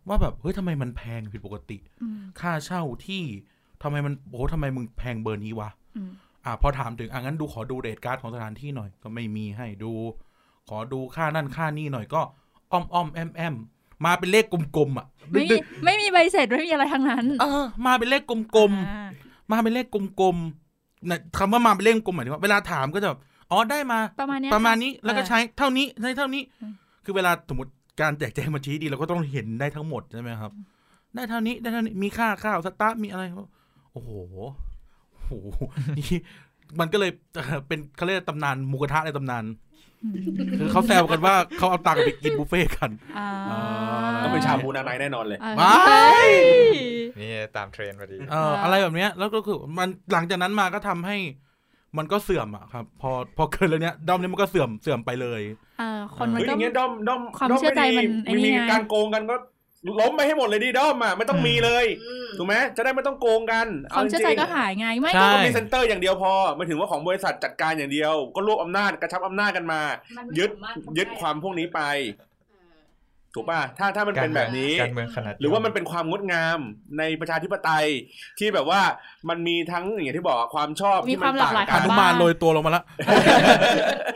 [0.09, 3.23] ว่าแบบเฮ้ยทำไมมันแพงผิดปกติอืมค่าเช่าที่
[3.83, 6.11] ทำไมมันโอ้ทำไมมึงแพงเบอร์นี้วะอืม
[6.45, 9.93] อะพอถามถึงอะงั้นดูขอดู rate card ของสถานที่หน่อยก็ไม่มีให้ดู
[10.69, 12.21] ขอดูค่านั่นค่านี่หน่อยก็
[12.73, 13.55] อ้อมอ้อมแอมแอม
[14.05, 14.45] มาเป็นเลข
[14.77, 19.09] กลมๆอะไม่มีไม่มีใบเสร็จไม่มีอะไรทั้งนั้น เออ มาเป็นเลขกลมๆอ่า
[19.53, 20.68] มาเป็นเลขกลมๆนะ
[21.39, 23.21] คำว่ามาเป็นเลขกลมหมายถึงว่าเวลาถามก็จะแบบ
[23.51, 26.73] อ๋อได้มาประมาณเนี้ยประมาณนี้ค่แล้วก็ใช้เท่านี้ใช้เท่านี้อืม
[27.05, 30.53] คือเวลาสมมติการแจกแจงบัญชีดีเราก็ต้องเห็นได้ทั้งหมดใช่ไหมครับ
[31.15, 33.23] ได้เท่านี้ได้เท่านี้มีค่าข้าวสตาร์ทมีอะไร
[33.93, 34.11] โอ้โห
[35.29, 35.59] โอ้โห
[35.99, 36.19] นี่
[36.81, 39.68] มันก็เลยเอ่อเป็นเขาเรียกตำนานหมูกระทะในตำนานอืม
[40.59, 43.29] คือเขาแซวกันว่าเขาเอาตังค์ไปกินบุฟเฟ่ต์กันอ่า
[44.23, 45.75] ต้องเป็นชาบูนาไนแน่นอนเลยอ่าว้า
[46.29, 46.31] ย
[47.21, 51.17] นี่ตามเทรนด์พอดีเอ่ออะไรแบบเนี้ยแล้วก็คือมันหลังจากนั้นมาก็ทำให้
[51.99, 55.43] มันก็เสื่อมอะครับ พอพอเกินแล้วเนี้ยด้อมนี้มันก็เสื่อมเสื่อมไปเลย
[55.79, 59.37] เออคนมันเฮ้ยอก็ย่างเงี้ยด้อมด้อมความด้อเชื่อใจไดีมันไอ้นี่มีไงการโกงกันก็
[60.01, 69.81] ล้มไปให้หมดเลยดิด้อมอะไม่ต้องมีเลยอืมถูกไหมจะได้ไม่ต้องโกงกันความเชื่อใจก็หายไงไม่ใช่ก็ก็มีเซ็นเตอร์อย่างเดียวพอหมายถึงว่าของบริษัทจัดการอย่างเดียว ก็รวบอำนาจกระชับอำนาจกันมา
[70.39, 70.51] ยึด
[70.99, 71.81] ยึดความพวกนี้ไป
[73.35, 76.59] ถูกป่ะถ้าถ้ามันเป็นแบบนี้การเมืองขนาดหรือว่ามันเป็นความงดงาม
[76.99, 77.87] ในประชาธิปไตย
[78.39, 78.81] ที่แบบว่า
[79.29, 82.85] มันมีทั้งอย่างที่บอกอะความชอบมีที่ความหลากหลายต่งหนนุมานโรยตัวลงมาแล้ว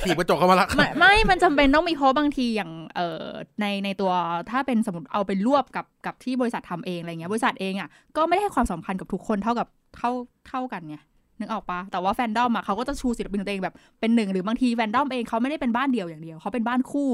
[0.02, 3.26] ถีบกระจกเข้ามาแล้วไม่ไม่มันจำเป็นต้องมีเพราะบางทีอย่างเอ่อ
[3.60, 4.12] ในในตัว
[4.50, 10.10] ถ้าเป็นสมมติเอาไปรวบกับกับที่บริษัททำเองอะไรเงี้ยบริษัทเองอะก็ไม่ได้ให้ความสำคัญกับทุกคนเท่ากับเท่า
[10.48, 10.96] เท่ากันไง
[11.40, 17.10] นึกออกปะแต่ว่าแฟนดอมอะเขาก็จะชูศิลปินของตัวเองแบบเป็นหนึ่งหรือบางทีแฟนดอมเองเขาไม่ได้เป็นบ้านเดียวอย่างเดียวเขาเป็นบ้านคู่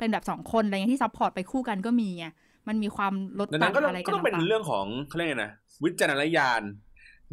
[0.00, 2.26] เป็นแบบสองคนอะไรเงี้ยที่ซัพพอร์ตไปคู่กันก็มีไง
[2.68, 5.52] มันมีความลดดังต่านั้งนก็ต้องอะไรกัก็นต้องเป็นต่างๆเรื่องของเขาเรียกไงนะ
[5.84, 6.62] วิจารณญาณ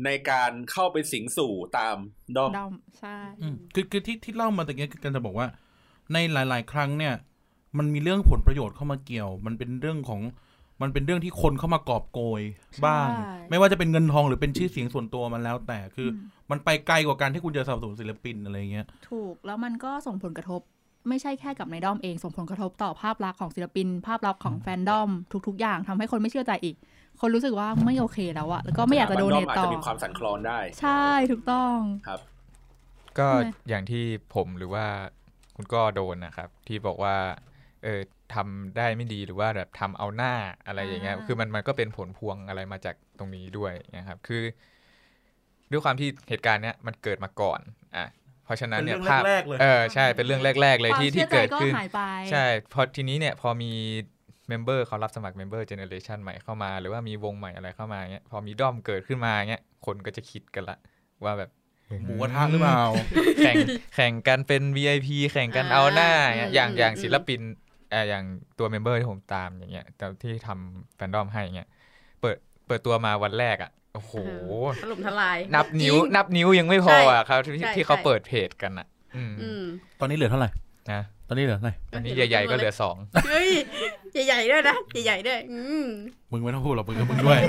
[0.05, 1.97] ในการเข้าไปสิงสู่ตาม
[2.37, 5.47] ดอมดอมใช่อืมคือคือที่ที่เล่ามาตะกี้คือการจะบอกว่า
[6.13, 7.13] ในหลาย ๆ ครั้งเนี่ย
[7.77, 10.21] มันมีเรื่องผลประโยชน์เข้ามาเกี่ยว มันเป็นเรื่องของ
[10.81, 12.41] มันเป็นเรื่องที่คนเข้ามากอบโกย
[12.85, 20.61] บ้างใช่ไม่ว่าจะเป็นเงินทองหรือเป็นชื่อเสียงส่วนตัวมันแล้วแต่คืออมมันไปไกลกว่าการที่คุณจะสนับสนุนศิลปินอะไรเงี้ย ถูกแล้วมันก็ส่งผลกระทบ
[21.09, 25.09] ไม่ใช่แค่กับในด้อมเองส่งผลกระทบต่อภาพลักษณ์ของศิลปิน ภาพลักษณ์ของแฟนดอม
[25.47, 26.75] ทุก ๆ อย่างทำให้คนไม่เชื่อใจอีก
[27.21, 31.77] คนรู้สึกว่าไม่โอเคแล้วอะแล้วก็ไม่อยากจะโดเนสถตบัอาจต่อจะมีความสั่นคลอนได้ ใช่ถูกต้อง
[32.07, 32.19] ครับ
[33.19, 34.03] ก็ใช่ไหมอย่างที่
[34.35, 34.85] ผมหรือว่า
[35.55, 37.15] คุณก็โดนนะครับ ที่บอกว่า
[37.83, 37.99] เออ
[38.35, 40.33] ทำได้ไม่ดีหรือว่าแบบทำเอาหน้า
[40.67, 44.41] อะไรอย่างเงี้ยอ่าคือมันมันก็เป็นผลพวงอะไรมาจากตรงนี้ด้วยนะครับ คือ
[45.71, 47.59] ด้วยความที่เหตุการณ์เนี้ยมันเกิดมาก่อน
[47.95, 48.05] อะ
[48.47, 51.99] เพราะฉะนั้นเนี่ยเป็นเรื่องภาพแรกๆเลยเออใช่เป็นเรื่องแรก ๆ เลยความที่เชื่ที่อใจเกิดก็ขึ้นหายไป
[52.31, 53.71] ใช่พอทีนี้เนี่ยพอมี
[54.49, 60.77] member เขารับสมัคร member generation ใหม่เข้ามา หรือว่ามีวงใหม่อะไรเข้ามาเงี้ยพอมีด้อมเกิดขึ้นมาเงี้ยคนก็จะคิดกันละ
[61.23, 61.49] ว่าแบบ
[62.03, 62.81] หมูกระทะหรือเปล่า
[63.39, 63.55] แข่ง
[63.95, 67.41] แข่งกันเป็น VIP แข่งกันอ่าเอาหน้าเงี้ยอืมอย่างอย่างอืมศิลปิน
[67.91, 68.23] เอ่ออย่าง
[68.59, 71.69] ตัว member ที่ผมตามอย่างเงี้ยแต่ที่ทำแฟนดอมให้เงี้ย
[72.21, 72.37] เปิด
[72.67, 74.13] เปิดตัวมาวันแรกอะ โอ้โห
[74.81, 79.63] ถล่มทลาย นับนิ้วจริงนับนิ้วยังไม่พออะครับที่ใช่ที่เขาใช่เปิดเพจกันอะอืมอืม
[79.99, 80.49] ตอนนี้เหลือเท่าไหร่
[80.91, 82.95] นะตอนนี้เหลือเท่าไหร่อันนี้ใหญ่ๆก็เหลือสอง
[83.27, 83.49] เฮ้ย
[84.27, 84.75] ใหญ่ๆด้วยนะ
[85.05, 85.85] ใหญ่ๆด้วยอืม
[86.31, 87.39] มึงไม่ต้องพูดหรอกมึงก็มึงด้วย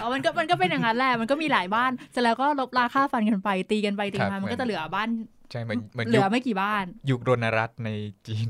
[0.00, 5.08] เอามันก็มันก็เป็นอย่างนั้นแหละมันก็มีหลายบ้านเสร็จแล้วก็ลบราค่าฟันกันไปตีกันไปตีกันมามันก็จะเหลือบ้าน
[5.54, 7.90] ใช่เหมือนเหมือนเหลืยุอคไม่กี่บ้าน ยุครณรัตน์ใน
[8.26, 8.48] จีน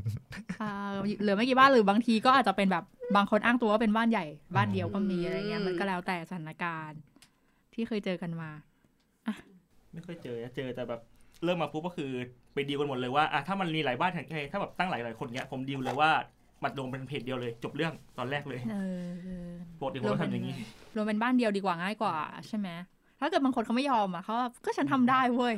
[0.61, 0.71] อ่า
[1.21, 2.83] เหลือไม่กี่บ้านหรือบางทีก็อาจจะเป็นแบบ
[3.15, 4.25] บางคนอ้างตัวว่าเป็นบ้านใหญ่
[4.55, 6.99] บ้านเดียวก็มีอะไรเงี้ยมันก็แล้วแต่สถานการณ์
[7.73, 8.51] ที่เคยเจอกันมา
[9.91, 11.01] ไม่เคยเจอนะเจอแต่แบบ
[11.43, 12.11] เริ่มมาปุ๊บก็คือ
[12.53, 16.09] ไปดีลกันหมดเลยว่าอะถ้ามันมีหลายบ้านไงถ้าแบบตั้งหลายหลายๆคนเนี้ยผมดีลเลยว่า
[16.63, 19.49] มัดลงเป็นเพจเดียวเลย จบเรื่องตอนแรกเลยเออเออ
[19.79, 20.55] ปกติผมก็ทำอย่างนี้
[20.95, 22.15] รวมเป็นบ้านเดียวดีกว่าง่ายกว่า
[22.47, 22.69] ใช่ไหม
[23.19, 25.55] ถ้าเกิดบางคนเขาไม่ยอมอะเขาแบบก็ฉันทำได้เว้ย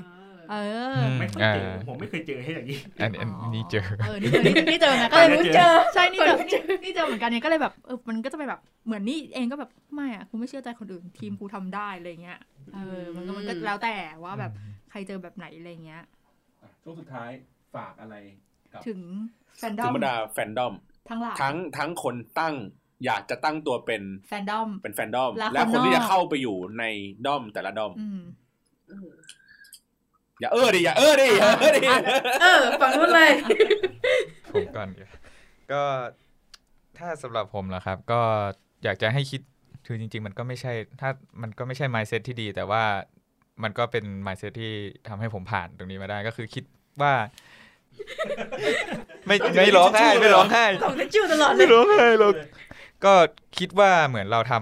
[0.52, 0.56] เอ
[0.94, 12.40] อมไม่เคยเจออ่าผมไม่เคยเจอให้อย่างนี้อันอันนี้เจอเออนี่เจอนี่นี่เจอนะก็เลยไม่รู้เจเจออใช่นี่เจอนี่นี่เจอเหมือนกันเนี่ยก็เลยแบบเออมันก็จะเป็นแบบเหมือนนี่เองก็แบบไม่อะกูไม่เชื่อใจคนอื่นทีมกูทำได้อะไรเงี้ย
[12.74, 14.52] เออมันก็มันก็แล้วแต่ว่าแบบ
[14.92, 16.04] ใครเจอแบบไหนอะไรเงี้ย
[16.84, 17.30] ช่วงสุดท้าย
[17.76, 18.16] ฝากอะไร
[18.88, 19.00] ถึง
[19.58, 20.74] แฟนดถึองมบรรดาแฟนดอม
[21.10, 22.56] ทั้งหลายทั้งทั้งคนตั้ง
[23.06, 26.84] อยากจะตั้งตัวเป็นแฟนดอมเป็นแฟนดอม และและคนคนนอกที่จะเข้าไปอยู่ใน
[27.26, 27.92] ดอมแต่ละดอม
[30.40, 31.88] อืมอย่าเออดิอย่าเออดิอย่าเออดิ
[32.42, 33.32] เออฝั่งนู้นเลย
[34.52, 35.10] ผมก่อนเดียว
[35.72, 35.82] ก็
[36.98, 38.22] ถ้าสำหรับผมล่ะครับ ก็
[38.84, 39.42] อยากจะให้คิด
[39.86, 41.10] คือจริง ๆ มันก็ไม่ใช่ ถ้า
[41.42, 42.84] มันก็ไม่ใช่ mindset ที่ดี แต่ว่า
[43.64, 44.72] มันก็เป็น mindset ที่
[45.08, 46.64] ทำให้ผมผ่านตรงนี้มาได้ก็คือคิด
[47.02, 47.14] ว่า
[49.28, 52.34] ไม่ไม่ร้องไห้ไม่ร้องไห้ของทิชชู่ตลอดเลไม่ยร้องไห้หรอก
[53.06, 53.14] ก็
[53.58, 54.54] คิดว่าเหมือนเราท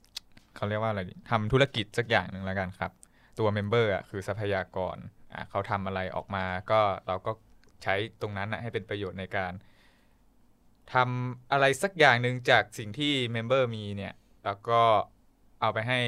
[0.00, 2.90] ำเขาเรียกว่าอะไรดีทำธุรกิจสักอย่างหนึ่งแล้วกันครับ
[3.38, 5.10] ตัว member อะคือทรัพยากรอะ
[5.50, 7.32] เขาทำอะไรออกมาก็เราก็
[7.82, 9.52] ใช้ตรงนั้นนะให้เป็นประโยชน์ในการ
[10.94, 14.14] ทำอะไรสักอย่างหนึ่งจากสิ่งที่ member มีเนี่ย
[14.44, 14.82] แล้วก็
[15.60, 16.00] เอาไปให้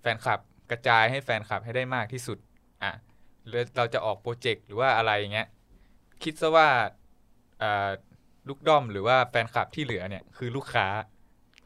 [0.00, 0.40] แฟนคลับ
[0.70, 2.38] กระจายให้แฟนคลับให้ได้มากที่สุด
[2.82, 2.92] อะ
[3.76, 5.48] เราจะออกโปรเจกต์หรือว่าอะไรอย่างเงี้ย
[6.22, 6.68] คิดซะว่า
[7.62, 7.90] อ่า
[8.48, 10.86] ลูกด้อมหรือว่าแฟนคลับที่เหลือเนี่ยคือลูกค้า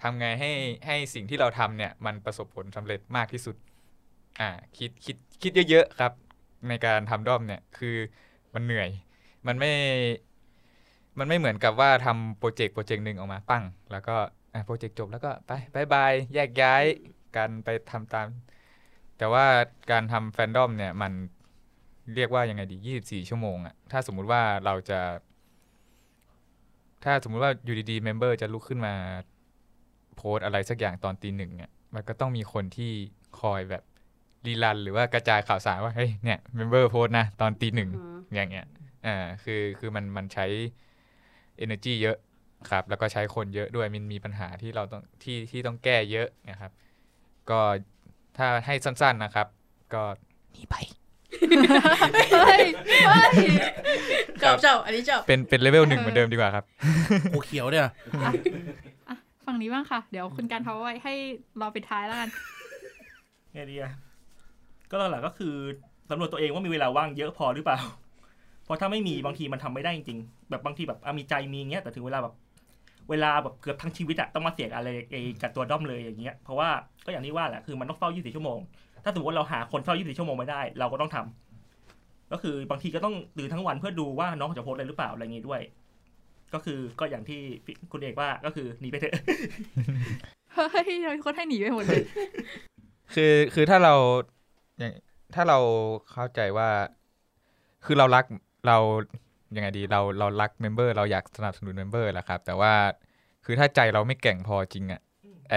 [0.03, 0.51] ทำไงให้
[0.87, 3.57] ให้สิ่งที่เราทำเนี่ยมันประสบผลสำเร็จมากที่สุด
[4.41, 6.13] อ่าคิดคิดคิดเยอะๆครับ
[6.69, 7.97] ในการทำด้อมเนี่ย คือ
[8.55, 8.89] มันเหนื่อย
[9.47, 9.73] มันไม่
[11.19, 14.17] มันไม่เหมือนกับว่าทำโปรเจกต์โปรเจกต์หนึ่งออกมาปั้ง แล้วก็
[14.67, 16.85] โปรเจกต์จบแล้วก็ไป bye bye แยกย้าย
[17.37, 18.29] กันไปทำตาม
[19.19, 19.47] แต่ว่า
[19.91, 21.13] การทำแฟนดอมเนี่ย มัน
[22.15, 25.01] เรียกว่ายังไงดี 24 ชั่วโมงอะถ้าสมมุติว่าเราจะ
[27.05, 28.95] ถ้าสมมุติว่าอยู่ดีๆ member จะลุกขึ้นมา
[30.17, 32.93] โพสต์อะไรสักอย่างตอนตีหนึ่งเนี่ยมันก็ต้องมีคนที่
[33.41, 33.83] คอยแบบ
[34.47, 37.91] รีรันหรือว่ากระจายข่าวสารว่าเฮ้ยเนี่ย member โพสต์นะตอนตีหนึ่ง
[38.35, 38.67] อย่างเงี้ย
[39.07, 40.47] อ่าคือคือมันมันใช้
[41.65, 42.17] energy เยอะ
[42.71, 46.71] ครับ แล้วก็ใช้คนเยอะด้วยมันมีปัญหาที่เราต้องที่ที่ต้องแก้เยอะนะครับ
[47.51, 47.61] ก็
[48.37, 49.47] ถ้าให้สั้น ๆนะครับ
[49.95, 50.03] ก็
[50.53, 50.75] หนีไป
[52.33, 52.65] เฮ้ย
[53.09, 53.35] เฮ้ย
[54.43, 56.65] ชอบชอบอันนี้ชอบเป็นเป็นเลเวลหนึ่งเหมือนเดิมดีกว่าครับ
[57.33, 57.89] กูเขียวเนี่ย
[59.47, 61.15] ฝั่งนี้บ้างค่ะ เดี๋ยวคุณการเขาไว้ให้
[61.61, 62.29] รอปิดท้ายแล้วกัน
[63.53, 63.93] ไงดีอะ
[64.95, 65.55] ก็หลักๆก็คือ
[66.11, 67.79] สำรวจตัวเองว่ามีเวลาว่างเยอะพอหรือเปล่า
[68.65, 72.35] เพราะถ้าไม่มีบางทีมันทำไม่ได้จริงๆ แบบบางทีแบบอะมีใจมีอย่างเงี้ยแต่ถึงเวลาแบบ
[73.11, 76.69] เวลาแบบเกือบทั้งชีวิตอะต้องมาเสี่ยงอะไรเองกับตัวด้อมเลยอย่างเงี้ยเพราะว่า
[77.05, 78.59] ก็อย่างที่ว่าแหละคือมันต้องเฝ้า 24 ชั่วโมง
[79.05, 85.61] ถ้าสมมติว่าเราหาคนเฝ้า 24 ชั่วโมงไม่ได้ เราก็ต้องทำก็คือบางทีก็ต้องตื่นทั้งวันเพื่อดูว่าน้องเขาจะโพสต์อะไรหรือเปล่าอะไรอย่างงี้ด้วย
[86.55, 89.15] ก็คือก็อย่างที่พี่คุณเอกว่าก็คือหนีไปเถอะ
[90.55, 92.03] เฮ้ยเราคนให้หนีไปหมดเลย
[93.15, 93.95] คือคือถ้าเรา
[94.79, 94.93] อย่าง
[95.35, 95.59] ถ้าเรา
[96.13, 96.69] เข้าใจว่า
[97.85, 98.25] คือเรารัก
[98.67, 98.79] เรา
[99.57, 102.73] ยังไงดีเราเรารัก member เราอยากสนับสนุน member แหละครับ แต่ว่า
[103.45, 105.01] คือถ้าใจเราไม่แกร่งพอจริงอะ
[105.51, 105.57] ไอ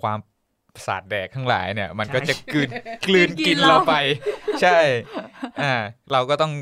[0.00, 0.18] ความ
[0.86, 2.68] สาดแดกทั้งหลายเนี่ย มันก็จะกลืน
[3.08, 3.94] กลืนกินเราไป
[4.62, 4.78] ใช่
[5.62, 5.72] อ่า
[6.12, 6.52] เราก็ต้อง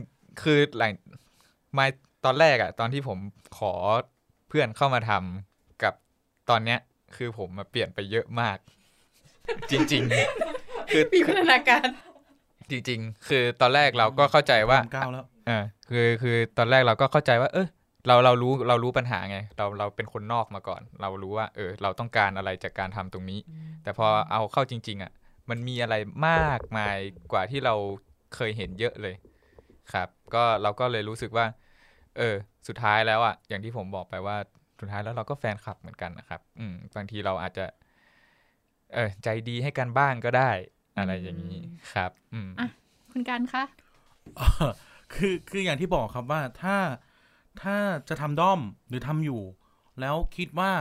[0.42, 0.92] คือหลัง
[1.78, 1.84] มา
[2.24, 3.18] ตอนแรกอะตอนที่ผม
[3.58, 3.72] ขอ
[4.48, 5.94] เพื่อนเข้ามาทำกับ
[6.50, 6.78] ตอนเนี้ย
[7.16, 8.58] คือผมมาเปลี่ยนไปเยอะมาก
[9.70, 10.53] จริง ๆ
[10.93, 11.87] คือมีพัฒนาการ
[12.70, 15.59] จริง ๆ คือตอนแรกเราก็เข้าใจว่าก้าวแล้วอ่า
[15.91, 17.68] คือคือตอนแรกเราก็เข้าใจว่า เออ
[18.07, 23.41] เราเรารู้เรารู้ปัญหาไง เราเราเป็นคนนอกมาก่อน เรารู้ว่า เออ เราต้องการอะไรจากการทำตรงนี้
[23.82, 25.12] แต่พอเอาเข้าจริง ๆ อะ
[25.51, 25.95] มันมีอะไร
[26.28, 26.97] มากมาย
[27.32, 27.74] กว่าที่เรา
[28.35, 29.14] เคยเห็นเยอะเลย
[29.93, 31.47] ครับ ก็เราก็เลยรู้สึกว่า
[32.18, 32.35] เออ
[32.68, 34.37] สุดท้ายแล้วอะอย่างที่ผมบอกไปว่า
[34.80, 37.64] สุดท้ายแล้วเราก็แฟนคลับเหมือนกันนะครับ อืมบางทีเราอาจจะ
[38.95, 40.51] เออใจดีให้กันบ้างก็ได้
[40.99, 42.68] อะไรอย่างนี้ครับ อืมอะ
[43.12, 43.64] คุณกันคะ
[45.14, 46.76] คือคืออย่างที่บอกครับว่าถ้า
[47.62, 47.76] ถ้า
[48.09, 49.42] จะทำด้อมหรือทำอยู่
[50.01, 50.72] แล้วคิดว่า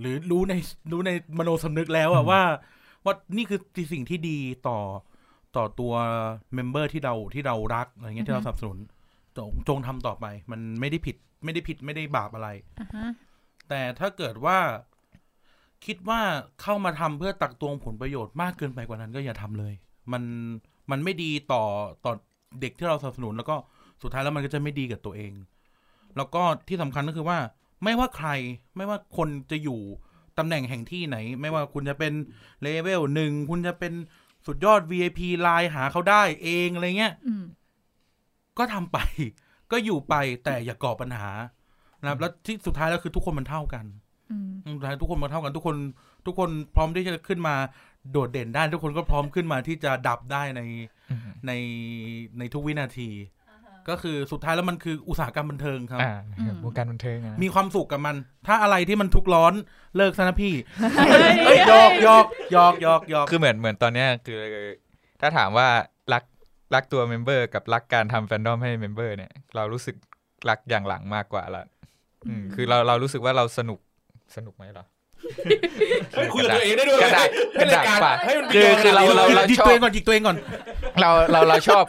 [0.00, 0.54] หรือรู้ใน
[0.92, 2.42] รู้ในมโนสำนึกแล้วอะว่า
[3.04, 3.60] ว่านี่คือ
[3.92, 4.38] สิ่งที่ดี
[4.68, 4.78] ต่อ
[5.56, 5.92] ต่อตัว
[6.54, 8.78] เมมเบอร์ที่เราที่เรารักอะไรเงี้ยที่เราสนับสนุน
[9.36, 12.48] จงจงทำต่อไป มันไม่ได้ผิด ไม่ได้ผิดไม่ได้บาปอะไร
[12.80, 13.06] อะฮะ
[13.68, 14.58] แต่ถ้าเกิดว่า
[15.86, 16.20] คิดว่า
[16.62, 19.74] เข้ามาทำเพื่อตักตวงผลประโยชน์มากเกินไปกว่านั้นก็อย่าทำเลย
[20.12, 20.22] มัน
[20.90, 21.64] มันไม่ดีต่อ
[22.04, 22.12] ต่อ
[22.60, 23.56] เด็กที่เราสนับสนุน แล้วก็
[24.02, 25.32] สุดท้ายแล้วมันก็จะไม่ดีกับตัวเอง
[26.16, 27.38] แล้วก็ที่สำคัญก็คือว่า
[27.84, 28.28] ไม่ว่าใคร
[28.76, 29.80] ไม่ว่าคนจะอยู่
[30.38, 32.12] ตำแหน่งแห่งที่ไหน ไม่ว่าคุณจะเป็น
[32.62, 33.92] เลเวลหนึ่งคุณจะเป็น
[34.46, 37.44] สุดยอด VIP ไลน์หาเขาได้เองอะไรเงี้ยอืม
[38.58, 38.98] ก็ทำไป
[39.72, 40.14] ก็อยู่ไป
[40.44, 41.28] แต่อย่าก่อปัญหา
[42.00, 44.01] นะครับ แล้วที่สุดท้ายแล้วคือทุกคนมันเท่ากันอืม
[44.74, 45.76] สุดท้ายทุกคนมาเท่ากันทุกคน
[46.26, 47.54] ทุกคนพร้อมที่จะขึ้นมา
[48.12, 50.60] โดดเด่นได้ทุกคนก็พร้อมขึ้นมาที่จะดับได้ใน
[51.10, 51.52] อืมใน
[52.38, 53.10] ในทุกวินาที
[53.88, 56.14] ก็คือสุดท้ายแล้วมันคืออุตสาหกรรมบันเทิงครับอ่า
[56.64, 58.16] วงการบันเทิงอะมีความสุขกับมัน
[58.46, 59.54] ถ้าอะไรที่มันทุกข์ร้อน
[59.96, 60.54] เลิกซะนะพี่
[61.10, 64.38] เฮ้ยเอ้ยหยอกหยอกหยอกหยอกหยอกคือเหมือนเหมือนตอนเนี้ยคือ
[65.20, 65.68] ถ้าถามว่า
[66.12, 66.24] รัก
[66.74, 69.96] รักตัวเมมเบอร์กับรักการทำแฟนดอมให้เมมเบอร์เนี่ย เรารู้สึก
[70.48, 71.64] รักอย่างหลังมากกว่าละ
[72.28, 73.78] อืมคือเราเรารู้สึกว่าเราสนุก
[74.36, 74.86] สนุกไหมเหรอ
[76.14, 80.36] เฮ้ยคุยกับตัวเองได้ด้วยกระดาษให้รายการกระดาษให้มันคือคือเราเราเราจิกชอตัวบเองก่อนจิกตัวเองก่อน
[81.00, 81.84] เราเราเราชอบ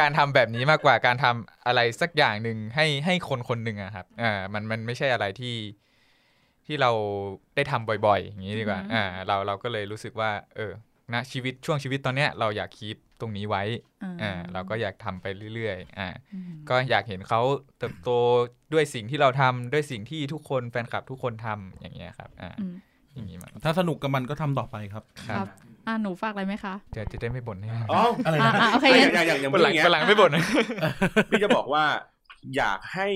[0.00, 5.56] การทำแบบนี้มากกว่าการทำอะไรสักอย่างหนึ่งให้ให้คนคนหนึ่งอะครับอ่ามันมันไม่ใช่อะไรที่
[6.66, 6.90] ที่เรา
[7.54, 10.72] ได้ทำบ่อยๆ อย่างนี้ดีกว่าอืมอ่าเราเราก็เลยรู้สึกว่า เออ
[11.12, 13.62] ณชีวิตช่วงชีวิตตอนเนี้ยเราอยากคีปตรงนี้ไว้
[14.22, 17.40] อ่าเราก็อยากทำไปเรื่อยๆอ่าอืมก็อยากเห็นเขา
[17.78, 18.10] เติบโต
[18.72, 22.74] ด้วยสิ่งที่เราทำด้วยสิ่งที่ทุกคนแฟนคลับทุกคนทำอย่างเงี้ยครับอ่าอืม
[23.14, 25.48] อย่างงี้มันถ้าสนุกกับมันก็ทำต่อไปครับครัครับบ
[25.86, 30.32] อะหนูฝากอะไรไหมคะจะจะได้ไม่บ่นให้อ๋ออะไรอะนะอะโอเคองั้นย่างอย่างอย่างวันหลังพี่เงี้ยวันหลังไม่บ่น
[31.30, 31.84] พี่จะบอกว่า
[32.56, 33.08] อยากให้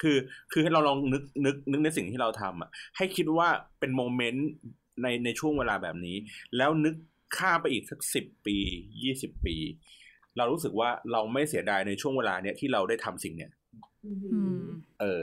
[0.00, 0.16] คือ
[0.52, 4.48] คือให้เราลองนึกนึกนึกในสิ่งที่เราทำอะให้คิดว่าเป็นโมเมนต์
[5.02, 6.16] ในในช่วงเวลาแบบนี้
[6.56, 6.94] แล้วนึก
[7.36, 8.56] ข้ามไปอีกสักสิบปี
[9.02, 9.56] ยี่สิบปี
[10.36, 13.50] เรารู้สึกว่าเราไม่เสียดายในช่วงเวลาเนี้ยที่เราได้ทำสิ่งเนี้ย
[14.04, 14.62] อืม
[15.00, 15.22] เออ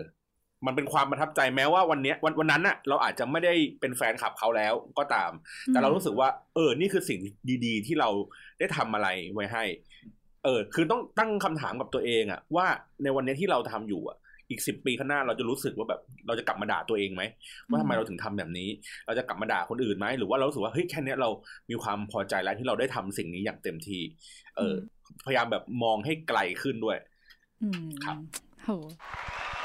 [0.65, 5.31] มันเป็นความประทับใจแม้ว่าวันเนี้ยวันวันนั้นน่ะเราอาจจะไม่ได้เป็นแฟนคลับเขาแล้วก็ตาม
[5.67, 7.19] แต่เรารู้สึกว่า เออ นี่คือสิ่ง
[7.65, 8.09] ดีๆ ที่เรา
[8.59, 9.63] ได้ทำอะไรไว้ให้
[10.43, 12.67] เออ คือต้องตั้งคำถามกับตัวเองอะว่า
[13.03, 14.17] ในวันเนี้ยที่เราทำอยู่อะ
[14.53, 17.23] อีกสิบปีข้างหน้าเราจะรู้สึกว่าแบบ เราจะกลับมาด่าตัวเองไหม
[17.69, 18.69] ว่าทำไมเราถึงทำแบบนี้
[19.05, 21.29] เราจะกลับมาด่าคนอื่นไหมหรือว่าเรารู้สึกว่าเฮ้ยแค่เนี้ยเรา
[21.69, 24.01] มีความพอใจแล้วที่เราได้ทำสิ่งนี้อย่างเต็มที่
[24.57, 24.75] เออ
[25.25, 26.97] พยายามแบบมองให้ไกลขึ้นด้วย
[27.63, 28.17] อืมครับ
[28.63, 28.69] โห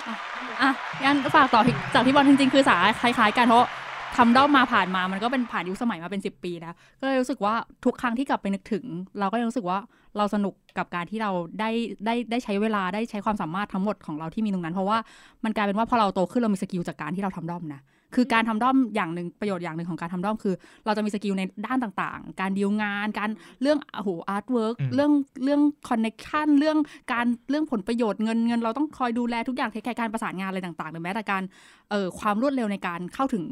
[0.07, 0.15] อะ
[0.63, 0.71] อะ
[1.05, 3.69] งั้นฝากต่อที่จากที่บอลจริงๆ คือสาคล้ายๆกันเพราะ
[4.17, 8.85] ทำด้อมมาผ่านมามันก็เป็นผ่านยุคสมัยมาเป็นสิบปีแล้วก็เลยรู้สึกว่าทุกครั้งที่กลับไปนึกถึง
[9.19, 9.79] เราก็ยังรู้สึกว่า
[10.17, 11.31] เราสนุกกับการที่เรา
[11.61, 11.71] ได้
[12.07, 14.99] ได้ได้ใช้เวลาได้ใช้ความสามารถทั้งหมดของเราที่มีตรงนั้น เพราะว่า
[15.45, 17.83] มันกลายเป็นว่าพอเราโตขึ้นเรามี skill จากการที่เราทำด้อมนะ
[18.15, 20.55] คือการทำด้อมอย่างหนึ่งประโยชน์อย่างหนึ่งของการทำด้อมคือ
[20.85, 23.31] เราจะมี skill ในด้านต่างๆ การดีลงาน การ
[23.63, 25.13] เรื่องโอ้โห artwork อืมเรื่อง
[25.45, 26.79] เรื่อง connection เรื่อง
[27.13, 31.43] การเรื่องผลประโยชน์เงินเงินเราต้องคอยดูแลทุกอย่าง take care การประสานงานอะไรต่างๆหรือแม้แต่การ
[31.91, 33.45] เอ่อความรวดเร็วในการเข้าถึง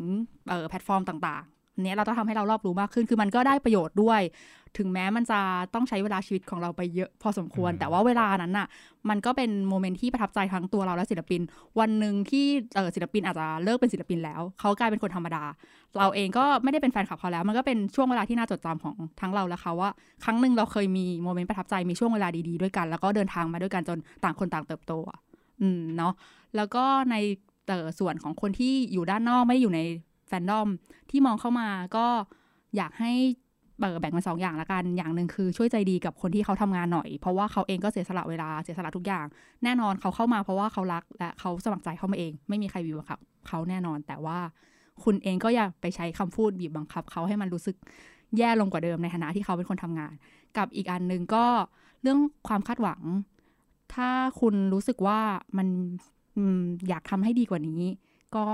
[0.48, 4.20] เอ่อแพลตฟอร์มต่างๆอัน เนี้ยเราต้องทำให้เรารอบรู้มากขึ้น คือมันก็ได้ประโยชน์ด้วย
[4.78, 5.40] ถึงแม้มันจะ
[5.74, 8.66] ต้องใช้เวลาชีวิตของเราไปเยอะพอสมควรอืมแต่ว่าเวลานั้นน่ะ
[9.08, 11.40] มันก็เป็น moment ที่ประทับใจทั้งตัวเราและศิลปิน
[11.80, 15.42] วันหนึ่งที่เออศิลปินอาจจะเลิกเป็นศิลปินแล้ว เขากลายเป็นคนธรรมดา
[15.98, 19.90] เราเองก็ไม่ได้เป็นแฟนคลับเขาแล้ว มันก็เป็นช่วงเวลาที่น่าจดจำของทั้งเราและเขาว่า
[20.24, 25.18] ครั้งหนึ่งเราเคยมีโมเมนต์ประทับใจมีช่วงเวลาดีๆด้วยกัน แล้วก็เดินทางมาด้วยกันจนต่างคนต่างเติบโตอะ
[25.62, 26.12] อืมเนาะ
[26.56, 27.16] แล้วก็ใน
[27.68, 29.80] เอ่อส่วนของคนที่อยู่ด้านนอกไม่ได้อยู่ใน
[30.28, 30.68] แฟนดอม
[31.10, 32.06] ที่มองเข้ามาก็
[32.76, 33.12] อยากให้
[33.80, 39.26] เอ่อแบ่งเป็นสองอย่างละกัน อย่างหนึ่งคือช่วยใจดีกับคนที่เขาทำงานหน่อย เพราะว่าเขาเองก็เสียสละเวลาเสียสละทุกอย่าง
[39.64, 43.18] แน่นอนเขาเข้ามาเพราะว่าเขารักและเขาสมัครใจเข้ามาเอง ไม่มีใครบีบบังคับ
[43.48, 44.38] เขาแน่นอน แต่ว่า
[45.04, 47.76] คุณเองก็อย่าไปใช้คำพูดบีบบังคับเขาให้มันรู้สึก
[48.38, 50.14] แย่ลงกว่าเดิมในฐานะที่เขาเป็นคนทำงาน
[50.56, 51.44] กับอีกอันหนึ่งก็
[52.02, 52.18] เรื่อง
[52.48, 53.00] ความคาดหวัง
[53.94, 54.08] ถ้า
[54.40, 55.20] คุณรู้สึกว่า
[55.58, 55.68] มัน
[56.36, 57.82] อืมอยากทำให้ดีกว่านี้
[58.34, 58.44] ก็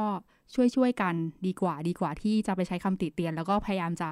[0.55, 1.15] ช่วยช่วยกัน
[1.47, 4.09] ดีกว่าดีกว่าที่จะไปใช้คำติเตียน แล้วก็พยายามจะ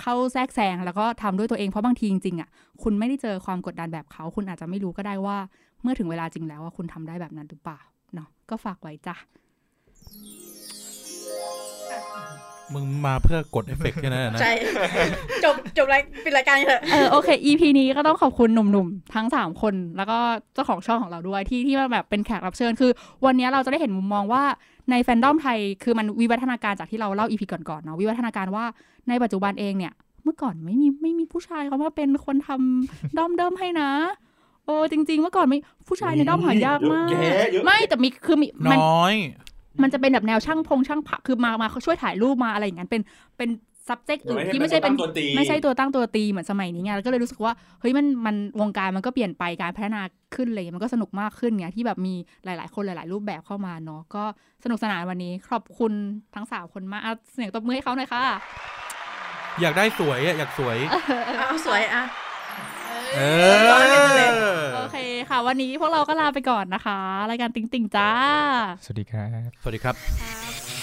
[0.00, 2.48] เข้าแทรกแซงแล้วก็ทำด้วยตัวเองเพราะบางทีจริงๆอะ
[2.82, 5.36] คุณไม่ได้เจอความกดดันแบบเขา คุณอาจจะไม่รู้ก็ได้ว่า
[5.82, 7.80] เมื่อถึงเวลาจริงแล้วว่าคุณทำได้แบบนั้นหรือเปล่า
[8.14, 9.16] เนาะก็ฝากไว้จ้ะ
[12.74, 14.52] มึงมาเพื่อกดเอฟเฟกต์แค่นั้นนะ ใช่
[15.44, 20.18] จบจบรายปิดรายการเถอะเออโอเค EP นี้ก็ต้องขอบคุณหนุ่มๆ ทั้ง 3 คน แล้วก็
[20.54, 22.90] เจ้าของช่องของเราด้วยที่ที่มาแบบเป็นแขกรับเชิญ คือ
[23.24, 24.42] วันนี้เราจะได้เห็นมุมมองว่า
[24.90, 28.64] ในแฟนดอมไทยคือมันวิวัฒนาการจากที่เราเล่า EP ก่อนๆเนาะวิวัฒนาการว่า
[29.08, 29.92] ในปัจจุบันเองเนี่ย
[30.24, 33.90] เมื่อก่อนไม่มีไม่มีผู้ชายเขามาเป็นคนทำด้อมเดิมให้นะ
[34.66, 35.58] โอ้จริงๆเมื่อก่อนไม่
[35.88, 39.14] ผู้ชายในด้อมหายากมากเยอะแยะเยอะไม่แต่มีคือมีมันน้อย
[39.82, 43.02] มันจะเป็นแบบแนวช่างพงช่างผักคือมามาเขาช่วยถ่ายรูปมาอะไรอย่างนั้นเป็น
[43.38, 43.50] เป็น
[43.88, 50.02] subject อื่นที่ไม่ใช่เป็นตัวตีไม่ใช่ตัวตั้งตัวตีเหมือนสมัยนี้ไงแล้วก็เลยรู้สึกว่าเฮ้ยมันมันวงการมันก็เปลี่ยนไปการพัฒนา
[50.34, 52.14] ขึ้นเลยมันก็สนุกมากขึ้นไงที่แบบมี
[52.44, 54.24] หลาย ๆ คนหลาย ๆ รูปแบบเข้ามาเนาะก็
[54.64, 55.92] สนุกสนานวันนี้ขอบคุณ
[56.34, 58.24] ทั้งสามคนมากอะเสียงตบมือให้เขาหน่อยค่ะ
[59.60, 60.78] อยากได้สวยอะอยากสวย
[61.38, 62.04] เอาสวยอะ
[63.14, 63.20] เอ
[64.74, 64.96] โอเค
[65.28, 66.98] ค่ะ วันนี้พวกเราก็ลาไปก่อนนะคะ
[67.30, 68.10] รายการติงติงจ้า
[68.84, 70.73] สวัสดีครับ สวัสดีครับค่ะ